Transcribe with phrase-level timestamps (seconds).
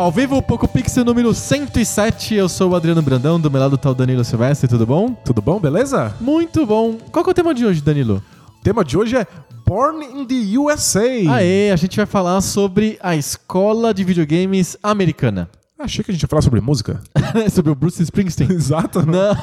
[0.00, 2.34] Ao vivo, o Poco Pixel número 107.
[2.34, 5.12] Eu sou o Adriano Brandão, do meu lado tá o Danilo Silvestre, tudo bom?
[5.12, 6.14] Tudo bom, beleza?
[6.18, 6.96] Muito bom.
[7.12, 8.22] Qual que é o tema de hoje, Danilo?
[8.48, 9.26] O tema de hoje é
[9.66, 11.04] Born in the USA.
[11.34, 15.50] Aê, a gente vai falar sobre a escola de videogames americana.
[15.78, 17.02] Achei que a gente ia falar sobre música.
[17.52, 18.52] sobre o Bruce Springsteen.
[18.52, 19.04] Exato.
[19.04, 19.32] Não.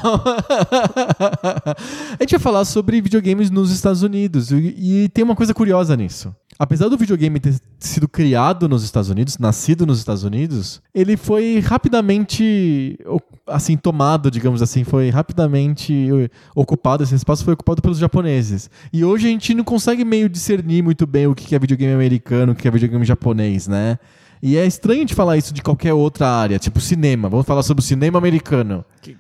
[2.20, 4.52] a gente vai falar sobre videogames nos Estados Unidos.
[4.52, 6.36] E, e tem uma coisa curiosa nisso.
[6.60, 11.60] Apesar do videogame ter sido criado nos Estados Unidos, nascido nos Estados Unidos, ele foi
[11.60, 12.98] rapidamente
[13.46, 16.10] assim tomado, digamos assim, foi rapidamente
[16.56, 18.70] ocupado, esse espaço foi ocupado pelos japoneses.
[18.92, 22.54] E hoje a gente não consegue meio discernir muito bem o que é videogame americano,
[22.54, 24.00] o que é videogame japonês, né?
[24.42, 27.30] E é estranho de falar isso de qualquer outra área, tipo cinema.
[27.30, 28.86] Vamos falar sobre o cinema americano.
[29.02, 29.16] Que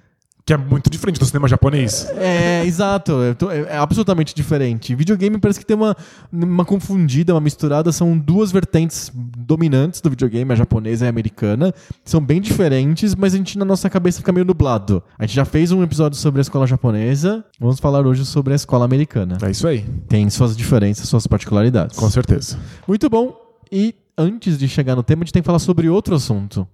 [0.47, 2.07] que é muito diferente do cinema japonês.
[2.15, 3.17] É, exato.
[3.51, 4.95] É, é, absolutamente diferente.
[4.95, 5.93] Videogame parece que tem uma,
[6.31, 7.91] uma confundida, uma misturada.
[7.91, 11.73] São duas vertentes dominantes do videogame, a japonesa e a americana.
[12.05, 15.03] São bem diferentes, mas a gente na nossa cabeça fica meio nublado.
[15.19, 17.43] A gente já fez um episódio sobre a escola japonesa.
[17.59, 19.37] Vamos falar hoje sobre a escola americana.
[19.41, 19.83] É isso aí.
[20.07, 21.99] Tem suas diferenças, suas particularidades.
[21.99, 22.57] Com certeza.
[22.87, 23.35] Muito bom.
[23.69, 26.65] E antes de chegar no tema, a gente tem que falar sobre outro assunto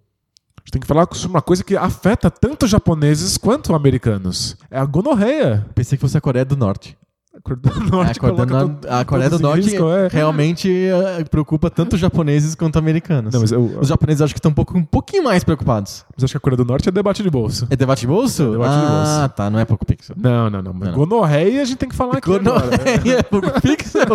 [0.63, 4.55] gente tem que falar sobre uma coisa que afeta tanto japoneses quanto americanos.
[4.71, 5.65] É a gonorreia.
[5.75, 6.97] Pensei que fosse a Coreia do Norte.
[8.13, 10.07] A Coreia do Norte, a a Coreia do Norte é.
[10.09, 13.33] realmente uh, preocupa tanto japoneses quanto americanos.
[13.33, 16.05] Não, eu, Os japoneses acho que estão um, pouco, um pouquinho mais preocupados.
[16.15, 17.67] Mas acho que a Coreia do Norte é debate de bolso.
[17.69, 18.43] É debate de bolso?
[18.43, 19.11] É debate ah, de bolso.
[19.11, 19.49] Ah, tá.
[19.49, 20.15] Não é pouco pixel.
[20.17, 20.73] Não, não, não.
[20.73, 20.93] não, não.
[20.93, 24.05] Gonorreia a gente tem que falar aqui Gonorreia é pouco pixel?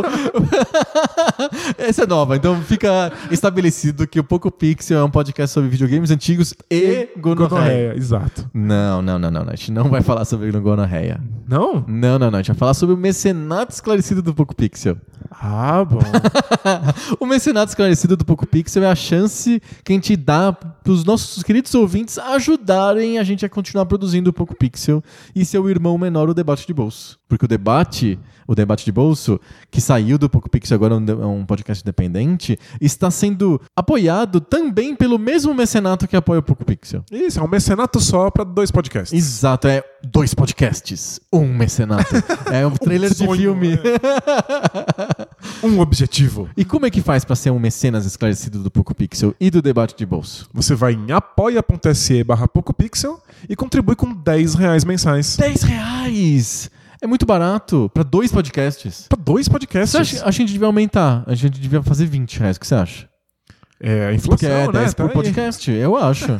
[1.76, 2.34] Essa é nova.
[2.34, 7.20] Então fica estabelecido que o Poco Pixel é um podcast sobre videogames antigos e, e
[7.20, 7.48] gonorreia.
[7.48, 7.94] gonorreia.
[7.96, 8.48] Exato.
[8.54, 9.42] Não, não, não, não.
[9.42, 11.20] A gente não vai falar sobre gonorreia.
[11.46, 11.84] Não?
[11.86, 12.38] Não, não, não.
[12.38, 14.96] A gente vai falar sobre o mecenato esclarecido do Poco Pixel.
[15.28, 15.98] Ah, bom.
[17.18, 21.04] o mecenato esclarecido do Poco Pixel é a chance que a gente dá para os
[21.04, 25.02] nossos queridos ouvintes ajudarem a gente a continuar produzindo o Poco Pixel
[25.34, 27.18] e seu irmão menor, o debate de bolso.
[27.28, 28.16] Porque o debate
[28.48, 29.38] o debate de bolso,
[29.70, 35.18] que saiu do Poco Pixel agora é um podcast independente, está sendo apoiado também pelo
[35.18, 37.04] mesmo mecenato que apoia o Poco Pixel.
[37.12, 39.12] Isso, é um mecenato só para dois podcasts.
[39.12, 42.14] Exato, é dois podcasts, um mecenato.
[42.52, 43.72] é um trailer um sonho, de filme.
[45.62, 45.66] É.
[45.66, 46.48] um objetivo.
[46.56, 49.60] E como é que faz para ser um mecenas esclarecido do Poco Pixel e do
[49.60, 50.48] debate de bolso?
[50.52, 55.36] Você vai em apoia.se barra PocoPixel e contribui com 10 reais mensais.
[55.36, 56.70] 10 reais!
[57.00, 59.06] É muito barato para dois podcasts.
[59.08, 59.94] Para dois podcasts?
[59.94, 61.22] Acha, a gente devia aumentar.
[61.26, 62.56] A gente devia fazer 20 reais.
[62.56, 63.07] O que você acha?
[63.80, 64.92] É, a inflação, Porque é 10 né?
[64.92, 66.26] por tá podcast, eu acho.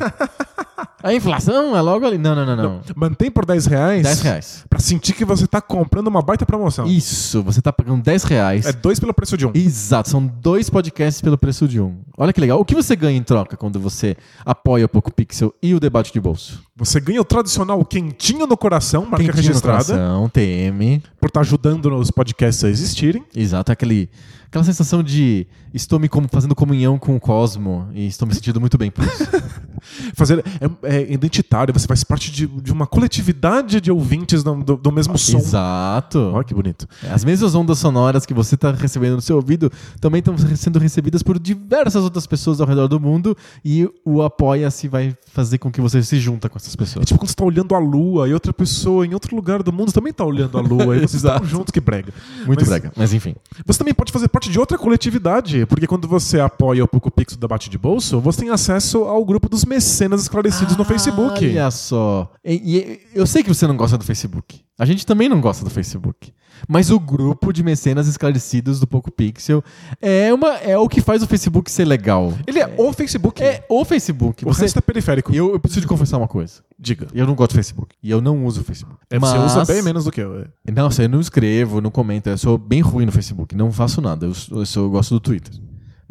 [1.01, 2.17] A inflação é logo ali.
[2.17, 2.63] Não, não, não, não.
[2.63, 4.03] não mantém por 10 reais.
[4.03, 4.65] 10 reais.
[4.69, 6.85] Pra sentir que você tá comprando uma baita promoção.
[6.85, 8.65] Isso, você tá pagando 10 reais.
[8.65, 9.51] É dois pelo preço de um.
[9.53, 11.99] Exato, são dois podcasts pelo preço de um.
[12.17, 12.59] Olha que legal.
[12.59, 16.11] O que você ganha em troca quando você apoia o Poco Pixel e o debate
[16.11, 16.61] de bolso?
[16.75, 19.93] Você ganha o tradicional quentinho no coração, marca quentinho registrada.
[19.93, 21.01] No coração, TM.
[21.19, 23.23] Por estar tá ajudando os podcasts a existirem.
[23.33, 24.09] Exato, aquele
[24.49, 28.77] aquela sensação de estou me fazendo comunhão com o cosmo e estou me sentindo muito
[28.77, 29.23] bem por isso.
[30.13, 34.75] Fazer é, é, identitário, você faz parte de, de uma coletividade de ouvintes do, do,
[34.75, 35.37] do mesmo som.
[35.37, 36.19] Exato.
[36.33, 36.87] Olha que bonito.
[37.09, 39.71] As mesmas ondas sonoras que você está recebendo no seu ouvido
[40.01, 44.87] também estão sendo recebidas por diversas outras pessoas ao redor do mundo e o Apoia-se
[44.87, 47.03] vai fazer com que você se junta com essas pessoas.
[47.03, 49.71] É tipo quando você está olhando a lua e outra pessoa em outro lugar do
[49.71, 52.11] mundo também está olhando a lua e vocês estão juntos, que brega.
[52.45, 53.35] Muito mas, brega, mas enfim.
[53.65, 57.35] Você também pode fazer parte de outra coletividade, porque quando você apoia o Poco Pix
[57.35, 61.49] do Debate de Bolso, você tem acesso ao grupo dos mecenas esclarecidos ah, no Facebook.
[61.49, 62.31] Olha só.
[62.45, 64.61] E, e, eu sei que você não gosta do Facebook.
[64.77, 66.31] A gente também não gosta do Facebook.
[66.67, 69.63] Mas o grupo de mecenas esclarecidos do Poco Pixel
[70.01, 72.33] é, uma, é o que faz o Facebook ser legal.
[72.45, 73.41] Ele é, é o Facebook.
[73.41, 74.45] É o Facebook.
[74.45, 75.33] O você, resto é periférico.
[75.33, 76.61] Eu, eu, preciso de confessar uma coisa.
[76.81, 77.07] Diga.
[77.13, 77.95] Eu não gosto do Facebook.
[78.01, 78.97] E eu não uso o Facebook.
[79.09, 79.31] É, Mas...
[79.31, 80.39] Você usa bem menos do que eu.
[80.39, 80.71] É.
[80.71, 82.29] Não, eu não escrevo, não comento.
[82.29, 83.53] Eu sou bem ruim no Facebook.
[83.53, 84.25] Não faço nada.
[84.25, 85.53] Eu, eu, sou, eu gosto do Twitter.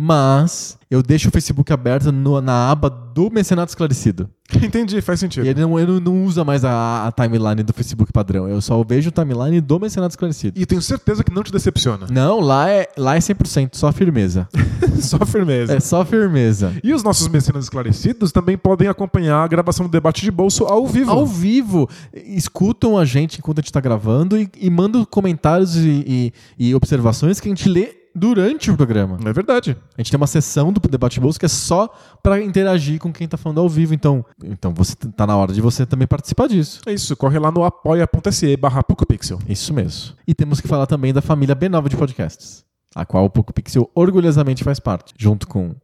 [0.00, 4.30] Mas eu deixo o Facebook aberto no- na aba do Mecenato Esclarecido.
[4.62, 5.44] Entendi, faz sentido.
[5.44, 8.48] E ele não, ele não usa mais a, a timeline do Facebook padrão.
[8.48, 10.58] Eu só vejo o timeline do Mecenato Esclarecido.
[10.58, 12.06] E tenho certeza que não te decepciona.
[12.10, 14.48] Não, lá é, lá é 100%, só firmeza.
[15.00, 15.74] Só firmeza.
[15.76, 16.72] É só firmeza.
[16.82, 20.86] E os nossos mecenas esclarecidos também podem acompanhar a gravação do debate de bolso ao
[20.88, 21.10] vivo.
[21.12, 26.32] Ao vivo, escutam a gente enquanto a gente tá gravando e, e mandam comentários e,
[26.58, 29.18] e- e observações que a gente lê durante o programa.
[29.24, 29.76] É verdade.
[29.96, 31.88] A gente tem uma sessão do Debate Bolso que é só
[32.22, 33.94] pra interagir com quem tá falando ao vivo.
[33.94, 36.80] Então, então você tá na hora de você também participar disso.
[36.86, 39.38] É isso, corre lá no apoia.se barra PocoPixel.
[39.48, 40.14] Isso mesmo.
[40.26, 42.64] E temos que falar também da família B9 de podcasts,
[42.94, 45.74] a qual o Poco Pixel orgulhosamente faz parte, junto com.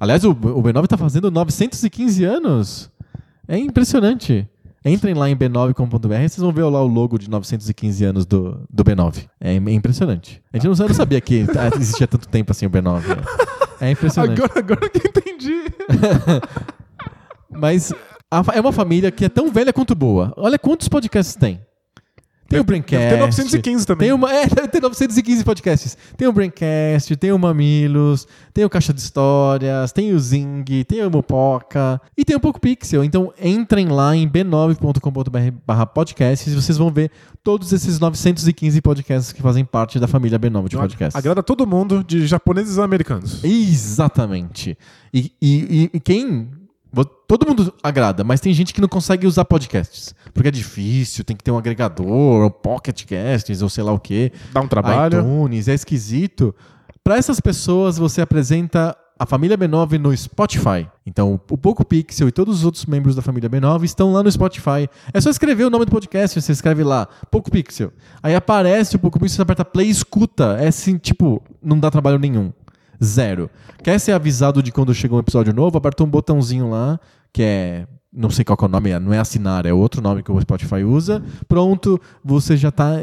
[0.00, 2.90] Aliás, o, o B9 tá fazendo 915 anos.
[3.46, 4.48] É impressionante.
[4.84, 8.60] Entrem lá em b9.com.br e vocês vão ver lá o logo de 915 anos do,
[8.68, 9.26] do B9.
[9.40, 10.42] É é impressionante.
[10.52, 11.46] A gente não, sabia que
[11.76, 13.02] existia tanto tempo assim o B9.
[13.80, 14.42] É, é impressionante.
[14.42, 15.64] Agora, agora que eu entendi.
[17.50, 17.94] Mas
[18.30, 20.34] a é uma família que é tão velha quanto boa.
[20.36, 21.60] Olha quantos podcasts tem.
[22.48, 23.08] Tem o Braincast.
[23.08, 24.06] Tem 915 também.
[24.08, 25.96] Tem, uma, é, tem 915 podcasts.
[26.16, 31.02] Tem o Braincast, tem o Mamilos, tem o Caixa de Histórias, tem o Zing, tem
[31.04, 33.02] o Mupoca e tem o Poco Pixel.
[33.02, 37.10] Então entrem lá em b9.com.br barra podcasts e vocês vão ver
[37.42, 41.16] todos esses 915 podcasts que fazem parte da família B9 de podcasts.
[41.16, 43.42] Agrada todo mundo, de japoneses a americanos.
[43.42, 44.76] Exatamente.
[45.12, 46.50] E, e- e quem.
[47.26, 50.14] Todo mundo agrada, mas tem gente que não consegue usar podcasts.
[50.32, 53.98] Porque é difícil, tem que ter um agregador, um pocket casts, ou sei lá o
[53.98, 54.30] quê.
[54.52, 55.20] Dá um trabalho.
[55.20, 56.54] iTunes, é esquisito.
[57.02, 60.88] Para essas pessoas, você apresenta a família B9 no Spotify.
[61.06, 64.30] Então, o Poco Pixel e todos os outros membros da família B9 estão lá no
[64.30, 64.88] Spotify.
[65.12, 67.92] É só escrever o nome do podcast, você escreve lá, Poco Pixel.
[68.22, 70.56] Aí aparece o Poco Pixel, você aperta play e escuta.
[70.58, 72.52] É assim, tipo, não dá trabalho nenhum.
[73.02, 73.50] Zero.
[73.82, 75.78] Quer ser avisado de quando chega um episódio novo?
[75.78, 76.98] Aperta um botãozinho lá,
[77.32, 77.86] que é.
[78.16, 80.84] Não sei qual é o nome, não é assinar, é outro nome que o Spotify
[80.84, 81.20] usa.
[81.48, 82.98] Pronto, você já está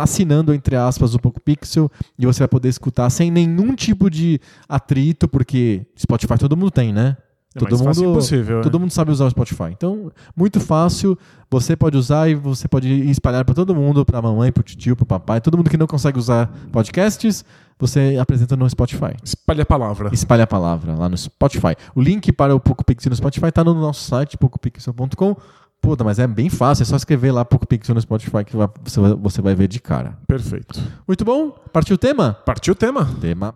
[0.00, 4.40] assinando, entre aspas, o Poco Pixel e você vai poder escutar sem nenhum tipo de
[4.66, 7.18] atrito, porque Spotify todo mundo tem, né?
[7.54, 8.78] É todo mais fácil mundo, impossível, todo né?
[8.80, 9.64] mundo sabe usar o Spotify.
[9.72, 11.18] Então, muito fácil,
[11.50, 14.64] você pode usar e você pode espalhar para todo mundo, para a mamãe, para o
[14.64, 17.44] tio, para o papai, todo mundo que não consegue usar podcasts,
[17.76, 19.16] você apresenta no Spotify.
[19.24, 20.10] Espalhe a palavra.
[20.12, 21.74] Espalhe a palavra lá no Spotify.
[21.94, 25.34] O link para o Poco Pixel no Spotify está no nosso site, pocopixel.com.
[25.82, 28.68] Puta, mas é bem fácil, é só escrever lá Poco Pixel no Spotify que vai-
[28.84, 30.16] você, vai, você vai ver de cara.
[30.26, 30.78] Perfeito.
[31.08, 31.50] Muito bom?
[31.72, 32.34] Partiu o tema?
[32.44, 33.06] Partiu o tema.
[33.20, 33.54] Tema.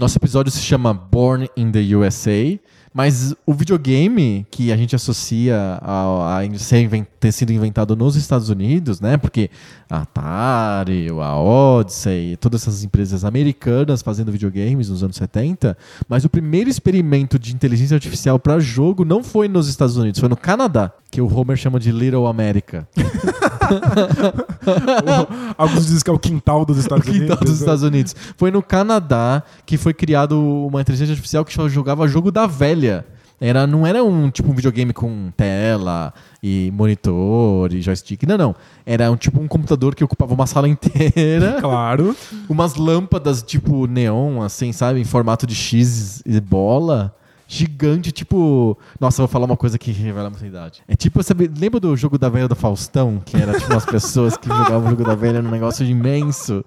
[0.00, 2.58] Nosso episódio se chama Born in the USA,
[2.90, 6.88] mas o videogame que a gente associa a, a ser
[7.20, 9.18] ter sido inventado nos Estados Unidos, né?
[9.18, 9.50] Porque
[9.90, 15.76] a Atari, a Odyssey, todas essas empresas americanas fazendo videogames nos anos 70,
[16.08, 20.30] mas o primeiro experimento de inteligência artificial para jogo não foi nos Estados Unidos, foi
[20.30, 22.88] no Canadá, que o Homer chama de Little America.
[25.56, 27.38] Alguns dizem que é o quintal dos Estados quintal Unidos.
[27.50, 28.14] dos Estados Unidos.
[28.36, 33.06] Foi no Canadá que foi criado uma inteligência artificial que só jogava jogo da velha.
[33.42, 36.12] Era, não era um tipo um videogame com tela
[36.42, 38.24] e monitor e joystick.
[38.24, 38.54] Não, não.
[38.84, 42.14] Era um tipo um computador que ocupava uma sala inteira, Claro.
[42.50, 45.00] umas lâmpadas tipo neon, assim, sabe?
[45.00, 47.14] Em formato de X e bola.
[47.52, 48.78] Gigante, tipo.
[49.00, 50.82] Nossa, vou falar uma coisa que revela muita idade.
[50.86, 53.20] É tipo, sabe, lembra do jogo da velha do Faustão?
[53.24, 56.64] Que era tipo umas pessoas que jogavam o jogo da velha num negócio imenso.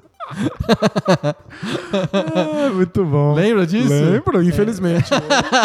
[2.11, 3.33] Ah, muito bom.
[3.33, 3.87] Lembra disso?
[3.87, 5.09] Lembro, infelizmente.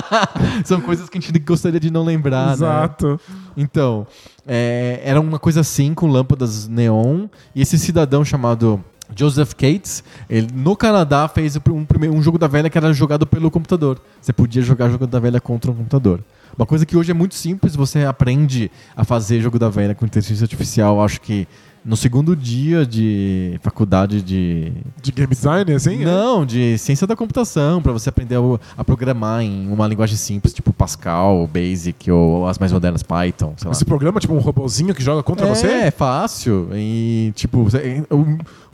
[0.64, 2.52] São coisas que a gente gostaria de não lembrar, né?
[2.52, 3.20] Exato.
[3.56, 4.06] Então,
[4.46, 8.84] é, era uma coisa assim, com lâmpadas neon, e esse cidadão chamado
[9.14, 13.26] Joseph Cates, ele no Canadá fez um, primeiro, um jogo da velha que era jogado
[13.26, 14.00] pelo computador.
[14.20, 16.22] Você podia jogar jogo da velha contra um computador.
[16.56, 20.04] Uma coisa que hoje é muito simples, você aprende a fazer jogo da velha com
[20.04, 21.46] inteligência artificial, acho que
[21.88, 26.02] no segundo dia de faculdade de De game design, assim?
[26.02, 26.04] é?
[26.04, 28.36] não, de ciência da computação, para você aprender
[28.76, 33.68] a, programar em uma linguagem simples, tipo Pascal, Basic ou as mais modernas Python, sei
[33.68, 33.72] lá.
[33.72, 35.66] Esse programa, tipo um robozinho que joga contra é, você?
[35.66, 36.68] É fácil.
[36.74, 37.66] E, tipo,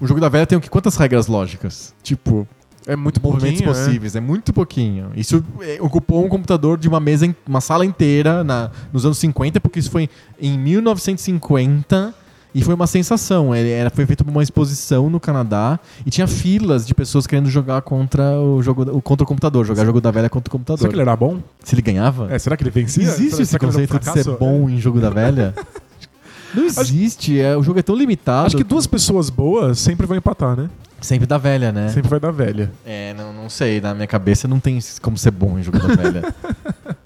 [0.00, 0.68] o, jogo da velha tem o quê?
[0.68, 1.94] quantas regras lógicas?
[2.02, 2.48] Tipo,
[2.84, 3.86] É muito movimentos pouquinho, né?
[3.86, 4.16] possíveis.
[4.16, 5.12] É muito pouquinho.
[5.14, 9.60] Isso é, ocupou um computador de uma mesa, uma sala inteira na, nos anos 50,
[9.60, 12.23] porque isso foi em 1950.
[12.54, 13.54] E foi uma sensação.
[13.54, 17.82] Ele era, foi feito uma exposição no Canadá e tinha filas de pessoas querendo jogar
[17.82, 20.78] contra o jogo contra o computador, jogar jogo da velha contra o computador.
[20.78, 21.40] Será que ele era bom?
[21.64, 22.32] Se ele ganhava?
[22.32, 23.02] É, será que ele vencia?
[23.02, 25.52] Existe será, esse um conceito de ser bom em jogo da velha?
[26.54, 28.46] Não existe, é, o jogo é tão limitado.
[28.46, 30.70] Acho que duas pessoas boas sempre vão empatar, né?
[31.00, 31.88] Sempre da velha, né?
[31.88, 32.70] Sempre vai dar velha.
[32.86, 35.94] É, não, não sei, na minha cabeça não tem como ser bom em jogo da
[35.94, 36.34] velha.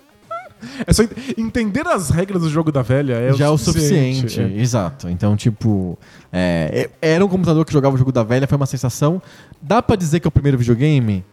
[0.87, 3.59] É só ent- entender as regras do jogo da velha é Já é o o
[3.59, 4.59] suficiente, suficiente.
[4.61, 5.09] exato.
[5.09, 5.99] Então, tipo,
[6.33, 9.21] é, é- era um computador que jogava o jogo da velha, foi uma sensação.
[9.61, 11.25] Dá pra dizer que é o primeiro videogame?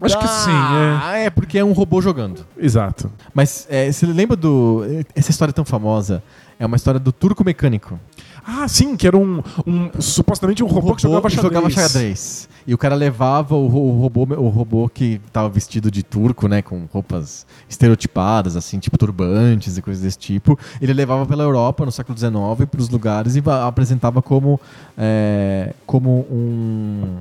[0.00, 0.98] Acho que sim, é.
[1.02, 2.44] Ah, é porque é um robô jogando.
[2.58, 3.10] Exato.
[3.32, 4.82] Mas é, você lembra do.
[5.14, 6.22] Essa história é tão famosa.
[6.58, 7.98] É uma história do turco mecânico.
[8.48, 11.74] Ah, sim, que era um, um- supostamente um robô, que jogava xadrez.
[11.74, 12.48] xadrez.
[12.64, 16.62] E o cara levava o, o robô, o robô que tava vestido de turco, né?
[16.62, 20.58] Com roupas estereotipadas, assim, tipo turbantes e coisas desse tipo.
[20.80, 22.32] Ele levava pela Europa no século XIX
[22.70, 24.60] para os lugares e va- apresentava como,
[24.96, 27.16] é, como um.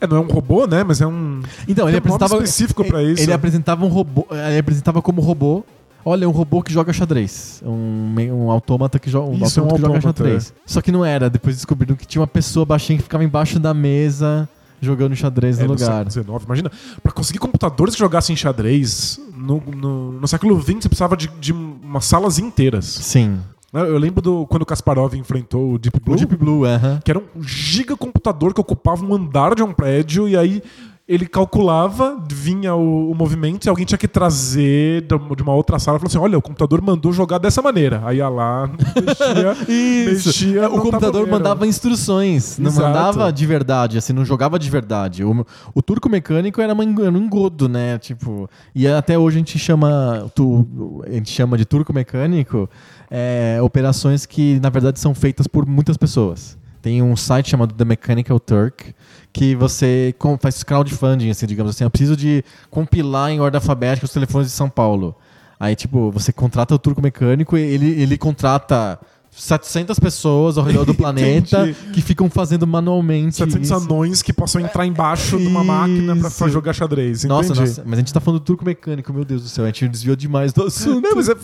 [0.00, 0.82] É, não é um robô, né?
[0.84, 1.40] Mas é um.
[1.68, 2.34] Então, ele um apresentava.
[2.36, 3.22] específico ele- isso.
[3.24, 4.26] Ele apresentava um robô.
[4.30, 5.64] Ele apresentava como robô.
[6.04, 7.62] Olha, um robô que joga xadrez.
[7.64, 10.54] Um, me- um autômata que, jo um Isso, é um que joga xadrez.
[10.64, 11.28] Só que não era.
[11.28, 14.48] Depois descobriram que tinha uma pessoa baixinha que ficava embaixo da mesa
[14.82, 16.10] jogando xadrez É, no no lugar.
[16.10, 16.44] século XIX.
[16.46, 21.28] Imagina, pra conseguir computadores que jogassem xadrez, no, no, no século XX você precisava de,
[21.38, 22.86] de umas salas inteiras.
[22.86, 23.38] Sim.
[23.72, 26.98] Eu lembro do, quando o Kasparov enfrentou o Deep Blue, O Deep Blue, aham.
[27.04, 30.62] que era um gigacomputador que ocupava um andar de um prédio, e aí
[31.10, 35.96] ele calculava, vinha o, o movimento, e alguém tinha que trazer de uma outra sala
[35.96, 38.00] e falou assim: olha, o computador mandou jogar dessa maneira.
[38.04, 39.56] Aí ia lá, mexia.
[40.06, 42.86] Mexia, É, o computador mandava instruções, não Exato.
[42.86, 45.24] mandava de verdade, assim, não jogava de verdade.
[45.24, 47.98] O, o turco mecânico era, uma, era um engodo, né?
[47.98, 52.70] Tipo, e até hoje a gente chama, tu, a gente chama de turco mecânico
[53.10, 56.59] é, operações que na verdade são feitas por muitas pessoas.
[56.82, 58.94] Tem um site chamado The Mechanical Turk
[59.32, 61.84] que você faz crowdfunding, assim, digamos assim.
[61.84, 65.14] Eu preciso de compilar em ordem alfabética os telefones de São Paulo.
[65.58, 68.98] Aí, tipo, você contrata o turco mecânico e ele, ele contrata
[69.30, 73.74] 700 pessoas ao redor do planeta que ficam fazendo manualmente 700 isso.
[73.74, 77.24] anões que possam entrar embaixo de uma máquina pra, jogar xadrez.
[77.24, 79.64] Nossa, nossa, mas a gente tá falando do turco mecânico, meu Deus do céu.
[79.64, 81.00] A gente desviou demais do assunto.
[81.00, 81.36] Não, mas é-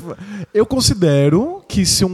[0.53, 2.09] eu considero que se um,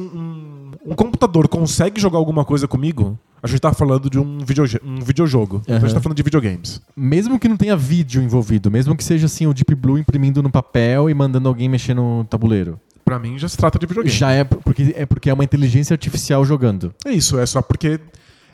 [0.85, 5.01] um, computador consegue jogar alguma coisa comigo, a gente tá falando de um, videoge- um
[5.01, 5.61] videojogo.
[5.65, 6.81] Então a gente tá falando de videogames.
[6.97, 10.51] Mesmo que não tenha vídeo envolvido, mesmo que seja assim o Deep Blue imprimindo no
[10.51, 12.79] papel e mandando alguém mexer no tabuleiro.
[13.05, 14.17] Pra mim já se trata de videogame.
[14.17, 16.95] Já é porque é porque é uma inteligência artificial jogando.
[17.05, 17.99] É isso, é só porque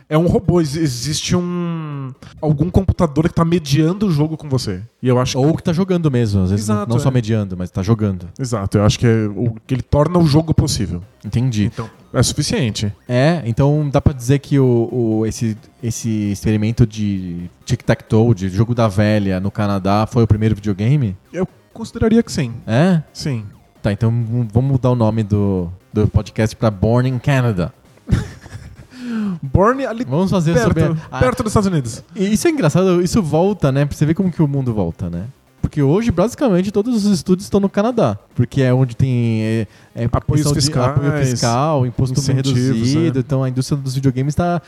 [0.08, 0.58] é um robô.
[0.58, 2.10] ex- Existe um.
[2.40, 4.80] algum computador que tá mediando o jogo com você.
[5.02, 5.38] E eu acho que.
[5.46, 7.12] Ou que tá jogando mesmo, às vezes não- Exato, não, só é.
[7.12, 8.26] mediando, mas tá jogando.
[8.40, 11.02] Exato, eu acho que é o que ele torna o jogo possível.
[11.22, 11.64] Entendi.
[11.66, 12.92] Então, é suficiente.
[13.08, 18.74] É, então dá pra dizer que o, o- esse, esse experimento de tic-tac-toe, de jogo
[18.74, 21.16] da velha no Canadá, foi o primeiro videogame?
[21.32, 22.54] Eu consideraria que sim.
[22.66, 23.02] É?
[23.12, 23.44] Sim.
[23.82, 24.10] Tá, então
[24.52, 27.72] vamos mudar o nome do, do podcast pra Born in Canada.
[29.42, 31.00] Born ali Vamos fazer perto, sobre.
[31.10, 32.02] a- perto dos Estados Unidos.
[32.14, 33.84] Isso é engraçado, isso volta, né?
[33.86, 35.24] Pra você ver como que o mundo volta, né?
[35.68, 38.18] Porque hoje, basicamente, todos os estúdios estão no Canadá.
[38.34, 43.18] Porque é onde tem é, é de fiscais, apoio fiscal, imposto reduzido.
[43.18, 43.20] é.
[43.20, 44.62] Então a indústria dos videogames está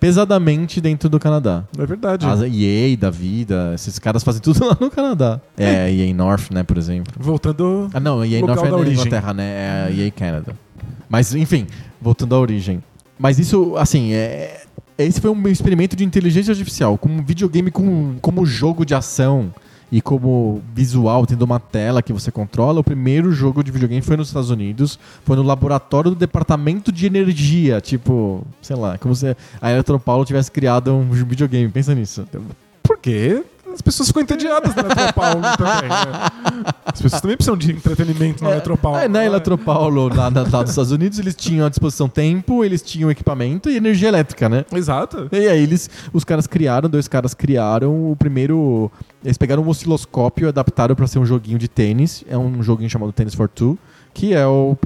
[0.00, 1.62] pesadamente dentro do Canadá.
[1.78, 2.26] É verdade.
[2.26, 5.40] A EA da vida, esses caras fazem tudo lá no Canadá.
[5.56, 7.14] É, EA North, né, por exemplo.
[7.16, 7.88] Voltando.
[7.94, 8.94] Ah, não, EA North é da origem.
[8.94, 9.44] Inglaterra, né?
[9.44, 10.56] É a EA Canada.
[11.08, 11.64] Mas, enfim,
[12.02, 12.82] voltando à origem.
[13.16, 14.62] Mas isso, assim, é...
[14.98, 19.54] esse foi um experimento de inteligência artificial, como um videogame com, como jogo de ação
[19.90, 22.80] e como visual, tendo uma tela que você controla.
[22.80, 27.06] O primeiro jogo de videogame foi nos Estados Unidos, foi no laboratório do Departamento de
[27.06, 31.68] Energia, tipo, sei lá, como se a Eletropaulo tivesse criado um videogame.
[31.70, 32.26] Pensa nisso.
[32.82, 33.42] Por quê?
[33.74, 35.88] As pessoas ficam entediadas na Eletropaulo também.
[35.88, 36.64] né?
[36.86, 38.98] As pessoas também precisam de entretenimento na Eletropaulo.
[38.98, 42.82] É, na Eletropaulo, lá, na- lá dos Estados Unidos, eles tinham à disposição tempo, eles
[42.82, 44.64] tinham equipamento e energia elétrica, né?
[44.72, 45.28] Exato.
[45.30, 48.90] E aí eles, os caras criaram, dois caras criaram o primeiro.
[49.24, 52.24] Eles pegaram um osciloscópio e adaptaram para ser um joguinho de tênis.
[52.28, 53.78] É um joguinho chamado Tennis for Two,
[54.18, 54.76] que é o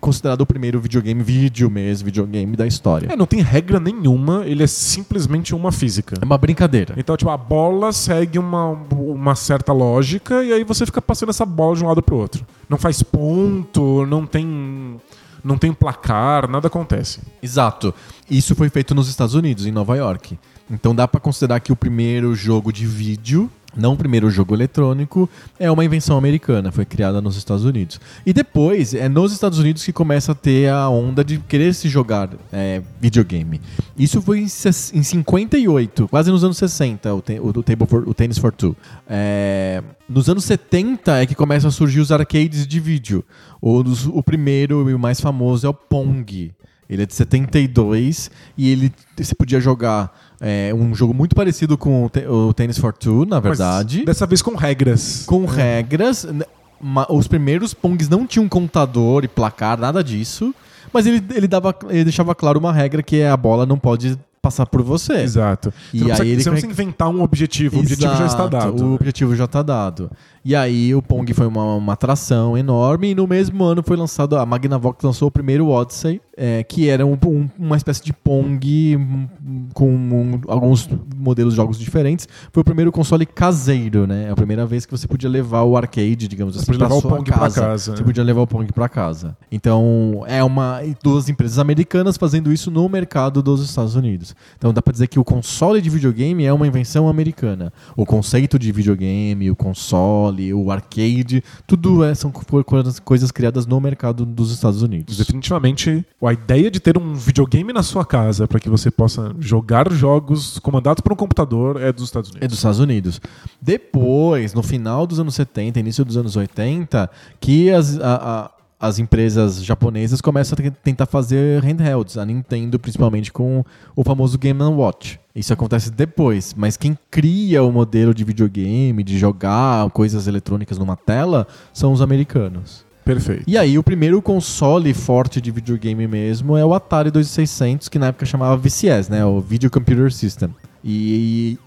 [0.00, 3.12] considerado o primeiro videogame, vídeo mesmo, videogame da história.
[3.12, 6.16] É, não tem regra nenhuma, ele é simplesmente uma física.
[6.18, 6.94] É uma brincadeira.
[6.96, 11.44] Então, tipo, a bola segue uma, uma certa lógica e aí você fica passando essa
[11.44, 12.46] bola de um lado pro outro.
[12.70, 14.98] Não faz ponto, não tem.
[15.44, 17.20] Não tem placar, nada acontece.
[17.42, 17.94] Exato.
[18.30, 20.38] Isso foi feito nos Estados Unidos, em Nova York.
[20.70, 25.28] Então dá pra considerar que o primeiro jogo de vídeo, não o primeiro jogo eletrônico,
[25.58, 28.00] é uma invenção americana, foi criada nos Estados Unidos.
[28.24, 31.88] E depois é nos Estados Unidos que começa a ter a onda de querer se
[31.88, 33.60] jogar é, videogame.
[33.96, 38.52] Isso foi em, em 58, quase nos anos 60, o, o, for, o Tennis for
[38.52, 38.76] Two.
[39.08, 43.24] É, nos anos 70 é que começam a surgir os arcades de vídeo.
[43.60, 43.80] O,
[44.12, 46.52] o primeiro e o mais famoso é o Pong
[46.88, 52.06] Ele é de 72 e ele você podia jogar é, um jogo muito parecido com
[52.06, 54.04] o, te- o Tennis for Two, na Mas verdade.
[54.04, 55.24] dessa vez com regras.
[55.26, 56.24] com regras.
[56.24, 56.44] N-
[56.80, 60.54] ma- Os primeiros Pongs não tinham contador e placar, nada disso.
[60.92, 64.18] Mas ele, ele, dava, ele deixava claro uma regra que é a bola não pode
[64.42, 65.12] passar por você.
[65.20, 65.72] Exato.
[65.92, 68.24] E Você não precisa, aí ele você não precisa inventar um objetivo, o objetivo já
[68.26, 68.84] está Exato, dado.
[68.84, 68.94] O né?
[68.94, 70.10] objetivo já está dado.
[70.44, 74.36] E aí o Pong foi uma, uma atração enorme e no mesmo ano foi lançado,
[74.38, 78.96] a Magnavox lançou o primeiro Odyssey, é, que era um- um- uma espécie de Pong
[78.96, 79.28] um,
[79.74, 82.26] com um- alguns modelos de jogos diferentes.
[82.52, 84.28] Foi o primeiro console caseiro, né?
[84.28, 86.98] É a primeira vez que você podia levar o arcade, digamos assim, podia pra levar
[86.98, 88.06] o sua Pong pra casa, Você né?
[88.06, 89.36] podia levar o Pong para casa.
[89.52, 94.34] Então, é uma duas empresas americanas fazendo isso no mercado dos Estados Unidos.
[94.56, 97.70] Então, dá pra dizer que o console de videogame é uma invenção americana.
[97.94, 102.98] O conceito de videogame, o console, o arcade, tudo é, são co- coisas,
[103.30, 105.16] criadas no mercado dos Estados Unidos.
[105.16, 109.90] Definitivamente, a ideia de ter um videogame na sua casa para que você possa jogar
[109.92, 112.48] jogos comandados por um computador é dos Estados É Unidos.
[112.48, 113.20] dos Estados Unidos.
[113.60, 117.10] Depois, no final dos anos 70, início dos anos 80,
[117.40, 118.14] que as, a-
[118.46, 122.16] a- as empresas japonesas começam a te- tentar fazer handhelds.
[122.16, 123.62] A Nintendo, principalmente, com
[123.94, 125.20] o famoso Game Watch.
[125.36, 130.96] Isso acontece depois, mas quem cria o modelo de videogame, de jogar coisas eletrônicas numa
[130.96, 132.84] tela, são os americanos.
[133.04, 133.44] Perfeito.
[133.46, 138.06] E aí, o primeiro console forte de videogame mesmo é o Atari 2600, que na
[138.06, 139.24] época chamava VCS, né?
[139.24, 140.54] O Video Computer System.
[140.84, 141.58] E,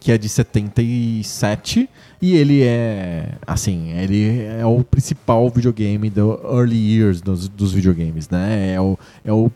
[0.00, 1.88] que é de 77
[2.22, 8.30] e ele é, assim, ele é o principal videogame do early years dos, dos videogames,
[8.30, 8.74] né?
[8.74, 9.50] É o, é o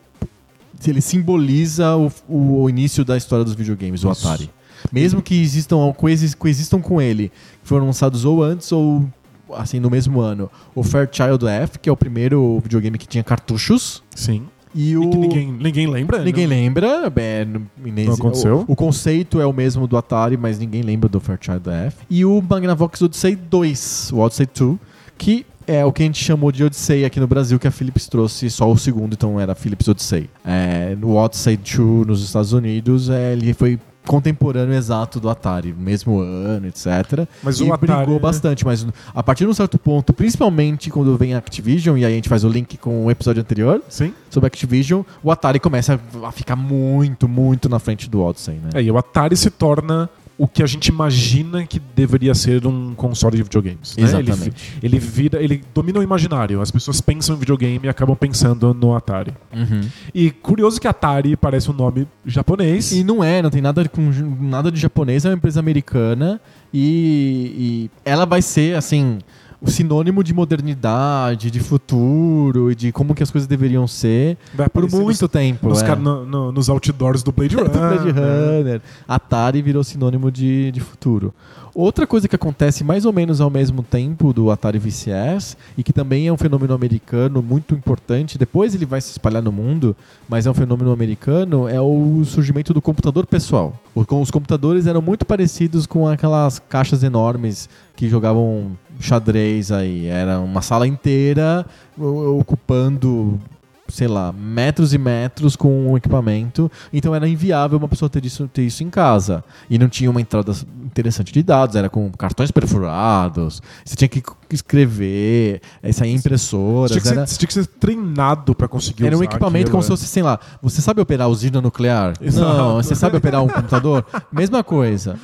[0.86, 4.26] ele simboliza o, o início da história dos videogames, o Isso.
[4.28, 4.50] Atari.
[4.92, 7.30] Mesmo que existam coexis- coexistam com ele,
[7.62, 9.06] que foram lançados ou antes ou
[9.54, 14.02] assim no mesmo ano, o Fairchild F, que é o primeiro videogame que tinha cartuchos,
[14.14, 14.42] Sim.
[14.76, 16.22] E o E que ninguém, ninguém lembra.
[16.22, 16.54] Ninguém né?
[16.54, 18.64] lembra, é, Não aconteceu?
[18.68, 21.96] O, o conceito é o mesmo do Atari, mas ninguém lembra do Fairchild F.
[22.10, 24.78] E o Magnavox Odyssey 2, o Odyssey 2,
[25.16, 28.06] que é o que a gente chamou de Odyssey aqui no Brasil, que a Philips
[28.06, 30.28] trouxe só o segundo, então era Philips Odyssey.
[30.44, 36.18] É, no Odyssey 2 nos Estados Unidos, é, ele foi contemporâneo exato do Atari, mesmo
[36.20, 37.26] ano, etc.
[37.42, 41.16] Mas e o Atari- brigou bastante, mas a partir de um certo ponto, principalmente quando
[41.16, 44.12] vem a Activision, e aí a gente faz o link com o episódio anterior, Sim.
[44.30, 48.70] sobre Activision, o Atari começa a ficar muito, muito na frente do Odyssey, né?
[48.74, 50.08] É, e o Atari se torna
[50.38, 53.96] o que a gente imagina que deveria ser um console de videogames.
[53.96, 54.02] né?
[54.02, 54.74] Exatamente.
[54.82, 56.60] Ele, ele vira, ele domina o imaginário.
[56.60, 59.32] As pessoas pensam em videogame e acabam pensando no Atari.
[59.52, 59.88] Uhum.
[60.14, 62.92] E curioso que Atari parece um nome japonês.
[62.92, 66.40] E não é, não tem nada com nada de japonês, é uma empresa americana
[66.72, 69.18] e, e ela vai ser assim
[69.60, 74.68] o sinônimo de modernidade, de futuro e de como que as coisas deveriam ser vai
[74.68, 75.68] por muito nos, tempo.
[75.68, 75.96] nos, é.
[75.96, 77.78] no- no- nos outdoors do Blade Do Runner.
[77.78, 78.82] Blade Runner.
[79.08, 81.32] Atari virou sinônimo de, de futuro.
[81.74, 85.92] Outra coisa que acontece mais ou menos ao mesmo tempo do Atari VCS, e que
[85.92, 89.94] também é um fenômeno americano muito importante, depois ele vai se espalhar no mundo,
[90.26, 93.78] mas é um fenômeno americano, é o surgimento do computador pessoal.
[93.94, 100.06] Os computadores eram muito parecidos com aquelas caixas enormes que jogavam xadrez aí.
[100.06, 101.66] Era uma sala inteira
[101.98, 103.40] ocupando
[103.88, 106.70] sei lá, metros e metros com um equipamento.
[106.92, 109.44] Então era inviável uma pessoa ter isso, ter isso em casa.
[109.70, 110.52] E não tinha uma entrada
[110.84, 113.62] interessante de dados, era com cartões perfurados.
[113.84, 116.90] Você tinha que escrever, aí saía Você impressoras.
[116.90, 119.70] tinha, que ser, Era, você tinha que ser treinado pra conseguir era um equipamento aquilo,
[119.70, 119.90] como se é.
[119.90, 122.14] fosse, sei lá, você sabe operar usina nuclear?
[122.20, 122.56] Exato.
[122.56, 124.04] Não, você sabe operar um computador?
[124.32, 125.18] Mesma coisa.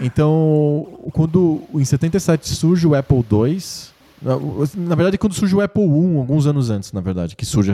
[0.00, 3.58] Então, quando em 77 surge o Apple II,
[4.76, 7.72] na- verdade, quando surge o Apple I, alguns anos antes, na verdade, que surge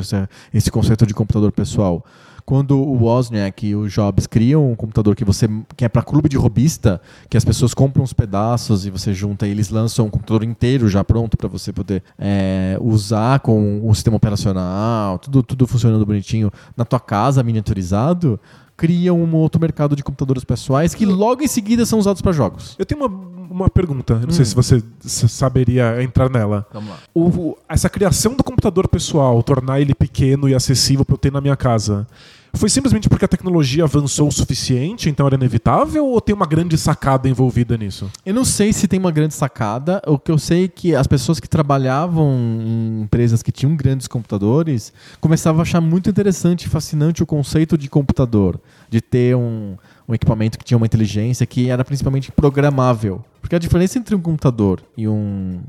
[0.52, 2.04] esse, conceito de computador pessoal.
[2.44, 6.28] Quando o Wozniak e o Jobs criam um computador que você que é para clube
[6.28, 10.10] de robista, que as pessoas compram os pedaços e você junta e eles lançam um
[10.10, 15.66] computador inteiro já pronto para você poder é, usar com o sistema operacional, tudo, tudo
[15.66, 18.38] funcionando bonitinho na tua casa, miniaturizado,
[18.76, 22.74] criam um outro mercado de computadores pessoais que logo em seguida são usados para jogos.
[22.78, 23.08] Eu tenho uma,
[23.50, 24.44] uma pergunta, eu não sei Hum.
[24.44, 26.66] se você saberia entrar nela.
[26.72, 26.96] Vamos lá.
[27.14, 31.40] O- essa criação do computador pessoal, tornar ele pequeno e acessível para eu ter na
[31.40, 32.06] minha casa,
[32.54, 36.78] foi simplesmente porque a tecnologia avançou o suficiente, então era inevitável, ou tem uma grande
[36.78, 38.10] sacada envolvida nisso?
[38.24, 40.00] Eu não sei se tem uma grande sacada.
[40.06, 44.06] O que eu sei é que as pessoas que trabalhavam em empresas que tinham grandes
[44.06, 49.76] computadores começavam a achar muito interessante e fascinante o conceito de computador, de ter um,
[50.08, 53.24] um equipamento que tinha uma inteligência que era principalmente programável.
[53.44, 55.60] Porque a diferença entre um computador e um,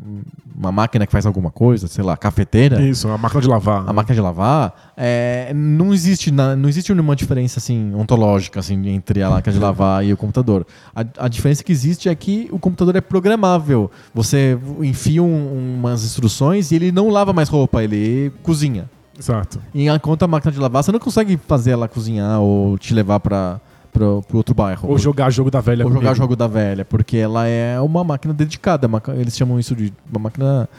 [0.58, 3.84] uma máquina que faz alguma coisa, sei lá, cafeteira, Isso, a máquina de lavar.
[3.86, 9.22] a máquina de lavar, é, não existe não existe nenhuma diferença assim ontológica assim entre
[9.22, 10.66] a máquina de lavar e o computador.
[10.96, 13.92] A, a diferença que existe é que o computador é programável.
[14.14, 18.90] Você enfia um- umas instruções e ele não lava mais roupa, ele cozinha.
[19.20, 19.60] Exato.
[19.74, 23.20] E enquanto a máquina de lavar, você não consegue fazer ela cozinhar ou te levar
[23.20, 23.60] para
[23.96, 24.90] pro, pro outro bairro.
[24.90, 26.16] Ou jogar jogo da velha Ou jogar comigo.
[26.16, 28.90] jogo da velha, porque ela é uma máquina dedicada.
[29.18, 30.70] eles chamam isso de uma máquina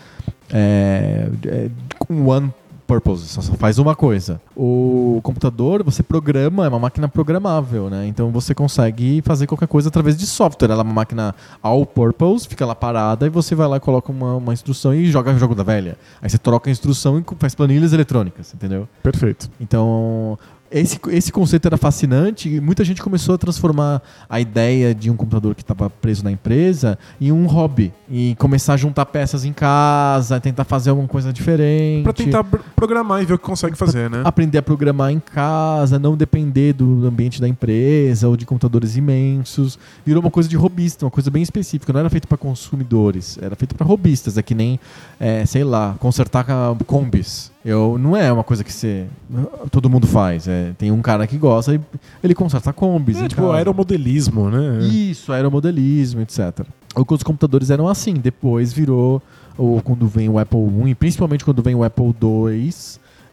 [0.52, 2.52] é, é, com one
[2.87, 4.40] purpose, só só faz uma coisa.
[4.55, 8.07] O computador, você programa, é uma máquina programável, né?
[8.07, 10.70] Então você consegue fazer qualquer coisa através de software.
[10.70, 14.12] Ela é uma máquina all purpose, fica lá parada e você vai lá e coloca
[14.12, 15.96] uma, uma instrução e joga o jogo da velha.
[16.22, 18.88] Aí você troca a instrução e faz planilhas eletrônicas, entendeu?
[19.02, 19.50] Perfeito.
[19.61, 20.38] Então,
[20.70, 25.16] esse, esse conceito era fascinante e muita gente começou a transformar a ideia de um
[25.16, 27.92] computador que estava preso na empresa em um hobby.
[28.09, 32.05] E começar a juntar peças em casa, tentar fazer alguma coisa diferente.
[32.05, 34.22] Pra tentar programar e ver o que consegue fazer, né?
[34.24, 39.79] Aprender a programar em casa, não depender do ambiente da empresa ou de computadores imensos.
[40.05, 41.92] Virou uma coisa de robista, uma coisa bem específica.
[41.92, 44.38] Não era feito para consumidores, era feito para robistas.
[44.38, 44.79] É que nem,
[45.18, 46.46] é, sei lá, consertar
[46.87, 47.50] combis.
[47.66, 49.07] Eu, não é uma coisa que você,
[49.72, 50.46] todo mundo faz.
[50.46, 51.81] É, tem um cara que gosta e
[52.22, 53.20] ele conserta combis.
[53.20, 53.55] É, tipo, casa.
[53.55, 54.87] aeromodelismo, né?
[54.87, 56.64] Isso, aeromodelismo, etc.
[56.94, 59.20] Os computadores eram assim, depois virou,
[59.59, 62.72] ou quando vem o Apple I, e principalmente quando vem o Apple II,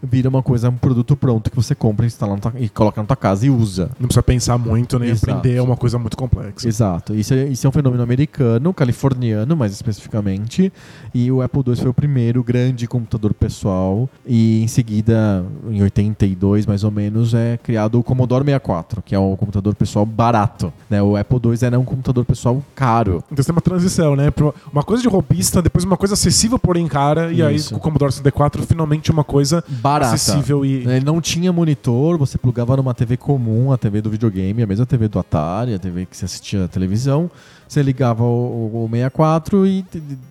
[0.04, 3.16] vira uma coisa, um produto pronto que você compra, instala tua- e coloca na tua
[3.16, 3.90] casa e usa.
[4.00, 5.32] Não precisa pensar muito, nem Exato.
[5.32, 6.68] aprender, é uma coisa muito complexa.
[6.68, 7.16] Exato.
[7.16, 10.72] Isso é, isso é um fenômeno americano, californiano, mais especificamente.
[11.14, 14.10] E o Apple II foi o primeiro grande computador pessoal.
[14.26, 19.20] E em seguida, em 82 mais ou menos, é criado o Commodore 64, que é
[19.20, 20.72] um computador pessoal barato.
[20.90, 21.02] Né?
[21.02, 23.24] O Apple II era um computador pessoal caro.
[23.32, 24.26] Então tem uma transição, né?
[24.72, 27.72] Uma coisa de robista, depois uma coisa acessível, porém cara, e aí Isso.
[27.74, 30.14] com o Commodore 64 finalmente uma coisa Barata.
[30.16, 30.88] acessível e.
[30.88, 34.86] Ele não tinha monitor, você plugava numa TV comum, a TV do videogame, a mesma
[34.86, 37.30] TV do Atari, a TV que você assistia a televisão.
[37.68, 39.86] Você ligava o, o 64 e.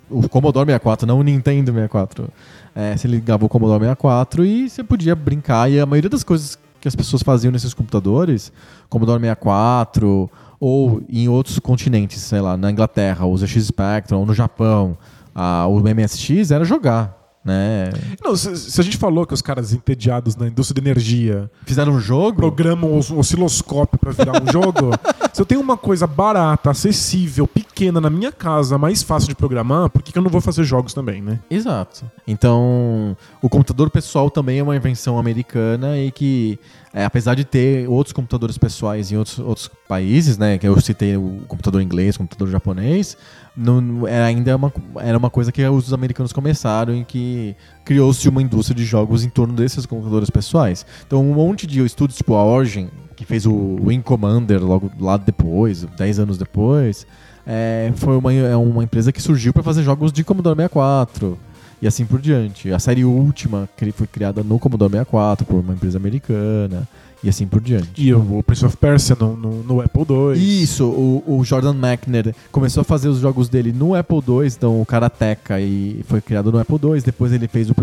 [0.09, 2.27] O Commodore 64, não o Nintendo 64.
[2.75, 5.69] É, você ligava o Commodore 64 e você podia brincar.
[5.71, 8.51] E a maioria das coisas que as pessoas faziam nesses computadores,
[8.89, 14.33] Commodore 64, ou em outros continentes, sei lá, na Inglaterra, o ZX Spectrum, ou no
[14.33, 14.97] Japão,
[15.35, 17.22] a- o MSX, era jogar.
[17.43, 17.91] Né?
[18.23, 21.93] Não, se, se a gente falou que os caras entediados na indústria de energia Fizeram
[21.93, 22.37] um jogo.
[22.37, 24.91] programam o osciloscópio pra virar um jogo,
[25.33, 29.89] se eu tenho uma coisa barata, acessível, pequena na minha casa, mais fácil de programar,
[29.89, 31.39] por que, que eu não vou fazer jogos também, né?
[31.49, 32.09] Exato.
[32.25, 36.57] Então, o computador pessoal também é uma invenção americana e que,
[36.93, 41.17] é, apesar de ter outros computadores pessoais em outros, outros países, né, que eu citei
[41.17, 43.17] o computador inglês, o computador japonês,
[43.55, 48.27] não, é, ainda é uma, era uma coisa que os americanos começaram e que criou-se
[48.27, 50.85] uma indústria de jogos em torno desses computadores pessoais.
[51.05, 55.17] Então, um monte de estudos, tipo a Origin, que fez o Wing Commander logo lá
[55.17, 57.05] depois, 10 anos depois,
[57.45, 61.37] é, foi uma, é uma empresa que surgiu para fazer jogos de Commodore 64
[61.81, 62.71] e assim por diante.
[62.71, 66.87] A série Última que foi criada no Commodore 64 por uma empresa americana
[67.23, 67.89] e assim por diante.
[67.97, 70.61] E o, Prince of Persia no, no, no Apple II.
[70.61, 74.81] Isso, o, o Jordan Mechner começou a fazer os jogos dele no Apple II, então
[74.81, 77.75] o Karateka e foi criado no Apple II, depois ele fez o,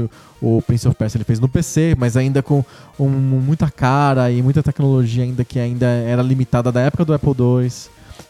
[0.42, 2.62] o Prince of Persia, ele fez no PC, mas ainda com
[2.98, 7.32] um, muita cara e muita tecnologia ainda que ainda era limitada da época do Apple
[7.38, 7.70] II.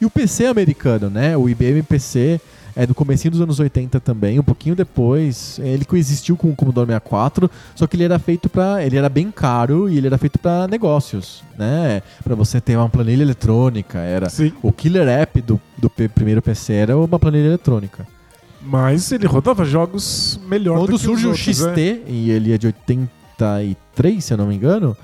[0.01, 1.37] E o PC americano, né?
[1.37, 2.41] O IBM PC
[2.77, 5.59] é do comecinho dos anos 80 também, um pouquinho depois.
[5.63, 9.31] Ele coexistiu com o Commodore 64, só que ele era feito para, ele era bem
[9.31, 12.03] caro e ele era feito para negócios, né?
[12.23, 14.53] Para você ter uma planilha eletrônica, era Sim.
[14.63, 18.07] o killer app do, do primeiro PC era uma planilha eletrônica.
[18.63, 22.01] Mas ele rodava jogos melhor do Quando que surge o os outros, XT, né?
[22.07, 24.97] e ele é de 83, se eu não me engano,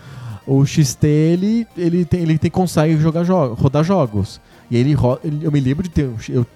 [0.47, 4.41] o XT ele, ele, tem, ele tem, consegue jogar jo rodar jogos.
[4.71, 6.11] E ele, ele- eu me lembro de ter.
[6.29, 6.47] Eu,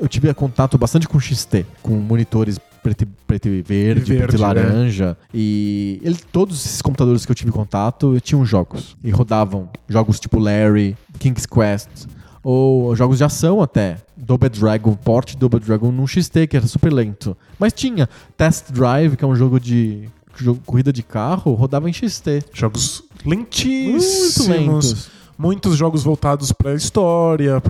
[0.00, 4.38] eu tive contato bastante com XT, com monitores preto, preto e verde, verde, preto e
[4.38, 4.46] né?
[4.46, 5.16] laranja.
[5.32, 8.96] E ele, todos esses computadores que eu tive contato tinham jogos.
[9.04, 12.06] E rodavam jogos tipo Larry, King's Quest,
[12.42, 13.98] ou jogos de ação até.
[14.16, 17.36] Double Dragon, port Double Dragon num XT, que era super lento.
[17.58, 21.92] Mas tinha Test Drive, que é um jogo de jogo, corrida de carro, rodava em
[21.92, 22.44] XT.
[22.52, 24.48] Jogos Muito lentíssimos.
[24.48, 25.19] lentos.
[25.40, 27.60] Muitos jogos voltados pra história,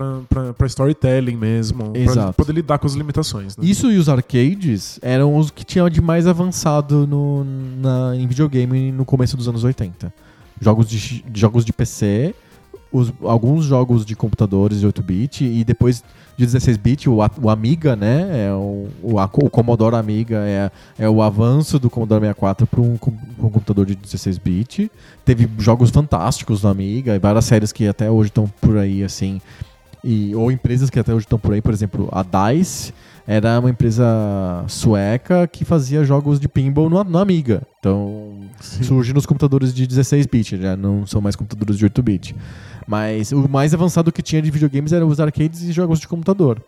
[0.59, 1.91] pra storytelling mesmo.
[1.93, 2.33] Pra Exato.
[2.33, 3.57] poder lidar com as limitações.
[3.57, 3.65] Né?
[3.65, 7.45] Isso e os arcades eram os que tinham de mais avançado no,
[7.81, 10.13] na, em videogame no começo dos anos 80.
[10.61, 12.35] Jogos de, jogos de PC
[12.93, 16.03] os- alguns jogos de computadores de 8-bit e depois
[16.37, 18.47] de 16-bit, o, A- o Amiga, né?
[18.47, 22.93] É o, o, o Commodore Amiga é, é o avanço do Commodore 64 para um,
[22.95, 24.91] um computador de 16-bit.
[25.25, 29.41] Teve jogos fantásticos no Amiga e várias séries que até hoje estão por aí, assim.
[30.03, 32.93] E, ou empresas que até hoje estão por aí, por exemplo, a DICE
[33.27, 34.05] era uma empresa
[34.67, 37.63] sueca que fazia jogos de pinball no, no Amiga.
[37.79, 42.35] Então, surge nos computadores de 16-bit, já não são mais computadores de 8-bit.
[42.87, 46.63] Mas o mais avançado que tinha de videogames eram os arcades e jogos de computador.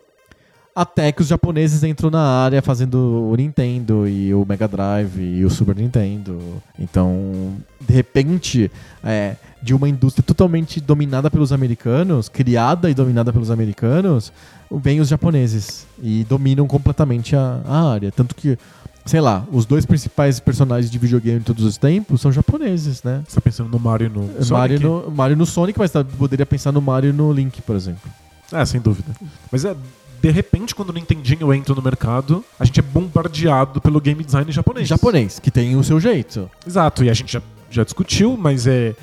[0.75, 2.97] Até que os japoneses entram na área fazendo
[3.29, 6.39] o Nintendo e o Mega Drive e o Super Nintendo.
[6.79, 8.71] Então, de repente,
[9.03, 14.33] é, de uma indústria totalmente dominada pelos americanos, criada e dominada pelos americanos,
[14.71, 18.11] vêm os japoneses e dominam completamente a, a área.
[18.11, 18.57] Tanto que,
[19.05, 23.23] sei lá, os dois principais personagens de videogame de todos os tempos são japoneses, né?
[23.27, 24.83] Você tá pensando no Mario e no Mario Sonic?
[24.83, 28.09] no, Mario no Sonic, mas tá- poderia pensar no Mario e no Link, por exemplo.
[28.51, 29.11] É, sem dúvida.
[29.51, 29.75] Mas é,
[30.21, 34.49] de repente, quando o Nintendinho entra no mercado, a gente é bombardeado pelo game design
[34.51, 34.87] japonês.
[34.87, 36.49] Japonês, que tem o seu jeito.
[36.65, 38.95] Exato, e a gente já, já discutiu, mas é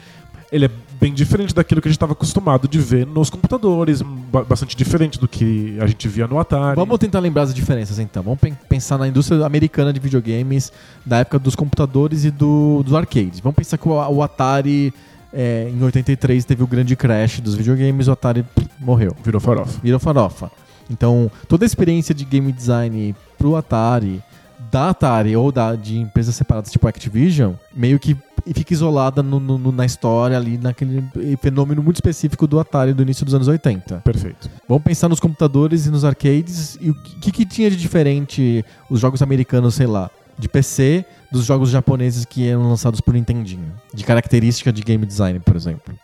[0.52, 4.44] ele é bem diferente daquilo que a gente estava acostumado de ver nos computadores, ba-
[4.44, 6.76] bastante diferente do que a gente via no Atari.
[6.76, 8.22] Vamos tentar lembrar as diferenças então.
[8.22, 10.70] Vamos pen- pensar na indústria americana de videogames
[11.06, 13.40] da época dos computadores e do, dos arcades.
[13.40, 14.92] Vamos pensar que o, o Atari,
[15.32, 19.16] é, em 83, teve o grande crash dos videogames, o Atari pff, morreu.
[19.24, 19.80] Virou farofa.
[19.82, 20.50] virou farofa.
[20.90, 24.20] Então, toda a experiência de game design pro Atari,
[24.70, 28.16] da Atari ou da, de empresas separadas tipo Activision, meio que
[28.54, 31.04] fica isolada no- no- no- na história ali, naquele
[31.40, 33.96] fenômeno muito específico do Atari do início dos anos 80.
[33.98, 34.50] Perfeito.
[34.68, 39.00] Vamos pensar nos computadores e nos arcades e o que, que tinha de diferente os
[39.00, 44.04] jogos americanos, sei lá, de PC dos jogos japoneses que eram lançados por Nintendinho, de
[44.04, 45.94] característica de game design, por exemplo.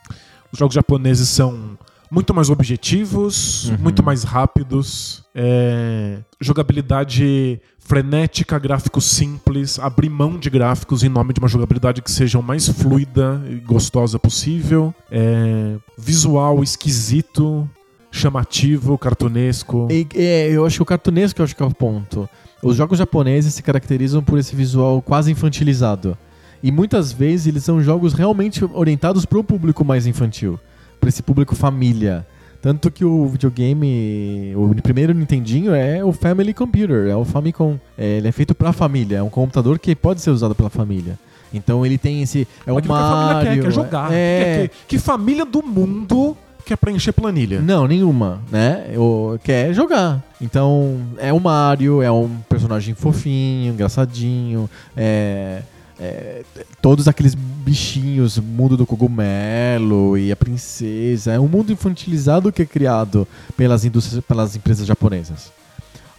[0.53, 1.77] Os jogos japoneses são
[2.11, 3.79] muito mais objetivos, Uhum.
[3.79, 11.40] muito mais rápidos, é, jogabilidade frenética, gráficos simples, abrir mão de gráficos em nome de
[11.40, 17.68] uma jogabilidade que seja o mais fluida e gostosa possível, é, visual esquisito,
[18.11, 19.87] chamativo, cartunesco.
[19.90, 22.27] E- é, eu acho que o cartunesco eu acho que é o ponto.
[22.62, 26.16] Os jogos japoneses se caracterizam por esse visual quase infantilizado.
[26.62, 30.59] E muitas vezes eles são jogos realmente orientados para o público mais infantil,
[30.99, 32.27] para esse público família.
[32.61, 37.79] Tanto que o videogame, o primeiro Nintendinho é o Family Computer, é o Famicom.
[37.97, 40.71] É, ele é feito para a família, é um computador que pode ser usado pela
[40.71, 41.19] família.
[41.55, 44.12] Então ele tem esse é o Aquilo que a família Mario, quer, quer jogar.
[44.12, 47.61] é, Quer- que família do mundo quer preencher planilha?
[47.61, 48.87] não, nenhuma, né?
[48.97, 50.23] O, quer jogar.
[50.40, 55.62] Então, é o Mario, é um personagem fofinho, engraçadinho, é,
[55.99, 56.43] é,
[56.81, 61.33] todos aqueles bichinhos, mundo do cogumelo e a princesa.
[61.33, 65.53] É um mundo infantilizado que é criado pelas indústrias, pelas empresas japonesas.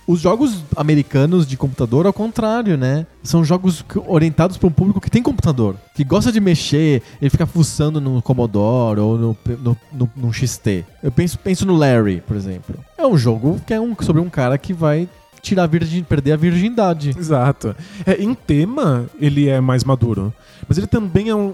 [0.07, 3.05] Os jogos americanos de computador, ao contrário, né?
[3.21, 7.45] São jogos orientados para um público que tem computador, que gosta de mexer, ele fica
[7.45, 10.85] fuçando no Commodore ou no, no, no, num XT.
[11.03, 12.79] Eu penso, penso no Larry, por exemplo.
[12.97, 15.09] É um jogo que é um, sobre um cara que vai
[15.41, 17.13] tirar a virgin, perder a virgindade.
[17.17, 17.75] Exato.
[18.05, 20.33] É, em tema, ele é mais maduro.
[20.67, 21.53] Mas ele também é um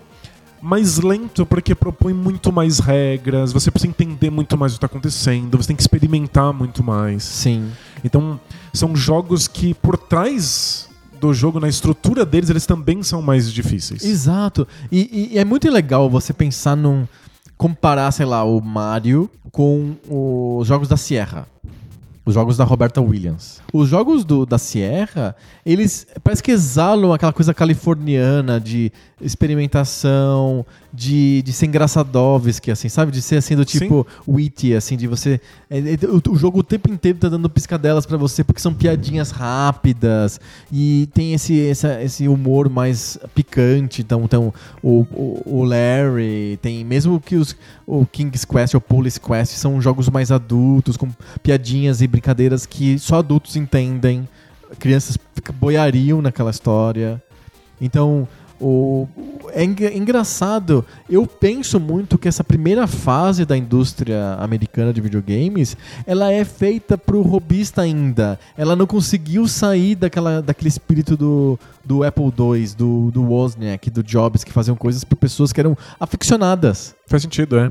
[0.61, 4.85] mais lento porque propõe muito mais regras, você precisa entender muito mais o que está
[4.85, 7.21] acontecendo, você tem que experimentar muito mais.
[7.23, 7.69] Sim.
[8.01, 8.39] Então,
[8.73, 14.03] são jogos que por trás do jogo, na estrutura deles, eles também são mais difíceis.
[14.03, 14.67] Exato.
[14.91, 17.05] E, e é muito legal você pensar num.
[17.57, 21.47] comparar, sei lá, o Mario com os jogos da Sierra.
[22.25, 23.61] Os jogos da Roberta Williams.
[23.73, 31.41] Os jogos do, da Sierra, eles parece que exalam aquela coisa californiana de experimentação, de,
[31.41, 33.11] de ser engraçadovski, assim, sabe?
[33.11, 35.41] De ser assim do tipo witty, assim, de você.
[35.69, 38.73] é, é, o, o jogo o tempo inteiro tá dando piscadelas pra você, porque são
[38.73, 40.39] piadinhas rápidas
[40.71, 44.01] e tem esse, essa- esse humor mais picante.
[44.03, 44.53] Então, então
[44.83, 47.55] o, o, o Larry tem, mesmo que os,
[47.87, 51.09] o King's Quest ou Police Quest são jogos mais adultos, com
[51.41, 54.27] piadinhas e brincadeiras que só adultos entendem.
[54.77, 55.17] Crianças
[55.59, 57.21] boiariam naquela história.
[57.81, 58.27] Então,
[58.59, 59.07] o,
[59.51, 60.85] é engra- engraçado.
[61.09, 66.97] Eu penso muito que essa primeira fase da indústria americana de videogames, ela é feita
[66.97, 68.39] pro robista ainda.
[68.57, 74.01] Ela não conseguiu sair daquela, daquele espírito do, do Apple II, do, do Wozniak, do
[74.03, 76.95] Jobs, que faziam coisas para pessoas que eram aficionadas.
[77.05, 77.69] Faz sentido, é.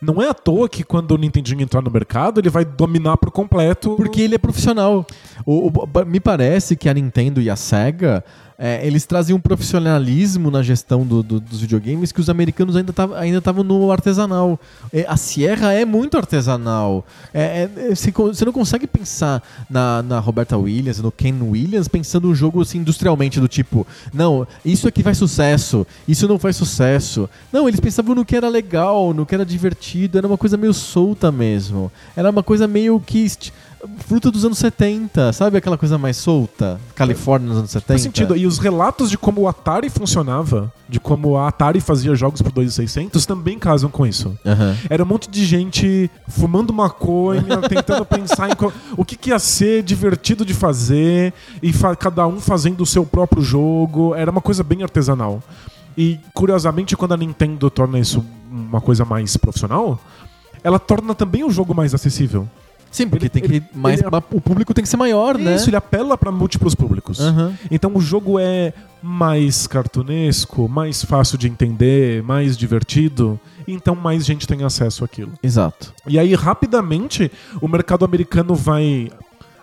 [0.00, 3.30] Não é à toa que quando o Nintendinho entrar no mercado, ele vai dominar por
[3.30, 3.96] completo.
[3.96, 5.04] Porque ele é profissional.
[5.44, 8.22] O- o- me parece que a Nintendo e a Sega
[8.58, 12.90] é, eles trazem um profissionalismo na gestão do- do- dos videogames que os americanos ainda
[12.90, 14.58] estavam ainda tavam no artesanal.
[14.92, 17.04] É, a Sierra é muito artesanal.
[17.32, 22.28] É, é, é, você não consegue pensar na, na Roberta Williams, no Ken Williams, pensando
[22.28, 27.28] um jogo assim, industrialmente, do tipo, não, isso aqui faz sucesso, isso não faz sucesso.
[27.52, 30.72] Não, eles pensavam no que era legal, no que era divertido, era uma coisa meio
[30.74, 31.90] solta mesmo.
[32.16, 33.26] Era uma coisa meio que.
[34.06, 36.80] Fruto dos anos 70, sabe aquela coisa mais solta?
[36.94, 37.86] Califórnia nos anos 70.
[37.86, 38.36] Faz sentido.
[38.36, 42.52] E os relatos de como o Atari funcionava, de como a Atari fazia jogos pro
[42.52, 44.36] 2600, também casam com isso.
[44.44, 44.76] Aham.
[44.88, 48.54] Era um monte de gente fumando maconha, tentando pensar em
[48.96, 53.04] o que, que ia ser divertido de fazer, e fa- cada um fazendo o seu
[53.04, 54.14] próprio jogo.
[54.14, 55.42] Era uma coisa bem artesanal.
[55.96, 60.00] E, curiosamente, quando a Nintendo torna isso uma coisa mais profissional,
[60.62, 62.48] ela torna também o jogo mais acessível.
[62.94, 65.56] Sim, porque Ele- tem que ele- mais ele- o público tem que ser maior, né?
[65.56, 67.18] Isso, ele apela para múltiplos públicos.
[67.18, 67.52] Aham.
[67.68, 74.46] Então o jogo é mais cartunesco, mais fácil de entender, mais divertido, então mais gente
[74.46, 75.32] tem acesso àquilo.
[75.42, 75.92] Exato.
[76.06, 79.10] E aí, rapidamente, o mercado americano vai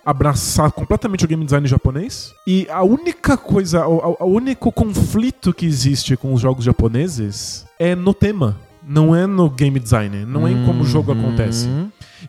[0.05, 2.33] abraçar completamente o game design japonês.
[2.45, 7.65] E a única coisa, o, o- o único conflito que existe com os jogos japoneses
[7.79, 8.57] é no tema.
[8.87, 11.19] Não é no game design, não é em como o jogo Uhum.
[11.19, 11.69] acontece.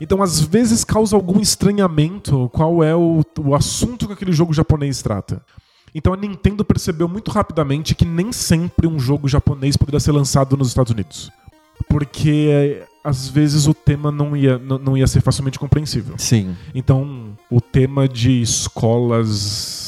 [0.01, 5.03] Então, às vezes, causa algum estranhamento qual é o, o assunto que aquele jogo japonês
[5.03, 5.43] trata.
[5.95, 10.57] Então, a Nintendo percebeu muito rapidamente que nem sempre um jogo japonês poderia ser lançado
[10.57, 11.31] nos Estados Unidos.
[11.89, 16.15] Porque, às vezes, o tema não ia, não, não ia ser facilmente compreensível.
[16.17, 16.57] Sim.
[16.75, 19.82] Então, o tema de escolas.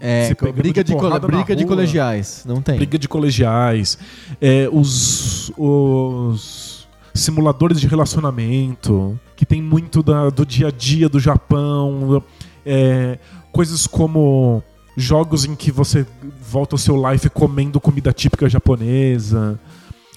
[0.00, 2.44] É, briga de, na briga de colegiais.
[2.46, 2.76] Não tem.
[2.76, 3.98] briga de colegiais,
[4.40, 11.18] é, os, os simuladores de relacionamento, que tem muito da- do dia a dia do
[11.20, 12.22] Japão,
[12.64, 13.18] é,
[13.52, 14.62] coisas como
[14.96, 16.06] jogos em que você
[16.42, 19.58] volta ao seu life comendo comida típica japonesa.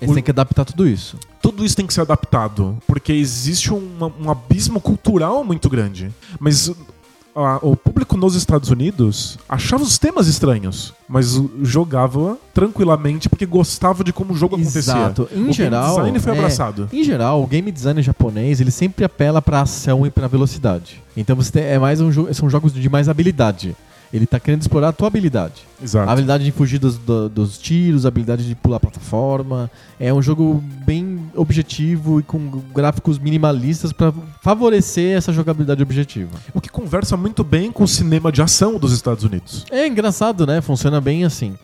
[0.02, 1.18] Eles têm que adaptar tudo isso.
[1.42, 6.12] Tudo isso tem que ser adaptado, porque existe uma- um abismo cultural muito grande.
[6.40, 6.70] Mas
[7.62, 14.14] o público nos Estados Unidos achava os temas estranhos, mas jogava tranquilamente porque gostava de
[14.14, 14.80] como o jogo acontecia.
[14.80, 15.28] Exato.
[15.34, 16.90] Em o geral, game design foi é, abraçado.
[16.94, 21.02] Em geral, o game design japonês ele sempre apela pra ação e pra velocidade.
[21.18, 23.76] Então você tem- é mais um são jogos de mais habilidade.
[24.14, 25.64] Ele tá querendo explorar a tua habilidade.
[25.82, 26.08] Exato.
[26.08, 29.72] A habilidade de fugir dos, do- dos tiros, a habilidade de pular a plataforma.
[30.00, 36.30] É um jogo bem objetivo e com gráficos minimalistas pra favorecer essa jogabilidade objetiva.
[36.54, 39.66] O que conversa muito bem com o cinema de ação dos Estados Unidos.
[39.72, 40.62] É engraçado, né?
[40.62, 41.56] Funciona bem assim.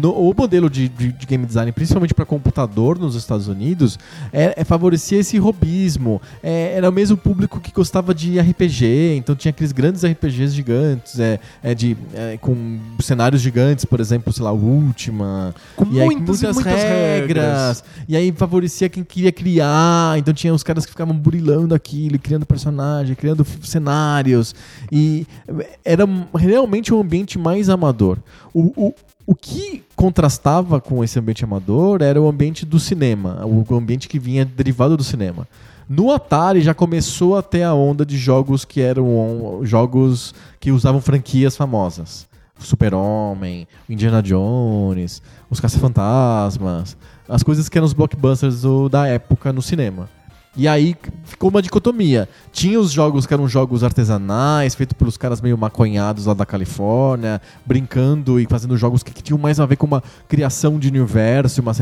[0.00, 3.98] No- o modelo de, de- de game design, principalmente para computador nos Estados Unidos,
[4.32, 6.20] é, é favorecia esse robismo.
[6.42, 11.18] É, era o mesmo público que gostava de RPG, então tinha aqueles grandes RPGs gigantes,
[11.18, 15.54] é, é de, é, com cenários gigantes, por exemplo, sei lá, Ultima.
[15.76, 17.84] Com E aí, muitas, muitas, muitas regras.
[18.08, 20.18] E aí favorecia quem queria criar.
[20.18, 24.54] Então tinha os caras que ficavam burilando aquilo, criando personagem, criando cenários.
[24.90, 25.26] E
[25.84, 28.18] era realmente um ambiente mais amador.
[28.54, 28.94] O, o,
[29.30, 34.18] o que contrastava com esse ambiente amador era o ambiente do cinema, o ambiente que
[34.18, 35.46] vinha derivado do cinema.
[35.86, 41.02] No Atari já começou a ter a onda de jogos que eram jogos que usavam
[41.02, 42.26] franquias famosas.
[42.58, 46.96] Super-Homem, Indiana Jones, Os Caça-Fantasmas,
[47.28, 50.08] as coisas que eram os blockbusters do- da época no cinema.
[50.56, 52.28] E aí ficou uma dicotomia.
[52.52, 57.40] Tinha os jogos que eram jogos artesanais, feitos pelos caras meio maconhados lá da Califórnia,
[57.64, 61.60] brincando e fazendo jogos que, que tinham mais a ver com uma criação de universo,
[61.60, 61.72] uma,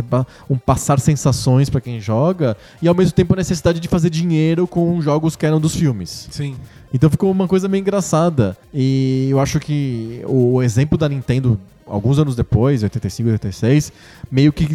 [0.50, 4.66] um passar sensações pra quem joga, e ao mesmo tempo a necessidade de fazer dinheiro
[4.66, 6.28] com jogos que eram dos filmes.
[6.30, 6.56] Sim.
[6.92, 8.56] Então ficou uma coisa meio engraçada.
[8.72, 13.92] E eu acho que o exemplo da Nintendo, alguns anos depois, 85, 86,
[14.30, 14.66] meio que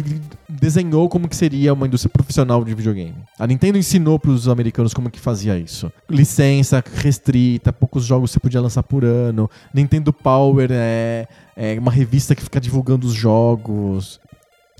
[0.48, 3.14] desenhou como que seria uma indústria profissional de videogame.
[3.38, 5.92] A Nintendo ensinou para os americanos como que fazia isso.
[6.08, 9.50] Licença restrita, poucos jogos você podia lançar por ano.
[9.72, 14.20] Nintendo Power é, é uma revista que fica divulgando os jogos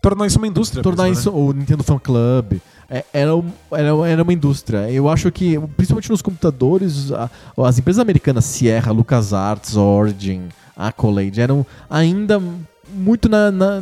[0.03, 0.83] Tornar isso uma indústria.
[0.83, 3.31] tornar mesmo, isso o Nintendo Fan Club é, era,
[3.71, 4.91] era, era uma indústria.
[4.91, 7.13] Eu acho que, principalmente nos computadores,
[7.57, 12.41] as empresas americanas, Sierra, LucasArts, Origin, Accolade, eram ainda
[12.95, 13.81] muito na, na,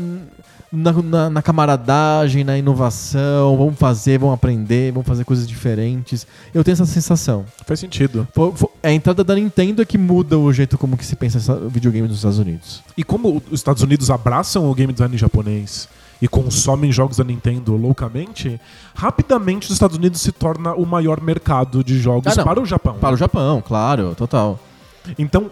[0.72, 3.57] na, na- camaradagem, na inovação.
[3.57, 6.26] Vamos fazer, vamos aprender, vamos fazer coisas diferentes.
[6.55, 7.45] Eu tenho essa sensação.
[7.66, 8.26] Faz sentido.
[8.34, 11.57] Fo- fo- A entrada da Nintendo é que muda o jeito como que se pensa
[11.68, 12.82] videogame nos Estados Unidos.
[12.97, 15.88] E como os Estados Unidos abraçam o game design japonês
[16.22, 18.61] e consomem jogos da Nintendo loucamente,
[18.95, 22.95] rapidamente os Estados Unidos se torna o maior mercado de jogos Ah, para o Japão.
[23.01, 24.61] Para o Japão, claro, total.
[25.18, 25.51] Então,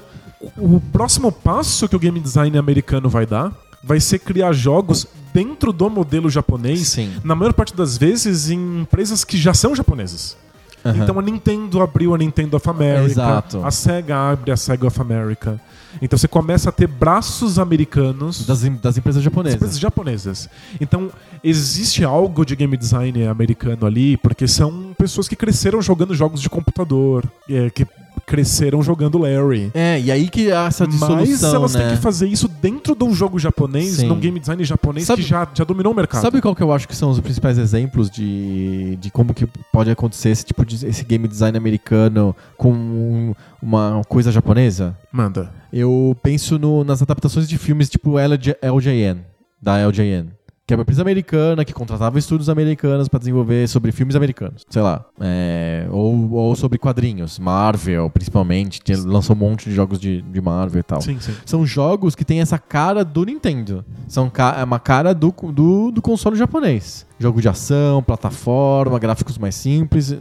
[0.56, 5.72] O próximo passo que o game design americano vai dar vai ser criar jogos dentro
[5.72, 7.12] do modelo japonês, Sim.
[7.22, 10.36] na maior parte das vezes em empresas que já são japonesas.
[10.84, 11.02] Aham.
[11.02, 13.64] Então a Nintendo abriu a Nintendo of America, Exato.
[13.64, 15.60] a Sega abre a Sega of America.
[16.00, 19.56] Então você começa a ter braços americanos das, das empresas das japonesas.
[19.56, 20.48] empresas japonesas.
[20.80, 21.10] Então,
[21.42, 26.48] existe algo de game design americano ali, porque são pessoas que cresceram jogando jogos de
[26.48, 27.86] computador, é, que
[28.28, 29.70] cresceram jogando Larry.
[29.74, 31.86] É, e aí que há essa Mas dissolução, elas né?
[31.88, 34.06] têm que fazer isso dentro de um jogo japonês, Sim.
[34.08, 36.20] num game design japonês Sabe- que já, já dominou o mercado.
[36.20, 39.90] Sabe qual que eu acho que são os principais exemplos de, de como que pode
[39.90, 44.96] acontecer esse tipo de esse game design americano com um- uma coisa japonesa?
[45.10, 45.50] Manda.
[45.72, 49.20] Eu penso no- nas adaptações de filmes tipo LJ, LJN,
[49.60, 50.28] da LJN.
[50.68, 54.66] Que é uma empresa americana que contratava estúdios americanos pra desenvolver sobre filmes americanos.
[54.68, 55.02] Sei lá.
[55.18, 57.38] é, ou, ou sobre quadrinhos.
[57.38, 58.78] Marvel, principalmente.
[58.82, 61.00] Tinha- lançou um monte de jogos de, de Marvel e tal.
[61.00, 61.32] Sim, sim.
[61.46, 63.82] São jogos que têm essa cara do Nintendo.
[64.06, 67.06] São ca- é uma cara do, do, do console japonês.
[67.18, 70.14] Jogo de ação, plataforma, gráficos mais simples.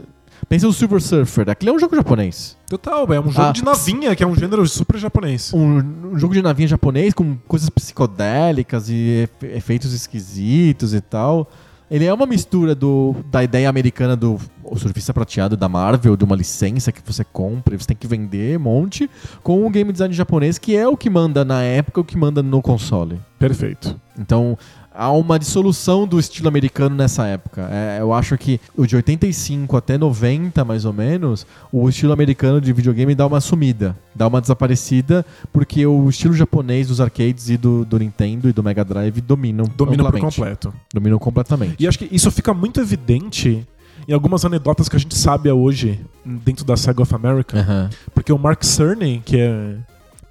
[0.48, 1.50] Pensa no Silver Surfer.
[1.50, 2.56] Aquilo é um jogo japonês.
[2.68, 3.52] Total, é um jogo Ah.
[3.52, 5.52] de navinha, que é um gênero super japonês.
[5.52, 11.50] Um, um jogo de navinha japonês com coisas psicodélicas e efe- efeitos esquisitos e tal.
[11.90, 16.24] Ele é uma mistura do, da ideia americana do o surfista prateado da Marvel, de
[16.24, 19.08] uma licença que você compra e você tem que vender um monte,
[19.42, 22.42] com o game design japonês, que é o que manda na época, o que manda
[22.42, 23.18] no console.
[23.38, 23.98] Perfeito.
[24.18, 24.58] Então,
[24.98, 27.68] há uma dissolução do estilo americano nessa época.
[27.70, 32.60] É, eu acho que o de 85 até 90, mais ou menos, o estilo americano
[32.60, 37.56] de videogame dá uma sumida, dá uma desaparecida, porque o estilo japonês dos arcades e
[37.56, 40.74] do, do Nintendo e do Mega Drive dominam Domina por completo.
[40.92, 41.76] Dominam completamente.
[41.78, 43.64] E acho que isso fica muito evidente
[44.06, 47.60] em algumas anedotas que a gente sabe hoje dentro da Sega of America.
[47.60, 47.90] Aham.
[48.12, 49.76] Porque o Mark Cerny, que é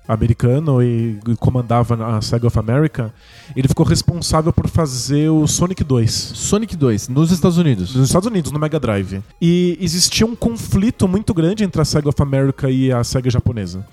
[0.07, 3.13] americano e comandava a Sega of America,
[3.55, 7.95] ele ficou responsável por fazer o Sonic 2 Sonic 2, nos Estados Unidos.
[7.95, 9.21] nos Estados Unidos, no Mega Drive.
[9.41, 13.85] E existia um conflito muito grande entre a Sega of America e a Sega japonesa.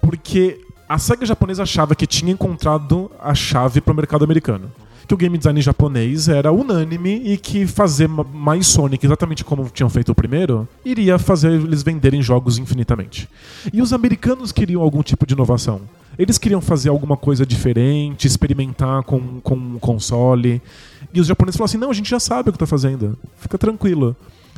[0.00, 4.70] Porque a Sega japonesa achava que tinha encontrado a chave para o mercado americano.
[5.06, 9.68] Que o game design japonês era unânime e que fazer ma- mais Sonic, exatamente como
[9.68, 13.28] tinham feito o primeiro, iria fazer eles venderem jogos infinitamente.
[13.72, 15.80] E os americanos queriam algum tipo de inovação.
[16.18, 20.60] Eles queriam fazer alguma coisa diferente, experimentar com, com um console.
[21.12, 23.18] E os japoneses falaram assim: não, a gente já sabe o que tá fazendo.
[23.38, 24.14] Fica tranquilo.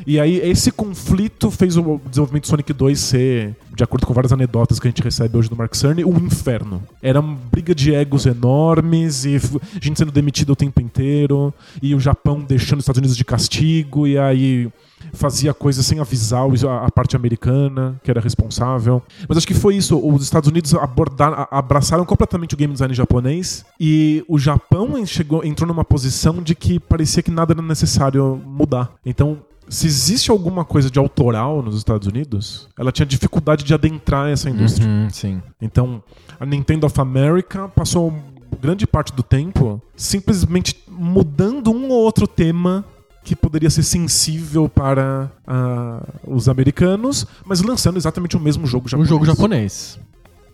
[0.07, 4.79] E aí, esse conflito fez o desenvolvimento Sonic 2 ser, de acordo com várias anedotas
[4.79, 6.83] que a gente recebe hoje do Mark Cerny, um inferno.
[7.03, 9.39] Era uma briga de egos enormes e
[9.81, 14.07] gente sendo demitida o tempo inteiro, e o Japão deixando os Estados Unidos de castigo,
[14.07, 14.71] e aí
[15.13, 16.47] fazia coisas sem avisar
[16.85, 19.03] a, parte americana, que era responsável.
[19.29, 19.99] Mas acho que foi isso.
[19.99, 25.69] Os Estados Unidos abordaram, abraçaram completamente o game design japonês e o Japão chegou, entrou
[25.69, 28.93] numa posição de que parecia que nada era necessário mudar.
[29.05, 29.39] Então,
[29.69, 34.49] se existe alguma coisa de autoral nos Estados Unidos, ela tinha dificuldade de adentrar essa
[34.51, 34.87] indústria.
[34.87, 35.43] Uhum, sim.
[35.61, 36.03] Então,
[36.39, 38.13] a Nintendo of America passou
[38.61, 42.85] grande parte do tempo simplesmente mudando um ou outro tema
[43.25, 48.89] que poderia ser sensível para ah, os americanos, mas lançando exatamente o mesmo jogo Um
[48.89, 49.09] japonês.
[49.09, 49.99] jogo japonês.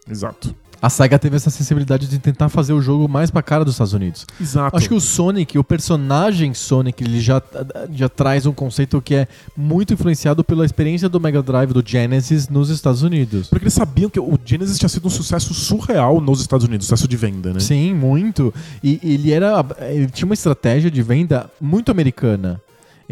[0.09, 0.55] Exato.
[0.83, 3.93] A SEGA teve essa sensibilidade de tentar fazer o jogo mais pra cara dos Estados
[3.93, 4.26] Unidos.
[4.41, 4.76] Exato.
[4.76, 7.43] Acho que o Sonic, o personagem Sonic, ele já,
[7.93, 12.49] já traz um conceito que é muito influenciado pela experiência do Mega Drive, do Genesis,
[12.49, 13.49] nos Estados Unidos.
[13.49, 17.07] Porque eles sabiam que o Genesis tinha sido um sucesso surreal nos Estados Unidos, sucesso
[17.07, 17.61] de venda, né?
[17.61, 18.55] Sim, muito.
[18.83, 19.64] E ele era.
[19.81, 22.61] Ele tinha uma estratégia de venda muito americana.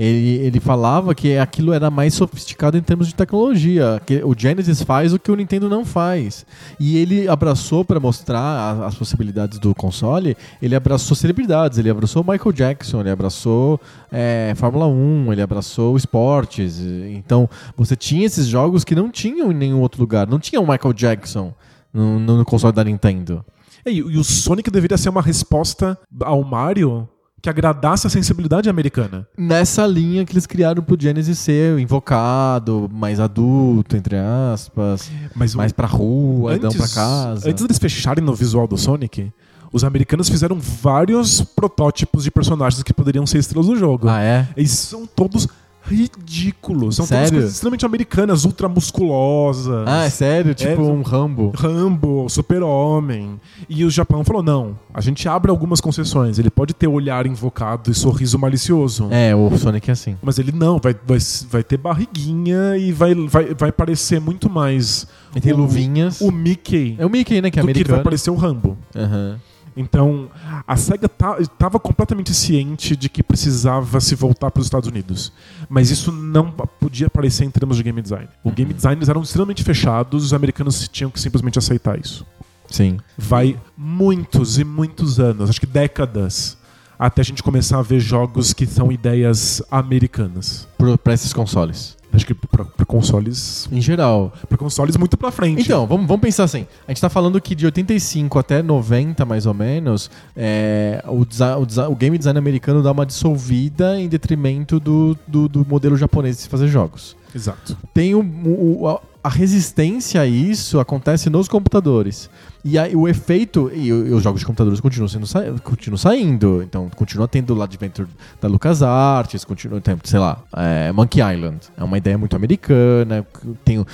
[0.01, 4.01] Ele, ele falava que aquilo era mais sofisticado em termos de tecnologia.
[4.07, 6.47] Que o Genesis faz o que o Nintendo não faz.
[6.79, 10.37] E ele abraçou para mostrar a- as possibilidades do console.
[10.63, 11.79] Ele abraçou celebridades.
[11.79, 13.01] Ele abraçou Michael Jackson.
[13.01, 13.81] Ele abraçou
[14.13, 15.33] é, Fórmula 1.
[15.33, 16.79] Ele abraçou esportes.
[16.79, 20.29] Então você tinha esses jogos que não tinham em nenhum outro lugar.
[20.29, 21.53] Não tinha o Michael Jackson
[21.93, 23.45] no, no console da Nintendo.
[23.85, 27.09] É, e o Sonic deveria ser uma resposta ao Mario
[27.41, 29.27] que agradasse a sensibilidade americana.
[29.37, 35.59] nessa linha que eles criaram pro Genesis ser invocado, mais adulto, entre aspas, Mas o-
[35.59, 37.49] mais pra rua, não pra casa.
[37.49, 39.33] Antes deles fecharem no visual do Sonic,
[39.73, 44.09] os americanos fizeram vários protótipos de personagens que poderiam ser estrelas do jogo.
[44.09, 44.49] Ah, é?
[44.57, 45.47] Eles são todos
[45.89, 46.93] ridículo.
[46.93, 47.33] São todas Sério?
[47.33, 49.85] coisas extremamente americanas, ultramusculosas.
[49.87, 50.55] Ah, é sério?
[50.55, 51.53] Tipo um Rambo.
[51.57, 53.41] Rambo, Super-Homem.
[53.69, 56.39] E o Japão falou: não, a gente abre algumas concessões.
[56.39, 59.09] Ele pode ter olhar invocado e sorriso malicioso.
[59.11, 60.17] É, o Sonic é assim.
[60.23, 61.19] Mas ele não, vai, vai,
[61.51, 65.07] vai ter barriguinha e vai, vai, vai parecer muito mais.
[65.43, 66.21] Tem o- luvinhas.
[66.21, 67.51] O Mickey É o Mickey, né?
[67.51, 68.03] Que é do que vai americano.
[68.03, 68.77] parecer o Rambo.
[68.97, 69.39] Aham.
[69.79, 70.29] Então,
[70.67, 71.09] a SEGA
[71.39, 75.33] estava completamente ciente de que precisava se voltar para os Estados Unidos.
[75.69, 78.29] Mas isso não podia aparecer em termos de game design.
[78.43, 82.27] O game designers eram extremamente fechados, os americanos tinham que simplesmente aceitar isso.
[82.69, 82.99] Sim.
[83.17, 86.59] Vai muitos e muitos anos, acho que décadas,
[86.99, 90.67] até a gente começar a ver jogos que são ideias americanas.
[90.77, 91.97] Pro, pra esses consoles.
[92.13, 94.33] Acho que para consoles, Em geral.
[94.49, 95.63] para consoles muito para frente.
[95.63, 96.67] Então, vamos, vamos pensar assim.
[96.87, 101.93] A gente tá falando que de 85 até 90, mais ou menos, é, o, o
[101.93, 106.43] o game design americano dá uma dissolvida em detrimento do, do, do modelo japonês de
[106.43, 107.15] se fazer jogos.
[107.35, 107.77] exato.
[107.93, 112.31] Tem o, o- a, a resistência a isso acontece nos computadores.
[112.65, 113.71] E aí, o efeito.
[113.75, 115.27] E, os jogos de computadores continuam, sendo
[115.63, 116.63] continuam saindo.
[116.63, 118.09] Então, continua tendo o Adventure
[118.41, 121.59] da LucasArts, continua tendo, sei lá, é, Monkey Island.
[121.77, 123.27] É uma ideia muito americana.
[123.65, 123.85] Tem,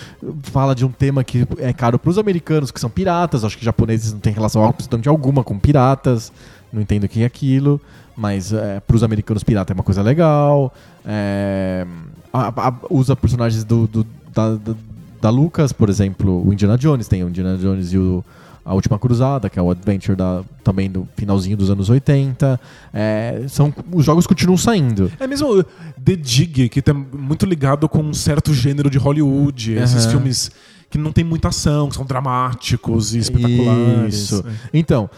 [0.44, 3.44] fala de um tema que é caro pros americanos, que são piratas.
[3.44, 6.32] Acho que japoneses não têm relação absolutamente alguma com piratas.
[6.72, 7.80] Não entendo o que é aquilo.
[8.16, 10.72] Mas é, pros americanos, pirata é uma coisa legal.
[11.04, 11.84] É,
[12.32, 14.74] a- a- usa personagens do, do- da, da,
[15.24, 18.22] da Lucas, por exemplo, o Indiana Jones, tem o Indiana Jones e o,
[18.62, 22.60] a Última Cruzada, que é o Adventure da, também do finalzinho dos anos 80.
[22.92, 25.10] É, são, os jogos continuam saindo.
[25.18, 30.04] É mesmo The Dig, que tá muito ligado com um certo gênero de Hollywood, esses
[30.04, 30.10] Aham.
[30.10, 30.50] filmes
[30.90, 34.14] que não tem muita ação, que são dramáticos e espetaculares.
[34.14, 34.44] Isso.
[34.46, 34.52] É.
[34.74, 35.08] Então,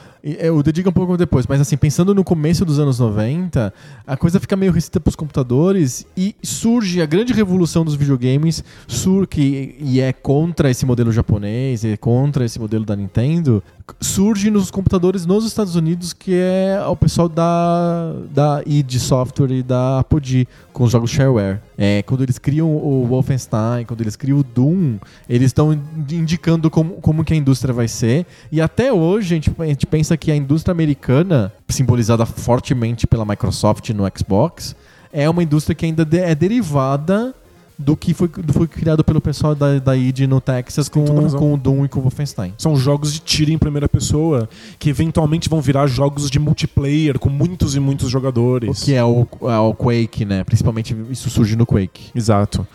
[0.40, 3.72] é, o Dig é um pouco depois, mas assim, pensando no começo dos anos 90,
[4.04, 8.64] a coisa fica meio restrita para os computadores e surge a grande revolução dos videogames,
[8.88, 13.62] surge e é contra esse modelo japonês, é contra esse modelo da Nintendo,
[14.00, 19.62] surge nos computadores nos Estados Unidos, que é o pessoal da, da id Software e
[19.62, 21.60] da Apogee, com os jogos shareware.
[21.78, 24.98] É, quando eles criam o Wolfenstein, quando eles criam o Doom,
[25.28, 25.72] eles estão
[26.10, 28.26] indicando como, como que a indústria vai ser.
[28.50, 33.24] E até hoje a gente, a gente pensa que a indústria americana, simbolizada fortemente pela
[33.24, 34.74] Microsoft no Xbox,
[35.12, 37.34] é uma indústria que ainda é derivada
[37.78, 41.54] do que foi, do foi criado pelo pessoal da, da id no Texas com, com
[41.54, 42.54] o Doom e com o Wolfenstein.
[42.56, 44.48] São jogos de tiro em primeira pessoa,
[44.78, 48.82] que eventualmente vão virar jogos de multiplayer com muitos e muitos O jogadores.
[48.82, 50.42] que é o, é o Quake, né?
[50.44, 52.10] Principalmente isso surge no Quake.
[52.14, 52.66] Exato.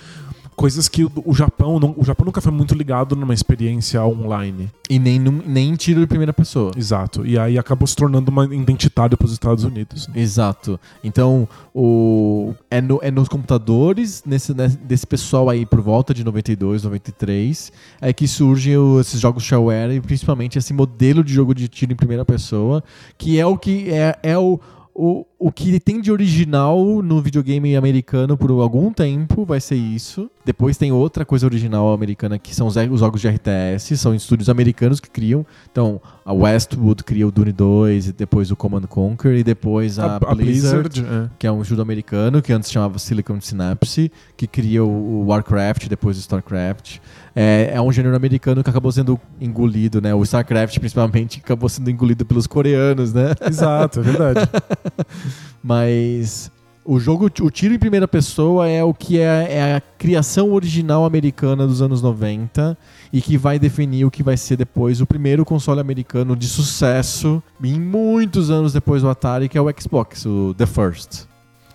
[0.62, 4.70] Coisas que o, o Japão não, o Japão nunca foi muito ligado numa experiência online.
[4.88, 6.72] E nem, num- nem em tiro de primeira pessoa.
[6.78, 7.26] Exato.
[7.26, 10.08] E aí acabou se tornando uma identitária para os Estados Unidos.
[10.14, 10.80] Exato.
[11.04, 16.24] Então, o, é, no- é nos computadores, nesse, né, desse pessoal aí por volta de
[16.24, 21.68] 92, 93, é que surgem esses jogos shareware e principalmente esse modelo de jogo de
[21.68, 22.84] tiro em primeira pessoa,
[23.18, 24.60] que é o que é, é o,
[24.94, 30.30] o, o que tem de original no videogame americano por algum tempo, vai ser isso.
[30.46, 34.50] Depois tem outra coisa original americana que são os, os jogos de RTS, são estúdios
[34.50, 35.44] americanos que criam.
[35.72, 40.20] Então, a Westwood cria o Dune 2, e depois o Command Conquer, e depois a,
[40.20, 41.30] Blizzard, é.
[41.40, 45.88] que é um estudo americano, que antes chamava Silicon Synapse, que cria o, o Warcraft,
[45.88, 47.00] depois o StarCraft.
[47.36, 50.14] É, é um gênero americano que acabou sendo engolido, né?
[50.14, 53.34] O StarCraft, principalmente, acabou sendo engolido pelos coreanos, né?
[53.48, 54.40] Exato, é verdade.
[55.64, 56.52] Mas
[56.84, 61.06] o jogo, o tiro em primeira pessoa é o que é, é a criação original
[61.06, 62.78] americana dos anos 90
[63.14, 67.42] e que vai definir o que vai ser depois o primeiro console americano de sucesso,
[67.64, 71.26] em muitos anos depois do Atari, que é o Xbox, o The First.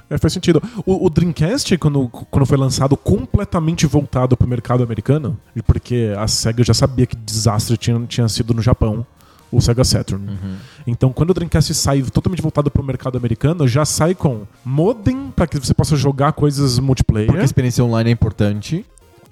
[0.09, 0.63] É, faz sentido.
[0.85, 6.63] O, o Dreamcast, quando, quando foi lançado, completamente voltado pro mercado americano, porque a SEGA
[6.63, 9.05] já sabia que desastre tinha, tinha sido no Japão,
[9.51, 10.39] o Sega Saturn.
[10.87, 15.47] Então, quando o Dreamcast sai totalmente voltado pro mercado americano, já sai com modem para
[15.47, 18.85] que você possa jogar coisas multiplayer, Porque a experiência online é importante.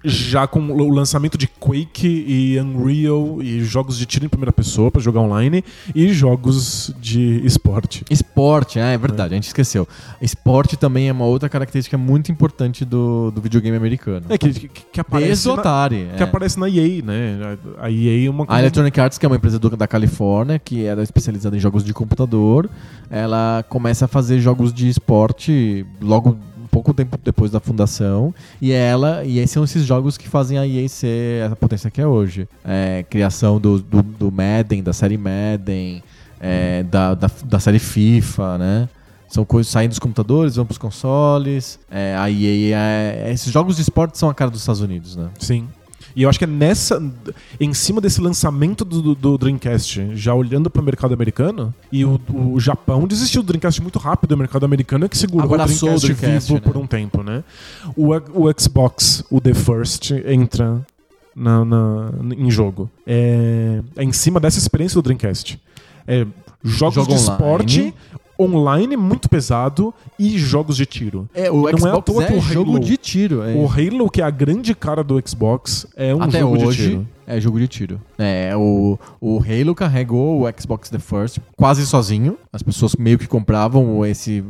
[0.05, 4.91] Já com o lançamento de Quake e Unreal e jogos de tiro em primeira pessoa
[4.91, 8.05] para jogar online e jogos de esporte.
[8.11, 9.89] Esporte, ah, é verdade, a gente esqueceu.
[10.21, 14.27] Esporte também é uma outra característica muito importante do, do videogame americano.
[14.29, 16.09] É que, que, que aparece Desde na- Atari.
[16.17, 16.27] que é.
[16.27, 17.57] aparece na EA, né?
[17.79, 20.85] A EA é uma A Electronic Arts, que é uma empresa do- da Califórnia, que
[20.85, 22.69] era especializada em jogos de computador,
[23.11, 26.37] ela começa a fazer jogos de esporte logo
[26.75, 28.35] pouco tempo depois da fundação.
[28.61, 32.07] E ela e são esses jogos que fazem a EA ser a potência que é
[32.07, 32.49] hoje.
[32.65, 36.03] É, criação do, do, do Madden, da série Madden,
[36.41, 38.89] é, da, da, da série FIFA, né?
[39.29, 41.79] São coisas saindo dos computadores, vão pros consoles.
[41.89, 45.31] É, a EA, é, esses jogos de esporte são a cara dos Estados Unidos, né?
[45.39, 45.69] Sim.
[46.17, 47.03] E eu acho que é nessa.
[47.59, 52.21] Em cima desse lançamento do, do- Dreamcast, já olhando para o mercado americano, e o,
[52.33, 55.97] o Japão desistiu do Dreamcast muito rápido, o mercado americano é que segurou Abraçou o
[55.97, 56.73] o Dreamcast, Dreamcast, vivo né?
[56.73, 57.43] por um tempo, né?
[57.97, 60.81] O, o Xbox, o The First, entra
[61.35, 62.89] na, na- em jogo.
[63.07, 65.61] É, é em cima dessa experiência do Dreamcast.
[66.07, 66.27] É,
[66.63, 67.33] jogos Jogo de online.
[67.33, 67.95] esporte,
[68.39, 71.29] online muito pesado e jogos de tiro.
[71.35, 73.43] É, o Não é à Xbox toa é, que o jogo Halo- de tiro.
[73.43, 73.55] é.
[73.55, 76.89] O Halo, que é a grande cara do Xbox, é um Até jogo de hoje
[76.91, 77.09] tiro.
[77.27, 78.01] é jogo de tiro.
[78.19, 82.37] É, o, o Halo carregou o Xbox The First quase sozinho.
[82.53, 84.43] As pessoas meio que compravam esse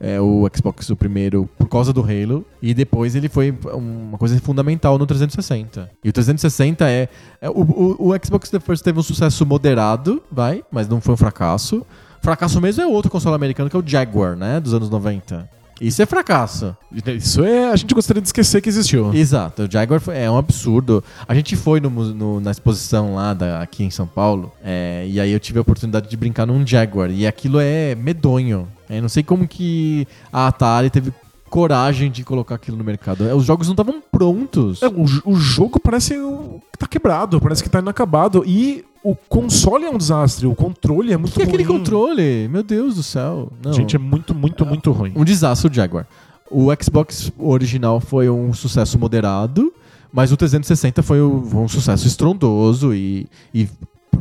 [0.00, 4.38] é, o Xbox o primeiro por causa do Halo e depois ele foi uma coisa
[4.40, 5.90] fundamental no 360.
[6.04, 7.08] E o 360 é,
[7.40, 11.14] é o, o, o Xbox The First teve um sucesso moderado, vai, mas não foi
[11.14, 11.84] um fracasso.
[12.20, 15.48] Fracasso mesmo é outro console americano que é o Jaguar, né, dos anos 90.
[15.80, 16.76] Isso é fracasso.
[17.16, 17.70] Isso é.
[17.70, 19.14] A gente gostaria de esquecer que existiu.
[19.14, 21.04] Exato, o Jaguar foi- é um absurdo.
[21.28, 25.20] A gente foi no no- na exposição lá da- aqui em São Paulo, é, e
[25.20, 28.66] aí eu tive a oportunidade de brincar num Jaguar, e aquilo é medonho.
[28.90, 31.12] É, não sei como que a Atari teve
[31.48, 33.26] coragem de colocar aquilo no mercado.
[33.26, 34.82] É, Os jogos não estavam prontos.
[34.82, 38.44] É, o, o jogo parece que tá quebrado, parece que tá inacabado.
[38.46, 41.78] E o console é um desastre, o controle é muito que é aquele ruim.
[41.78, 42.48] controle?
[42.48, 43.50] Meu Deus do céu.
[43.64, 43.72] Não.
[43.72, 45.12] Gente, é muito, muito, muito ruim.
[45.16, 46.06] Um desastre o Jaguar.
[46.50, 49.72] O Xbox original foi um sucesso moderado,
[50.12, 53.68] mas o 360 foi um, um sucesso estrondoso e, e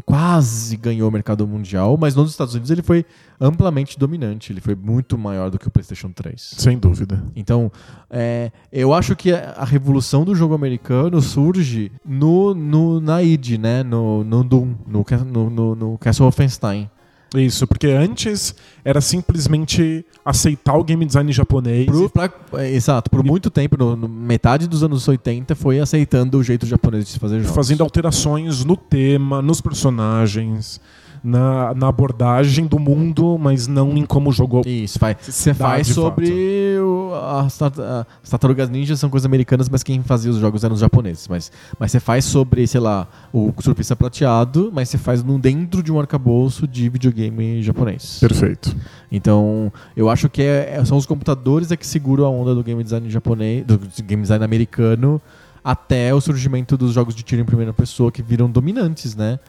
[0.05, 3.05] quase ganhou o mercado mundial, mas nos Estados Unidos ele foi
[3.39, 6.55] amplamente dominante, ele foi muito maior do que o PlayStation 3.
[6.57, 7.23] Sem dúvida.
[7.35, 7.71] Então,
[8.09, 13.83] é, eu acho que a revolução do jogo americano surge no, no, na id, né?
[13.83, 16.89] No, no Doom, no, no, no, no Castle Wolfenstein.
[17.35, 18.55] Isso, porque antes
[18.85, 21.85] era simplesmente aceitar o game design japonês.
[21.85, 26.37] Pro- pra- é, exato, por muito tempo, no, no metade dos anos 80, foi aceitando
[26.37, 27.53] o jeito japonês de se fazer jogos.
[27.55, 30.79] Fazendo alterações no tema, nos personagens,
[31.27, 34.61] na, na abordagem do mundo, mas não em como o jogo.
[34.65, 40.01] Isso, faz, você faz sobre o- as, as tartarugas ninjas são coisas americanas, mas quem
[40.01, 41.27] fazia os jogos eram os japoneses.
[41.27, 45.83] Mas, mas você faz sobre, sei lá, o surfista prateado, mas você faz no, dentro
[45.83, 48.17] de um arcabouço de videogame japonês.
[48.21, 48.75] Perfeito.
[49.11, 52.63] Então, eu acho que é- é- são os computadores é que seguram a onda do
[52.63, 55.21] game design japonês, do game design americano,
[55.63, 59.39] até o surgimento dos jogos de tiro em primeira pessoa que viram dominantes, né?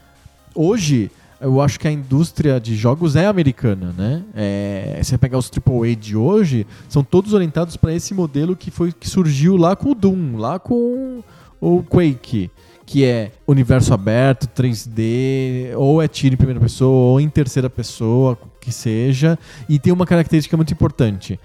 [0.54, 1.10] Hoje,
[1.40, 4.24] eu acho que a indústria de jogos é americana, né?
[4.34, 8.70] É, se você pegar os AAA de hoje, são todos orientados para esse modelo que
[8.70, 11.22] foi que surgiu lá com o Doom, lá com
[11.60, 12.50] o Quake,
[12.84, 18.36] que é universo aberto, 3D, ou é tiro em primeira pessoa, ou em terceira pessoa,
[18.60, 21.38] que seja, e tem uma característica muito importante.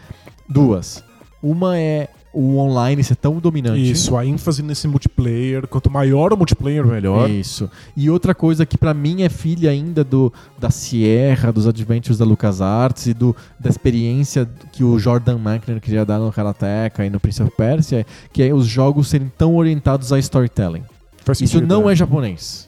[0.49, 1.03] Duas.
[1.41, 3.91] Uma é o online ser tão dominante.
[3.91, 5.67] Isso, a ênfase nesse multiplayer.
[5.67, 7.29] Quanto maior o multiplayer, melhor.
[7.29, 7.69] Isso.
[7.95, 12.25] E outra coisa que pra mim é filha ainda do da Sierra, dos adventures da
[12.25, 17.19] LucasArts e do, da experiência que o Jordan McNair queria dar no Karateka e no
[17.19, 20.83] Prince of Persia, que é os jogos serem tão orientados a storytelling.
[21.23, 21.93] Faz Isso sentido, não né?
[21.93, 22.67] é japonês.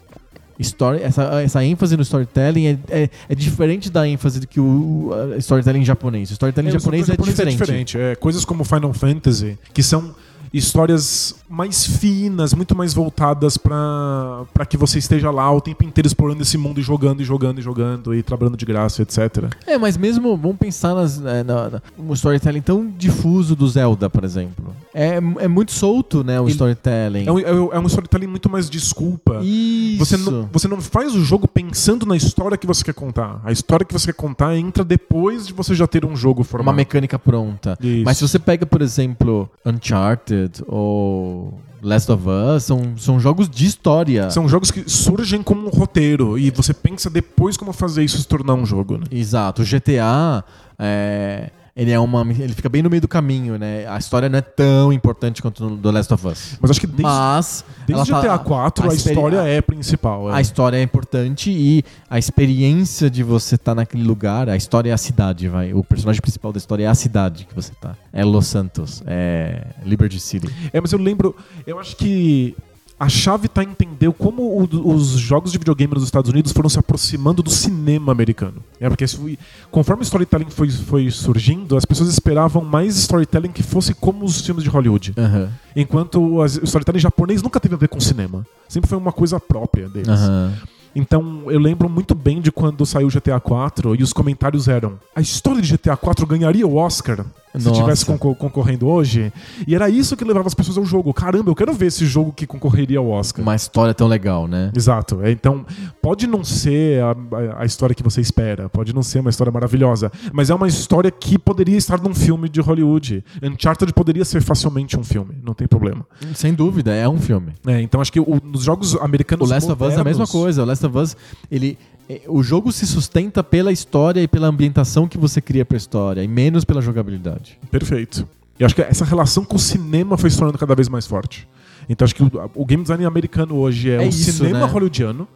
[0.59, 5.11] Story, essa, essa ênfase no storytelling é, é, é diferente da ênfase do que o
[5.37, 6.29] storytelling japonês.
[6.29, 7.57] O storytelling É, o japonês, japonês é diferente.
[7.57, 7.97] diferente.
[7.97, 10.15] É, coisas como Final Fantasy, que são
[10.57, 16.07] histórias mais finas, muito mais voltadas pra pra que você esteja lá o tempo inteiro
[16.07, 19.45] explorando esse mundo e jogando e jogando e jogando e trabalhando de graça, etc.
[19.65, 24.09] É, mas mesmo, vamos pensar nas, é, na, na- um storytelling tão difuso do Zelda,
[24.09, 24.73] por exemplo.
[24.93, 27.25] É, é muito solto, né, o Ele- storytelling.
[27.27, 29.39] É um, é um- é storytelling muito mais desculpa.
[29.43, 29.99] Isso.
[30.05, 33.39] Você não, você não faz o jogo pensando na história que você quer contar.
[33.43, 36.45] A história que você quer contar entra depois de você já ter um jogo uma
[36.45, 36.75] formado.
[36.75, 37.77] mecânica pronta.
[37.81, 38.03] Isso.
[38.05, 43.65] Mas se você pega, por exemplo, Uncharted ou Last of Us, são, são jogos de
[43.65, 44.29] história.
[44.31, 48.27] São jogos que surgem como um roteiro e você pensa depois como fazer isso se
[48.27, 48.97] tornar um jogo.
[48.97, 49.05] Né?
[49.11, 49.63] Exato.
[49.63, 50.43] GTA,
[50.79, 53.85] é, ele é uma, ele fica bem no meio do caminho, né?
[53.87, 56.57] A história não é tão importante quanto no do Last of Us.
[56.61, 60.29] Mas acho que desde, Mas desde GTA tá- 4 a, experi- história é principal.
[60.31, 60.35] é.
[60.35, 64.93] A história é importante e a experiência de você estar naquele lugar, a história é
[64.93, 65.73] a cidade, vai.
[65.73, 67.93] O personagem principal da história é a cidade que você tá.
[68.13, 70.47] É Los Santos, é Liberty City.
[70.71, 71.35] É, mas eu lembro,
[71.67, 72.55] eu acho que
[72.97, 76.69] a chave tá em entender como o- os jogos de videogame nos Estados Unidos foram
[76.69, 78.63] se aproximando do cinema americano.
[78.79, 79.37] É porque foi-
[79.69, 84.39] conforme o storytelling foi, foi surgindo, as pessoas esperavam mais storytelling que fosse como os
[84.41, 85.13] filmes de Hollywood.
[85.17, 85.49] Aham.
[85.75, 88.45] Enquanto as- o storytelling japonês nunca teve a ver com cinema.
[88.69, 90.07] Sempre foi uma coisa própria deles.
[90.07, 90.53] Aham.
[90.95, 94.93] Então eu lembro muito bem de quando saiu o GTA 4 e os comentários eram:
[95.13, 97.25] a história de GTA 4 ganharia o Oscar
[97.59, 97.79] se Nossa.
[97.81, 99.31] tivesse concor- concorrendo hoje.
[99.67, 101.13] E era isso que levava as pessoas ao jogo.
[101.13, 103.41] Caramba, eu quero ver esse jogo que concorreria ao Oscar.
[103.43, 104.71] Uma história tão legal, né?
[104.75, 105.21] Exato.
[105.21, 105.65] É, Então,
[106.01, 110.11] pode não ser a, a- história que você espera, pode não ser uma história maravilhosa,
[110.33, 113.23] mas é uma história que poderia estar num filme de Hollywood.
[113.43, 116.05] Uncharted poderia ser facilmente um filme, não tem problema.
[116.33, 117.53] Sem dúvida, é um filme.
[117.67, 119.49] É, então, acho que o- nos jogos O americanos.
[119.49, 120.63] Last of Us é a mesma modernos- coisa.
[120.63, 121.17] O Last of Us,
[121.51, 121.77] ele.
[122.09, 126.23] É, O jogo se sustenta pela história e pela ambientação que você cria pra história,
[126.23, 127.57] e menos pela jogabilidade.
[127.71, 128.27] Perfeito.
[128.59, 131.47] E acho que essa relação com o cinema foi se tornando cada vez mais forte.
[131.89, 134.65] Então acho que o, o game design americano hoje é, É o isso, cinema né?
[134.65, 135.27] hollywoodiano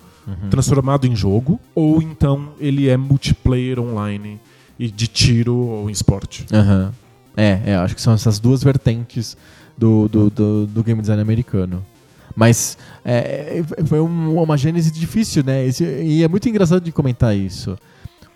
[0.51, 4.39] transformado em jogo, ou então ele é multiplayer online
[4.77, 6.45] e de tiro ou em esporte.
[6.53, 6.93] Aham.
[7.35, 9.35] É, é, acho que são essas duas vertentes
[9.77, 11.83] do, do, do, do game design americano.
[12.39, 15.65] Mas é, foi um- uma gênese difícil, né?
[15.65, 17.75] Esse- e é muito engraçado de comentar isso.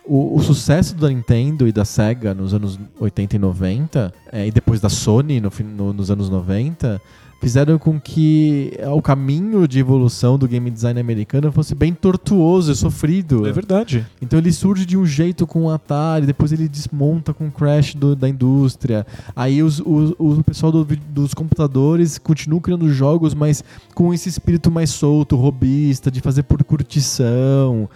[0.06, 4.52] O, o sucesso da Nintendo e da Sega nos anos 80 e 90, é, e
[4.52, 7.02] depois da Sony no, no- nos anos 90,
[7.44, 12.72] fizeram com que é, o caminho de evolução do game design americano fosse bem tortuoso
[12.72, 13.46] e sofrido.
[13.46, 14.08] É verdade.
[14.22, 17.96] Então ele surge de um jeito com o Atari, depois ele desmonta com o crash
[17.96, 19.06] do- da indústria.
[19.36, 23.62] Aí os, os- o pessoal do dos computadores continuam criando jogos, mas
[23.94, 27.90] com esse espírito mais solto, robista, de fazer por curtição.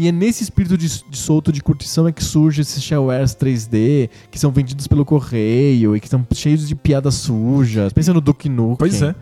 [0.00, 4.08] E é nesse espírito de, de solto de curtição é que surge esses sharewares 3D,
[4.30, 7.92] que são vendidos pelo correio e que estão cheios de piadas sujas.
[7.92, 8.76] Pensa no Duke Nukem.
[8.78, 9.14] Pois é.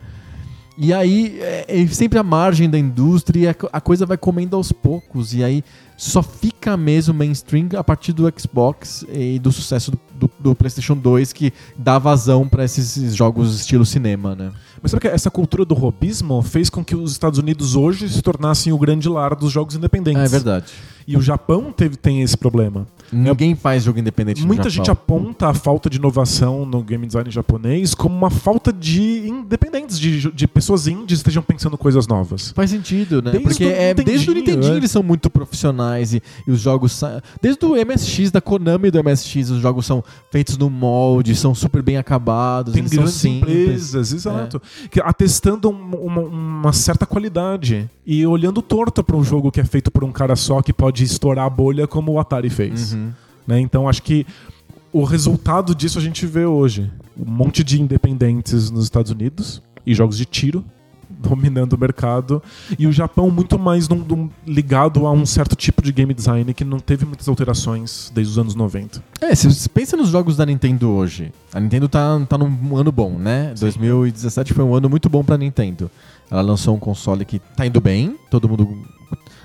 [0.77, 4.55] E aí, é, é sempre a margem da indústria e a, a coisa vai comendo
[4.55, 5.35] aos poucos.
[5.35, 5.65] E aí
[5.97, 10.97] só fica mesmo mainstream a partir do Xbox e do sucesso do, do- do PlayStation
[10.97, 14.51] 2 que dá vazão pra esses jogos estilo cinema, né?
[14.83, 18.21] Mas sabe que essa cultura do robismo fez com que os Estados Unidos hoje se
[18.23, 20.21] tornassem o grande lar dos jogos independentes.
[20.23, 20.67] Ah, é verdade.
[21.09, 22.87] E o Japão teve, tem esse problema.
[23.11, 27.95] Ninguém faz jogo independente Muita gente aponta a falta de inovação no game design japonês
[27.95, 32.53] como uma falta de independentes, de, de pessoas indies que estejam pensando coisas novas.
[32.53, 33.31] Faz sentido, né?
[33.31, 34.79] Desde Porque é, desde o Nintendinho, Nintendinho né?
[34.81, 37.01] eles são muito profissionais e, e os jogos.
[37.41, 41.81] Desde o MSX, da Konami do MSX, os jogos são feitos no molde, são super
[41.83, 43.63] bem acabados, Tem grandes simples.
[43.65, 44.61] empresas, exato.
[44.91, 49.65] Que, atestando um- uma, uma certa qualidade e olhando torto para um jogo que é
[49.65, 52.93] feito por um cara só que pode estourar a bolha como o Atari fez.
[52.95, 53.13] Uhum.
[53.47, 53.61] né?
[53.61, 54.27] Então acho que
[54.93, 56.91] o resultado disso a gente vê hoje.
[57.19, 60.65] Um monte de independentes nos Estados Unidos e jogos de tiro
[61.11, 62.41] dominando o mercado
[62.79, 66.53] e o Japão muito mais num- num- ligado a um certo tipo de game design
[66.55, 69.03] que não teve muitas alterações desde os anos 90.
[69.21, 72.93] É, se você pensa nos jogos da Nintendo hoje, a Nintendo tá, tá num ano
[72.93, 73.53] bom, né?
[73.59, 75.91] 2017 foi um ano muito bom pra Nintendo.
[76.31, 78.69] Ela lançou um console que tá indo bem, todo mundo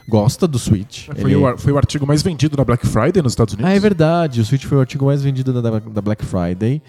[0.08, 1.08] gosta do Switch.
[1.20, 3.72] Foi, Ele- o, foi o artigo mais vendido na Black Friday nos Estados Unidos.
[3.72, 4.42] Ah, é verdade.
[4.42, 6.82] O Switch foi o artigo mais vendido da, da Black Friday.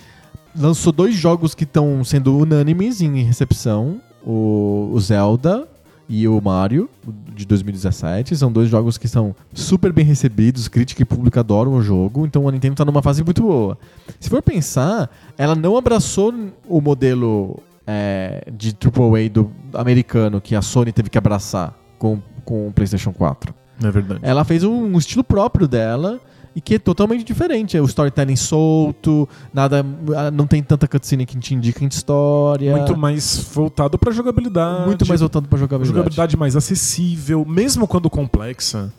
[0.57, 5.69] Lançou dois jogos que estão sendo unânimes em recepção: o, o Zelda
[6.09, 6.89] e o Mario,
[7.35, 8.37] de 2017.
[8.37, 12.27] São dois jogos que são super bem recebidos, crítica e público adoram o jogo.
[12.27, 13.79] Então a Nintendo tá numa fase muito boa.
[14.21, 16.33] Se for pensar, ela não abraçou
[16.69, 22.69] o modelo é, de AAA do americano que a Sony teve que abraçar com, com
[22.69, 23.55] o PlayStation 4.
[23.83, 24.21] É verdade.
[24.23, 26.21] Ela fez um, um estilo próprio dela
[26.55, 27.77] e que é totalmente diferente.
[27.77, 29.85] É o storytelling solto, nada,
[30.17, 32.77] ah, não tem tanta cutscene que te indica em história.
[32.77, 34.87] Muito mais voltado para jogabilidade.
[34.87, 35.97] muito mais voltado pra jogabilidade.
[35.97, 38.93] jogabilidade mais acessível, mesmo quando complexa.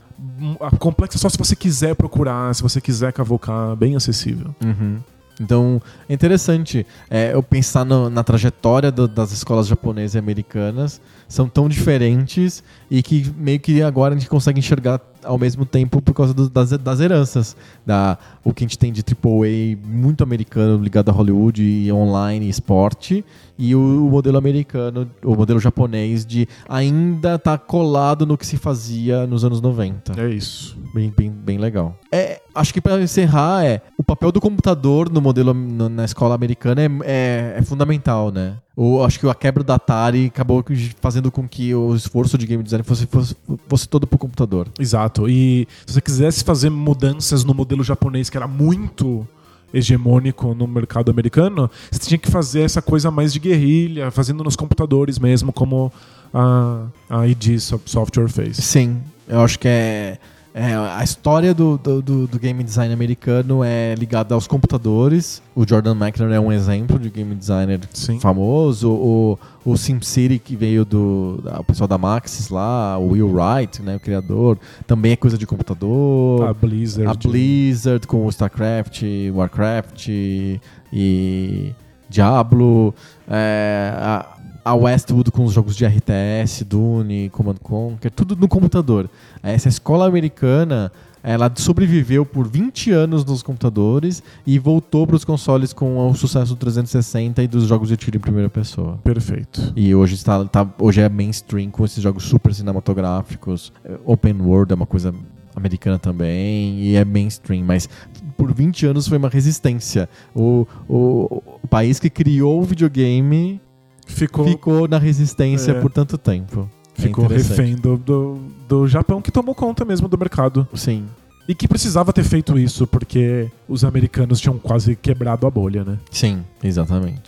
[0.62, 4.54] A complexa só se você quiser procurar, se você quiser cavocar, bem acessível.
[4.64, 4.98] Uhum.
[5.40, 11.02] Então, é interessante é, eu pensar no- na trajetória do- das escolas japonesas e americanas.
[11.28, 16.02] São tão diferentes e que meio que agora a gente consegue enxergar ao mesmo tempo
[16.02, 17.56] por causa do- das, das heranças.
[17.86, 22.46] Da, o que a gente tem de AAA muito americano ligado a Hollywood e online
[22.46, 23.26] e esporte.
[23.58, 28.58] E o, o modelo americano, o modelo japonês de ainda tá colado no que se
[28.58, 30.20] fazia nos anos 90.
[30.22, 30.78] É isso.
[30.94, 31.98] Bem, bem, bem legal.
[32.12, 36.36] É, acho que para encerrar, é o papel do computador no modelo no- na escola
[36.36, 38.58] americana é, é, é fundamental, né?
[38.76, 40.64] O, acho que a quebra da Atari acabou
[41.00, 43.36] fazendo com que o esforço de game design fosse, fosse,
[43.68, 44.68] fosse todo pro computador.
[44.78, 45.30] Exato.
[45.30, 49.26] E se você quisesse fazer mudanças no modelo japonês, que era muito
[49.74, 54.56] hegemônico no mercado americano, você tinha que fazer essa coisa mais de guerrilha, fazendo nos
[54.56, 55.92] computadores mesmo, como
[56.34, 58.58] a, a ID Software fez.
[58.58, 60.18] Sim, eu acho que é.
[60.58, 65.42] É, a história do, do, do- game design americano é ligada aos computadores.
[65.54, 68.22] O Jordan McNamara é um exemplo de game designer Sim.
[68.22, 68.90] famoso.
[68.90, 73.98] O, o SimCity, que veio do o pessoal da Maxis lá, o Will Wright, né,
[73.98, 76.48] o criador, também é coisa de computador.
[76.48, 77.12] A Blizzard.
[77.12, 79.04] A Blizzard com o StarCraft,
[79.34, 81.74] Warcraft e
[82.10, 82.96] Diablo,
[83.28, 84.35] é, a,
[84.66, 89.08] a Westwood com os jogos de RTS, Dune, Command Conquer, tudo no computador.
[89.44, 90.92] Essa escola americana,
[91.22, 96.56] ela sobreviveu por 20 anos nos computadores e voltou para os consoles com o sucesso
[96.56, 98.98] do 360 e dos jogos de tiro em primeira pessoa.
[99.04, 99.72] Perfeito.
[99.76, 103.72] E hoje, está, tá, hoje é mainstream com esses jogos super cinematográficos.
[103.84, 105.14] É, Open World é uma coisa
[105.56, 107.88] americana também e é mainstream, mas
[108.36, 110.10] por 20 anos foi uma resistência.
[110.34, 113.62] O, o, o país que criou o videogame
[114.06, 115.82] Ficou, ficou na resistência É.
[115.82, 116.70] por tanto tempo.
[116.98, 117.58] É ficou interessante.
[117.58, 118.38] refém do, do,
[118.70, 120.66] do Japão que tomou conta mesmo do mercado.
[120.74, 121.06] Sim,
[121.48, 125.98] E que precisava ter feito isso porque os americanos tinham quase quebrado a bolha, né?
[126.12, 127.22] sim, exatamente.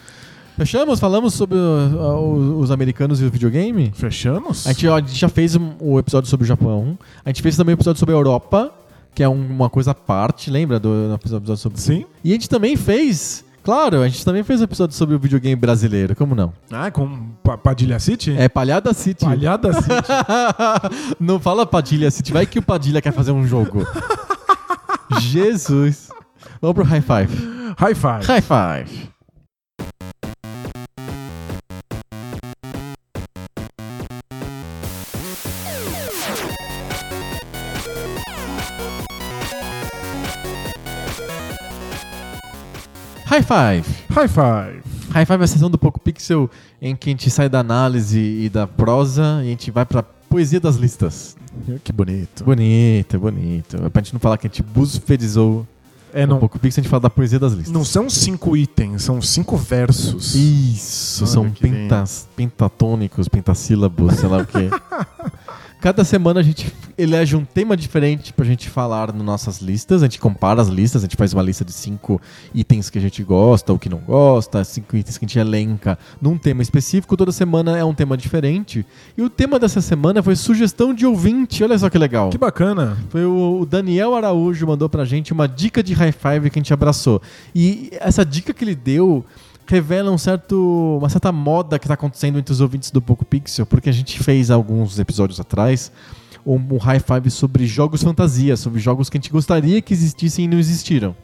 [0.55, 0.99] Fechamos?
[0.99, 3.91] Falamos sobre uh, uh, os americanos e o videogame?
[3.93, 4.65] Fechamos?
[4.65, 6.97] A gente, ó, a gente já fez um, o episódio sobre o Japão.
[7.23, 8.71] A gente fez também o episódio sobre a Europa,
[9.13, 12.05] que é um- uma coisa à parte, lembra do do episódio sobre Sim.
[12.23, 15.53] E a gente também fez, claro, a gente também fez um episódio sobre o videogame
[15.57, 16.53] brasileiro, como não?
[16.71, 18.33] Ah, com Pa- Padilha City?
[18.37, 19.25] É Palhada City.
[19.25, 20.07] Palhada City.
[21.19, 23.85] não fala Padilha City, vai que o Padilha quer fazer um jogo.
[25.19, 26.07] Jesus.
[26.61, 27.35] Vamos pro high five.
[27.77, 28.25] High five.
[28.25, 29.09] High five.
[43.37, 43.85] High five.
[44.09, 44.81] High five.
[45.11, 46.49] High Five é a sessão do Poco Pixel
[46.81, 50.01] em que a gente sai da análise e da prosa e a gente vai pra
[50.01, 51.37] poesia das listas.
[51.83, 52.43] Que bonito.
[52.43, 53.77] Bonito, bonito.
[53.85, 55.65] É pra gente não falar que a gente busfedizou
[56.13, 57.71] É, não, Poco Pixel, a gente fala da poesia das listas.
[57.71, 60.33] não são cinco itens, são cinco versos.
[60.33, 64.69] Isso, Olha são pentas, pentatônicos, pentassílabos, sei lá o quê.
[65.79, 70.01] Cada semana a gente elege um tema diferente pra gente falar nas nossas listas.
[70.01, 72.19] A gente compara as listas, a gente faz uma lista de cinco
[72.53, 75.97] itens que a gente gosta ou que não gosta, cinco itens que a gente elenca
[76.19, 77.15] num tema específico.
[77.15, 78.83] Toda semana é um tema diferente.
[79.15, 81.63] E o tema dessa semana foi sugestão de ouvinte.
[81.63, 82.31] Olha só que legal.
[82.31, 82.97] Que bacana.
[83.09, 86.73] Foi o Daniel Araújo mandou pra gente uma dica de high five que a gente
[86.73, 87.21] abraçou.
[87.53, 89.23] E essa dica que ele deu
[89.67, 93.65] revela um certo, uma certa moda que tá acontecendo entre os ouvintes do Poco Pixel,
[93.65, 95.91] porque a gente fez alguns episódios atrás
[96.45, 100.45] um, um high five sobre jogos fantasia, sobre jogos que a gente gostaria que existissem
[100.45, 101.15] e não existiram.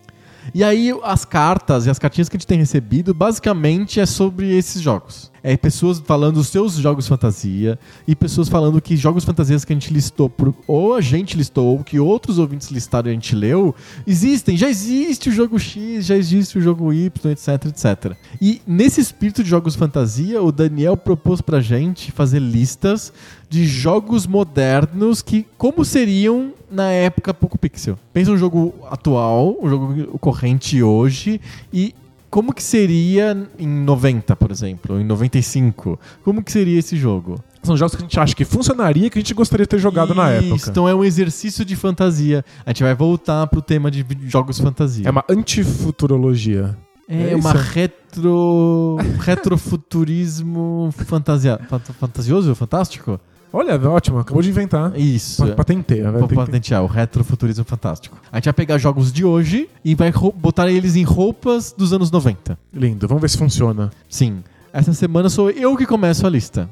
[0.53, 4.55] E aí as cartas e as cartinhas que a gente tem recebido basicamente é sobre
[4.55, 5.31] esses jogos.
[5.45, 7.77] É pessoas falando os seus jogos fantasia
[8.07, 11.65] e pessoas falando que jogos fantasias que a gente listou, por- ou a gente listou,
[11.77, 13.75] ou que outros ouvintes listaram e a gente leu,
[14.07, 14.55] existem.
[14.55, 18.15] Já existe o jogo X, já existe o jogo Y, etc, etc.
[18.41, 23.11] E nesse espírito de jogos fantasia, o Daniel propôs pra gente fazer listas
[23.49, 27.97] de jogos modernos que como seriam na época Poco Pixel.
[28.11, 31.39] Pensa um jogo atual, um jogo corrente hoje
[31.71, 31.93] e
[32.29, 35.99] como que seria em 90, por exemplo, ou em 95?
[36.23, 37.35] Como que seria esse jogo?
[37.61, 39.77] São jogos que a gente acha que funcionaria e que a gente gostaria de ter
[39.79, 40.69] jogado na Isso, época.
[40.71, 42.43] Então é um exercício de fantasia.
[42.65, 45.07] A gente vai voltar pro tema de jogos fantasia.
[45.07, 46.75] É uma antifuturologia.
[47.07, 53.19] É É uma retro retrofuturismo fantasia, fant- fantasioso, fantástico.
[53.55, 54.99] Olha, ótimo, acabou de inventar.
[54.99, 55.45] Isso.
[55.45, 58.19] Pa- Patenteia, vai Vou ter que- patentear o retrofuturismo fantástico.
[58.31, 61.93] A gente vai pegar jogos de hoje e vai rou- botar eles em roupas dos
[61.93, 62.57] anos 90.
[62.73, 63.91] Lindo, vamos ver se funciona.
[64.09, 64.43] Sim.
[64.73, 66.67] Essa semana sou eu que começo a lista.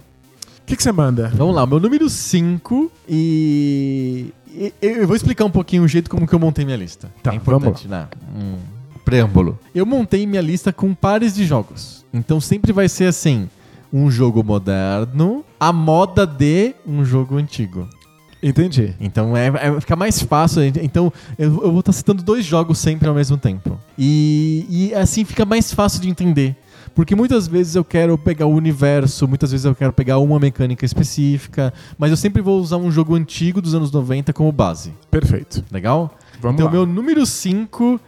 [0.63, 1.31] O que que você manda?
[1.35, 4.33] Vamos lá, meu número 5 e...
[4.47, 7.11] e- Eu vou explicar um pouquinho o jeito como que eu montei minha lista.
[7.21, 8.07] Tá, é importante, né?
[8.35, 8.55] Um
[9.05, 9.59] preâmbulo.
[9.75, 12.05] Eu montei minha lista com pares de jogos.
[12.13, 13.49] Então sempre vai ser assim,
[13.91, 17.87] um jogo moderno, a moda de um jogo antigo.
[18.43, 18.95] Entendi.
[18.99, 20.63] Então é, é- fica mais fácil.
[20.63, 23.77] Então eu, eu vou estar citando dois jogos sempre ao mesmo tempo.
[23.97, 26.55] E, e assim fica mais fácil de entender.
[26.95, 30.83] Porque muitas vezes eu quero pegar o universo, muitas vezes eu quero pegar uma mecânica
[30.83, 34.91] específica, mas eu sempre vou usar um jogo antigo dos anos 90 como base.
[35.09, 35.63] Perfeito.
[35.71, 36.13] Legal?
[36.41, 36.71] Vamos então, lá.
[36.71, 37.99] meu número 5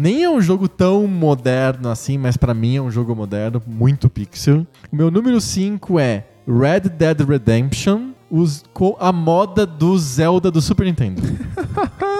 [0.00, 4.08] nem é um jogo tão moderno assim, mas pra mim é um jogo moderno, muito
[4.08, 4.66] pixel.
[4.90, 10.62] O meu número 5 é Red Dead Redemption, os, com a moda do Zelda do
[10.62, 11.20] Super Nintendo.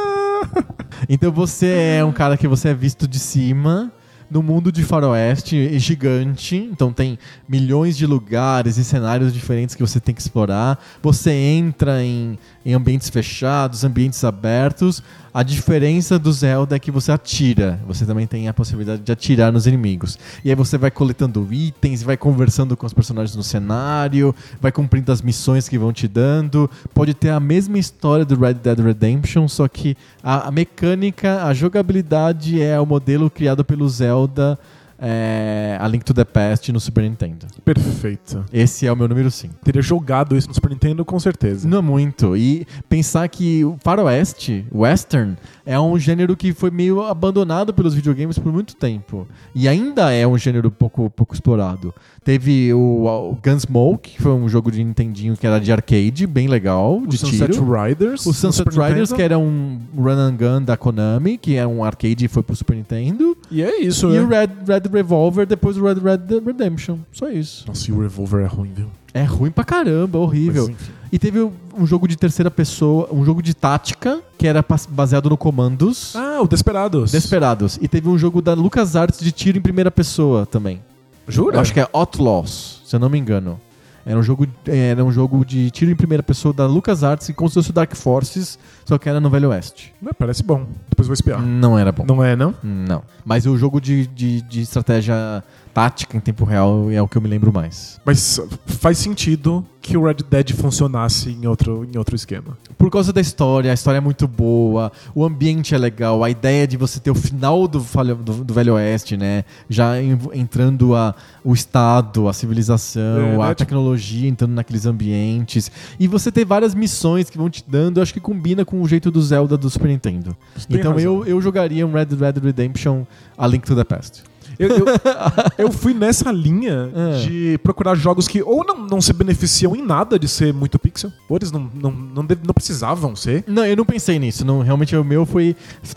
[1.09, 3.91] então você é um cara que você é visto de cima,
[4.31, 6.57] num mundo de faroeste gigante.
[6.57, 7.19] Então tem
[7.49, 10.79] milhões de lugares e cenários diferentes que você tem que explorar.
[11.03, 15.03] Você entra em, em ambientes fechados, ambientes abertos.
[15.33, 17.81] A diferença do Zelda é que você atira.
[17.87, 20.19] Você também tem a possibilidade de atirar nos inimigos.
[20.45, 25.11] E aí você vai coletando itens, vai conversando com os personagens no cenário, vai cumprindo
[25.13, 26.69] as missões que vão te dando.
[26.93, 32.61] Pode ter a mesma história do Red Dead Redemption, só que a, mecânica, a jogabilidade
[32.61, 34.59] é o modelo criado pelo Zelda
[35.01, 37.47] é, A Link to the Past no Super Nintendo.
[37.65, 38.45] Perfeito.
[38.53, 39.55] Esse é o meu número 5.
[39.65, 41.67] Teria jogado isso no Super Nintendo com certeza.
[41.67, 42.37] Não muito.
[42.37, 45.37] E pensar que o faroeste, western,
[45.71, 49.25] é um gênero que foi meio abandonado pelos videogames por muito tempo.
[49.55, 51.95] E ainda é um gênero pouco, pouco explorado.
[52.25, 56.49] Teve o, o Gunsmoke, que foi um jogo de Nintendinho que era de arcade, bem
[56.49, 57.73] legal, O de Sunset tiro.
[57.73, 58.27] Riders.
[58.27, 62.25] O Sunset Riders, que era um run and gun da Konami, que é um arcade
[62.25, 63.37] e foi pro Super Nintendo.
[63.49, 64.23] E é isso, e né?
[64.23, 66.99] o Red, Red Revolver, depois o Red Red Redemption.
[67.13, 67.65] Só isso.
[67.69, 68.89] Nossa, e o Revolver é ruim, viu?
[69.13, 70.67] É ruim pra caramba, horrível.
[70.69, 70.93] Mas, enfim.
[71.13, 71.41] E teve
[71.77, 76.15] um jogo de terceira pessoa, um jogo de tática, que era baseado no Comandos.
[76.15, 77.11] Ah, o Desperados.
[77.11, 77.79] Desperados.
[77.83, 80.81] E teve um jogo da LucasArts de tiro em primeira pessoa também.
[81.27, 81.57] Jura?
[81.57, 83.61] Eu acho que é Outlaws, se eu não me engano.
[84.05, 87.55] Era um jogo, era um jogo de tiro em primeira pessoa da LucasArts, como se
[87.55, 89.93] fosse o Dark Forces, só que era no Velho Oeste.
[90.01, 90.67] Não, parece bom.
[90.89, 91.41] Depois eu vou espiar.
[91.43, 92.05] Não era bom.
[92.07, 92.55] Não é, não?
[92.63, 93.03] Não.
[93.25, 97.23] Mas o jogo de, de, de estratégia tática em tempo real é o que eu
[97.23, 98.01] me lembro mais.
[98.05, 102.57] Mas faz sentido que o Red Dead funcionasse em outro, em outro esquema.
[102.77, 106.67] Por causa da história, a história é muito boa, o ambiente é legal, a ideia
[106.67, 107.79] de você ter o final do,
[108.23, 109.45] do- do Velho Oeste, né?
[109.71, 113.45] Já en- entrando a, o Estado, a civilização, É, né?
[113.51, 115.71] a tecnologia entrando naqueles ambientes.
[115.99, 118.89] E você ter várias missões que vão te dando, eu acho que combina com o
[118.89, 120.37] jeito do Zelda do Super Nintendo.
[120.69, 120.99] então razão.
[120.99, 123.05] eu, eu jogaria um Red Dead Redemption
[123.39, 124.25] A Link to the Past.
[124.61, 124.85] Eu, eu,
[125.67, 127.19] eu fui nessa linha É.
[127.27, 131.11] de procurar jogos que ou não, não se beneficiam em nada de ser muito pixel,
[131.29, 133.43] ou eles não, não, não, deve- não precisavam ser.
[133.47, 134.45] Não, eu não pensei nisso.
[134.45, 135.57] Não, realmente o meu foi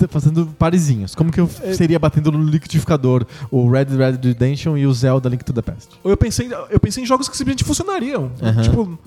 [0.09, 1.13] fazendo parezinhos.
[1.13, 1.73] Como que eu É.
[1.73, 5.89] seria batendo no liquidificador o Red Dead Redemption e o Zelda Link to the Past?
[6.03, 8.31] Ou eu pensei, eu pensei em jogos que simplesmente funcionariam.
[8.41, 8.61] Aham.
[8.61, 8.99] Tipo,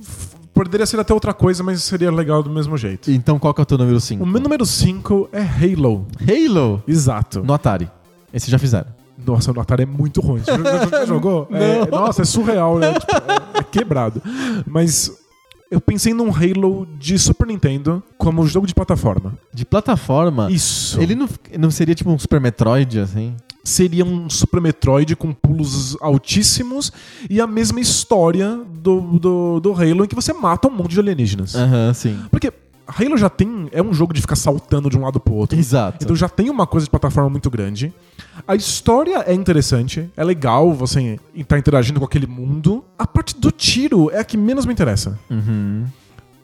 [0.53, 3.11] poderia ser até outra coisa, mas seria legal do mesmo jeito.
[3.11, 4.23] Então qual que é o teu número 5?
[4.23, 6.07] O meu número 5 é Halo.
[6.21, 7.43] Halo Exato.
[7.43, 7.91] no Atari.
[8.33, 8.96] Esse já fizeram.
[9.27, 10.41] Nossa, o Atari é muito ruim.
[10.41, 11.49] Você jogou?
[11.57, 12.93] É, nossa, é surreal, né?
[12.95, 14.23] Tipo, é, é quebrado.
[14.67, 15.11] Mas
[15.71, 19.35] eu pensei num Halo de Super Nintendo como jogo de plataforma.
[19.53, 21.01] De plataforma, Isso.
[21.01, 23.35] ele não, não seria tipo um Super Metroid, assim?
[23.67, 26.93] seria um Super Metroid com pulos altíssimos
[27.29, 31.01] e a mesma história do, do, do Halo em que você mata um monte de
[31.01, 31.55] alienígenas.
[31.55, 32.17] Aham, sim.
[32.31, 32.53] Porque
[32.87, 33.69] Halo já tem.
[33.73, 35.59] É um jogo de ficar saltando de um lado pro outro.
[35.59, 36.05] Exato.
[36.05, 37.93] Então já tem uma coisa de plataforma muito grande.
[38.47, 42.85] A história é interessante, é legal você estar interagindo com aquele mundo.
[42.99, 45.19] A parte do tiro é a que menos me interessa.
[45.31, 45.85] Uhum.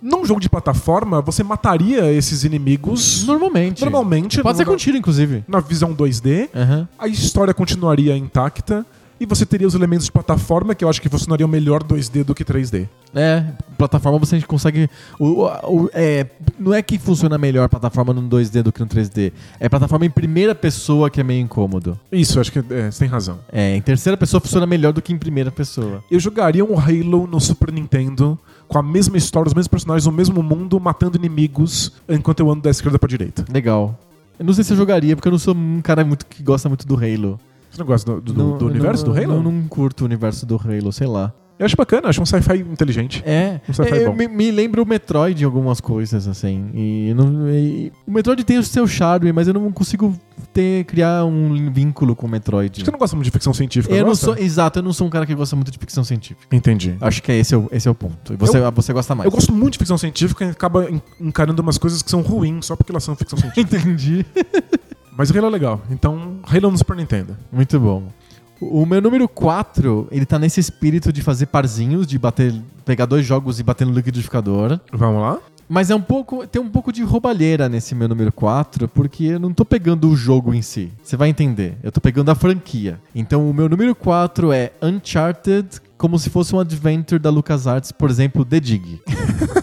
[0.01, 3.83] Num jogo de plataforma, você mataria esses inimigos Normalmente.
[3.83, 5.45] normalmente Pode ser numa- com tiro, inclusive.
[5.47, 6.49] na visão 2D.
[6.55, 6.89] Aham.
[6.99, 8.85] A história continuaria intacta.
[9.23, 12.35] E você teria os elementos de plataforma que eu acho que funcionariam melhor 2D do
[12.35, 12.89] que 3D.
[13.15, 13.45] É,
[13.79, 14.91] plataforma você consegue.
[15.17, 16.27] O, o- o- é,
[16.59, 19.33] não é que funciona melhor plataforma no 2D do que no 3D.
[19.61, 21.97] É plataforma em primeira pessoa que é meio incômodo.
[22.11, 23.39] Isso, acho que é, você tem razão.
[23.53, 26.03] É, em terceira pessoa funciona melhor do que em primeira pessoa.
[26.11, 30.11] Eu jogaria um Halo no Super Nintendo com a mesma história, os mesmos personagens, o
[30.11, 33.45] mesmo mundo, matando inimigos enquanto eu ando da esquerda pra direita.
[33.53, 33.97] Legal.
[34.37, 36.69] Eu não sei se eu jogaria, porque eu não sou um cara muito que gosta
[36.69, 37.39] muito do Halo.
[37.73, 39.43] Você não gosta do, do- Não- do universo não- do Halo?
[39.43, 41.33] Não, não curto o universo do Halo, sei lá.
[41.59, 43.23] Eu acho bacana, acho um sci-fi inteligente.
[43.25, 44.17] É, Um sci-fi é, bom.
[44.17, 46.69] me, me lembra o Metroid em algumas coisas, assim.
[46.75, 50.13] E, não- e- o Metroid tem o seu charme, mas eu não consigo
[50.53, 52.73] ter, criar um vínculo com o Metroid.
[52.73, 54.93] Acho que você não gosta muito de ficção científica, Eu não sou, exato, eu não
[54.93, 56.55] sou um cara que gosta muito de ficção científica.
[56.57, 56.97] Entendi.
[57.01, 58.33] Acho que é esse, é o- esse é o ponto.
[58.33, 59.27] E você, você gosta mais.
[59.27, 62.67] Eu gosto muito de ficção científica e acaba en- encarando umas coisas que são ruins
[62.67, 63.61] só porque elas são ficção científica.
[63.77, 64.27] Entendi.
[65.17, 65.81] Mas Halo é legal.
[65.91, 67.37] Então, Halo no Super Nintendo.
[67.51, 68.05] Muito bom.
[68.61, 72.55] O o meu número 4, ele tá nesse espírito de fazer parzinhos, de bater,
[72.85, 74.79] pegar dois jogos e bater no liquidificador.
[74.93, 75.39] Vamos lá?
[75.69, 79.39] Mas é um pouco, tem um pouco de roubalheira nesse meu número 4, porque eu
[79.39, 80.93] não tô pegando o jogo em si.
[81.03, 81.77] Você vai entender.
[81.83, 83.01] Eu tô pegando a franquia.
[83.15, 88.11] Então o meu número 4 é Uncharted, como se fosse um adventure da LucasArts, por
[88.11, 89.01] exemplo, The Dig.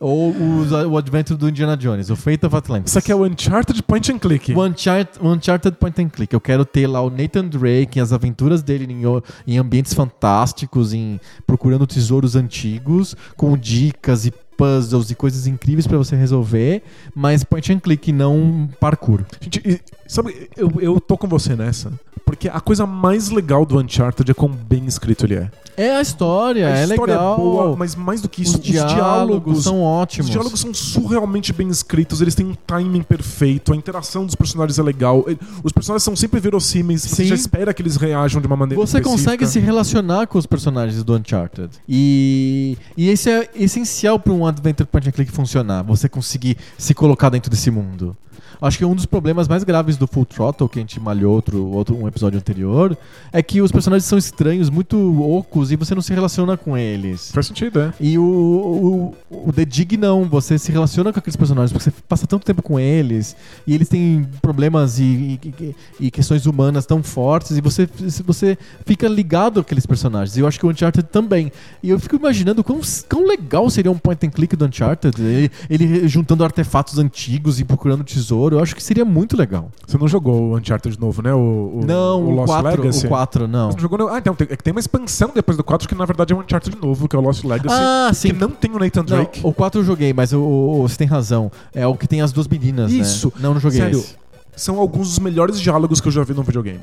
[0.00, 2.90] Ou o, o adventure do Indiana Jones, o Fate of Atlantis.
[2.90, 4.52] Isso aqui é o Uncharted Point and Click.
[4.52, 6.32] O Uncharted, o Uncharted Point and Click.
[6.32, 9.02] Eu quero ter lá o Nathan Drake, as aventuras dele em,
[9.46, 15.96] em ambientes fantásticos, em procurando tesouros antigos, com dicas e puzzles e coisas incríveis pra
[15.96, 16.82] você resolver,
[17.14, 19.22] mas point and click, não parkour.
[19.40, 21.92] Gente, sabe, eu, eu tô com você nessa.
[22.24, 25.50] Porque a coisa mais legal do Uncharted é quão bem escrito ele é.
[25.78, 27.34] É a história, a é história legal.
[27.34, 30.26] é boa, mas mais do que isso, os, diálogos, são ótimos.
[30.26, 34.78] Os diálogos são surrealmente bem escritos, eles têm um timing perfeito, a interação dos personagens
[34.78, 35.24] é legal.
[35.62, 37.28] Os personagens são sempre verossímeis, você Sim.
[37.28, 39.30] já espera que eles reajam de uma maneira Você específica.
[39.30, 41.70] consegue se relacionar com os personagens do Uncharted.
[41.88, 45.82] E, e isso é essencial para um Adventure Point and Click funcionar.
[45.84, 48.16] Você conseguir se colocar dentro desse mundo.
[48.60, 51.66] Acho que um dos problemas mais graves do Full Throttle, que a gente malhou outro,
[51.68, 52.96] outro, um episódio anterior,
[53.32, 57.30] é que os personagens são estranhos, muito ocos, e você não se relaciona com eles.
[57.32, 57.92] Faz sentido, é.
[58.00, 61.96] E o, o, o The Dig não, você se relaciona com aqueles personagens, porque você
[62.08, 63.36] passa tanto tempo com eles,
[63.66, 67.88] e eles têm problemas e, e, e questões humanas tão fortes, e você,
[68.24, 70.36] você fica ligado àqueles personagens.
[70.36, 71.52] E eu acho que o Uncharted também.
[71.82, 75.50] E eu fico imaginando quão, quão legal seria um point and click do Uncharted, ele,
[75.70, 78.02] ele juntando artefatos antigos e procurando
[78.48, 78.56] tesouro.
[78.56, 79.70] Eu acho que seria muito legal.
[79.86, 81.32] Você não jogou o Uncharted novo, né?
[81.32, 83.06] O, o, não, o o, Lost 4, Legacy.
[83.06, 83.70] o 4, não.
[83.70, 84.08] Você não jogou, não?
[84.08, 86.40] Ah, então, tem, é tem uma expansão depois do 4 que na verdade é um
[86.40, 87.74] Uncharted novo, que é o Lost Legacy.
[87.78, 88.28] Ah, sim.
[88.28, 89.40] Que não tem o Nathan Não, Drake.
[89.42, 91.50] o 4 eu joguei, mas o, o- você tem razão.
[91.74, 93.28] É o que tem as duas meninas, Isso.
[93.28, 93.42] né?
[93.42, 93.98] Não, não joguei Sério.
[93.98, 94.16] esse.
[94.58, 96.80] São alguns dos melhores diálogos que eu já vi num videogame.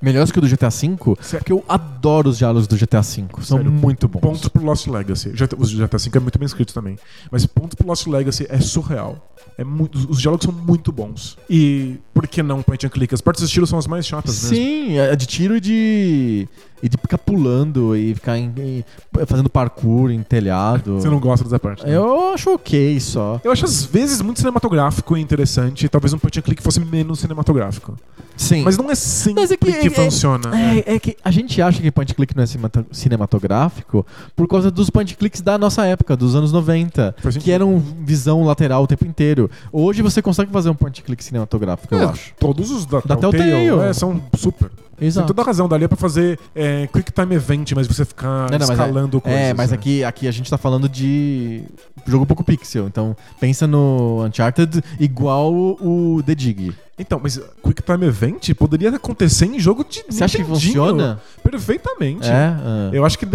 [0.00, 0.76] Melhores que o do GTA V,
[1.20, 1.38] Sério.
[1.38, 3.24] porque eu adoro os diálogos do GTA V.
[3.42, 4.20] São Sério, muito bons.
[4.20, 5.32] Pontos pro Lost Legacy.
[5.58, 6.98] Os GTA V é muito bem escrito também.
[7.30, 9.28] Mas pontos pro Lost Legacy é surreal.
[9.56, 11.36] É muito, os diálogos são muito bons.
[11.48, 13.14] E por que não point and click?
[13.14, 14.56] As partes do estilo são as mais chatas mesmo.
[14.56, 16.48] Sim, é de tiro e de.
[16.82, 18.84] e de ficar pulando e ficar em- em-
[19.26, 20.94] fazendo parkour em telhado.
[21.00, 21.84] Você não gosta dessa parte.
[21.86, 21.94] né?
[21.96, 23.40] Eu acho ok só.
[23.44, 25.88] Eu acho às vezes muito cinematográfico e interessante.
[25.88, 27.96] Talvez um point and click fosse menos cinematográfico.
[28.36, 28.62] Sim.
[28.62, 30.50] Mas não é sempre Mas é que, que- é- funciona.
[30.58, 34.70] É, é que a gente acha que point click não é cinemato- cinematográfico por causa
[34.70, 37.44] dos point clicks da nossa época, dos anos 90, Faz sentido.
[37.44, 39.50] que eram visão lateral o tempo inteiro.
[39.72, 42.32] Hoje você consegue fazer um point click cinematográfico, eu É, acho.
[42.38, 43.88] Todos os da, Da Telltale, Telltale.
[43.88, 44.70] é, são super.
[45.06, 45.26] Exato.
[45.26, 45.68] Tem toda a razão.
[45.68, 48.72] Dali é pra fazer é, Quick Time Event, mas você ficar Não, não, mas é-
[48.72, 49.40] escalando coisas.
[49.40, 49.76] É, mas né?
[49.76, 51.62] aqui, aqui a gente tá falando de
[52.06, 52.86] jogo pouco pixel.
[52.86, 56.72] Então pensa no Uncharted igual o The Dig.
[56.98, 61.20] Então, mas Quick Time Event poderia acontecer em jogo de Você acha que funciona?
[61.42, 62.28] Perfeitamente.
[62.28, 62.32] É?
[62.32, 62.90] ah.
[62.92, 63.26] Eu acho que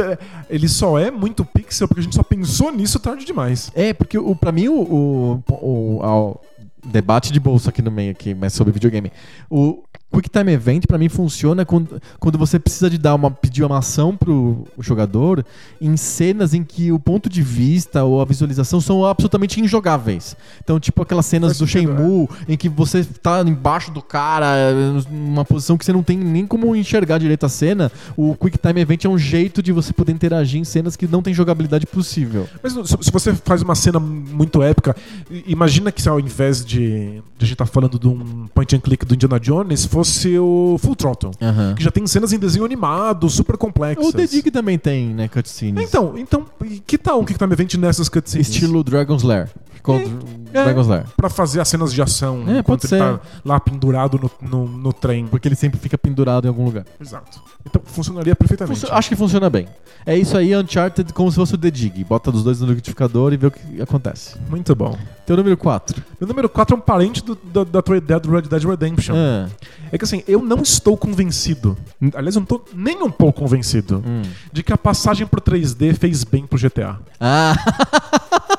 [0.50, 3.72] ele só é muito pixel porque a gente só pensou nisso tarde demais.
[3.76, 6.42] É, porque o, pra mim o, o, o- ao-
[6.86, 9.12] debate de bolsa aqui no meio, aqui, mas sobre videogame.
[9.50, 13.64] O Quick Time Event pra mim funciona quando, quando você precisa de dar uma, pedir
[13.64, 15.46] uma ação pro jogador
[15.82, 20.36] em cenas em que o ponto de vista ou a visualização são absolutamente injogáveis.
[20.64, 24.74] Então, tipo aquelas cenas do Shenmue em que você tá embaixo do cara,
[25.12, 27.92] numa posição que você não tem nem como enxergar direito a cena.
[28.16, 31.22] O Quick Time Event é um jeito de você poder interagir em cenas que não
[31.22, 32.48] tem jogabilidade possível.
[32.64, 34.96] Mas se, você faz uma cena muito épica,
[35.46, 38.80] imagina que se ao invés de, de a gente estar falando de um point and
[38.80, 41.32] click do Indiana Jones, fosse o Full Throttle.
[41.76, 44.08] Que já tem cenas em desenho animado, super complexas.
[44.08, 45.88] O The Dig também tem, né, cutscenes.
[45.88, 46.46] Então, então,
[46.86, 48.48] que tal um Quick Time Event nessas cutscenes?
[48.48, 49.50] Estilo Dragon's Lair.
[49.78, 49.96] Ficou
[50.54, 50.64] É.
[50.64, 51.06] Dragon's Lair.
[51.16, 53.00] Pra fazer as cenas de ação É, enquanto ele ser.
[53.00, 55.26] tá lá pendurado no, no, no trem.
[55.28, 56.86] Porque ele sempre fica pendurado em algum lugar.
[57.00, 57.42] Exato.
[57.66, 58.80] Então funcionaria perfeitamente.
[58.80, 59.68] Funcio- acho que funciona bem.
[60.06, 62.04] É isso aí, Uncharted, como se fosse o The Dig.
[62.06, 64.36] Bota dos dois no liquidificador e vê o que acontece.
[64.50, 64.98] Muito bom.
[65.26, 66.02] Teu número 4.
[66.20, 69.16] Meu número 4 é um parente do- da, da tua ideia do Red Dead Redemption.
[69.18, 69.48] Ah,
[69.92, 71.78] É que assim, eu não estou convencido,
[72.16, 74.22] aliás, eu não estou nem um pouco convencido, hum.
[74.52, 76.98] de que a passagem pro 3D fez bem pro GTA.
[77.20, 77.54] ah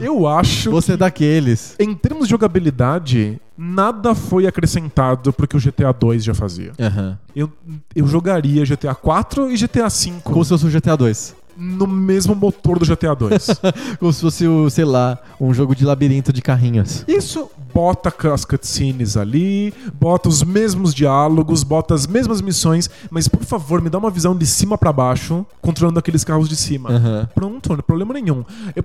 [0.00, 1.74] Eu acho você é daqueles.
[1.78, 6.72] em termos de jogabilidade, nada foi acrescentado pro que o GTA 2 já fazia.
[6.78, 7.18] Aham.
[7.34, 7.50] Eu,
[7.94, 11.34] eu jogaria GTA 4 e GTA 5 Como se fosse o GTA 2.
[11.56, 13.46] no mesmo motor do GTA 2.
[14.00, 17.04] Como se fosse, o, sei lá, um jogo de labirinto de carrinhos.
[17.06, 23.44] Isso bota as cutscenes ali, bota os mesmos diálogos, bota as mesmas missões, mas por
[23.44, 26.90] favor, me dá uma visão de cima pra baixo, controlando aqueles carros de cima.
[26.90, 27.28] Aham.
[27.34, 28.42] Pronto, não tem problema nenhum.
[28.74, 28.84] Eu-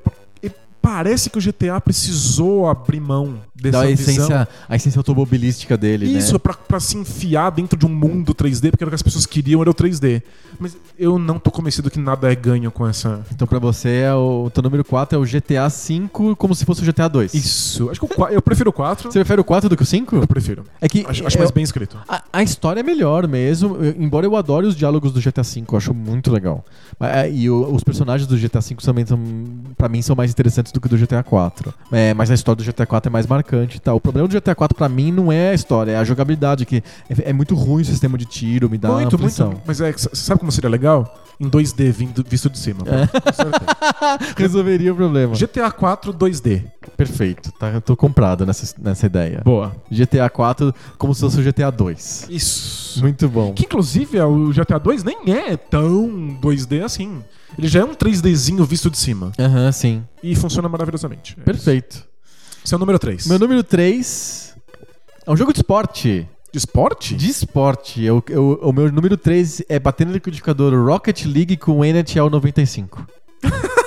[0.86, 4.14] parece que o GTA precisou abrir mão dessa Dá a visão.
[4.14, 6.40] essência, a essência automobilística dele, Isso, né?
[6.40, 9.26] pra, pra se enfiar dentro de um mundo 3D, porque era o que as pessoas
[9.26, 10.22] queriam, era o 3D.
[10.60, 13.26] Mas eu não tô convencido que nada é ganho com essa.
[13.34, 16.08] Então pra você, é o teu número 4 é o GTA V
[16.38, 17.34] como se fosse o GTA 2.
[17.34, 17.90] Isso.
[17.90, 19.12] Acho que qua- eu prefiro o 4.
[19.12, 20.16] Você prefere o 4 do que o 5?
[20.16, 20.64] Eu prefiro.
[20.80, 21.98] É que Acho, acho eu- mais bem escrito.
[22.08, 25.64] a, a história é melhor mesmo, eu- embora eu adore os diálogos do GTA V,
[25.72, 26.64] eu acho muito legal.
[27.00, 29.20] É, E os personagens do GTA V também são,
[29.78, 31.74] pra mim, são mais interessantes do que do GTA 4.
[31.92, 33.96] É, mas a história do GTA 4 é mais marcante e tal.
[33.96, 36.84] O problema do GTA 4 pra mim não é a história, é a jogabilidade, que
[37.10, 39.48] é, é muito ruim o sistema de tiro, me dá muito, aflição.
[39.48, 39.62] muito.
[39.66, 41.22] Mas é, sabe como seria legal?
[41.40, 42.84] Em 2D, vindo, visto de cima.
[42.86, 43.08] É.
[43.08, 43.66] Com certeza.
[44.38, 45.36] Resolveria o problema.
[45.36, 46.64] GTA 4 2D.
[46.98, 49.42] Perfeito, tá, eu tô comprado nessa, nessa ideia.
[49.44, 49.76] Boa.
[49.92, 52.28] GTA 4 como se fosse o GTA 2.
[52.30, 53.02] Isso.
[53.02, 53.54] Muito bom.
[53.54, 57.22] Que inclusive o GTA 2 nem é tão 2D assim.
[57.58, 59.32] Ele já é um 3Dzinho visto de cima.
[59.40, 60.04] Aham, sim.
[60.24, 61.36] E funciona maravilhosamente.
[61.40, 62.06] É Perfeito.
[62.64, 62.74] isso.
[62.74, 63.28] É o número 3.
[63.28, 64.56] Meu número 3
[65.26, 66.28] é um jogo de esporte.
[66.52, 67.16] De esporte?
[67.16, 68.02] De esporte.
[68.04, 73.06] Eu, eu- o meu número 3 é bater no liquidificador Rocket League com NHL 95.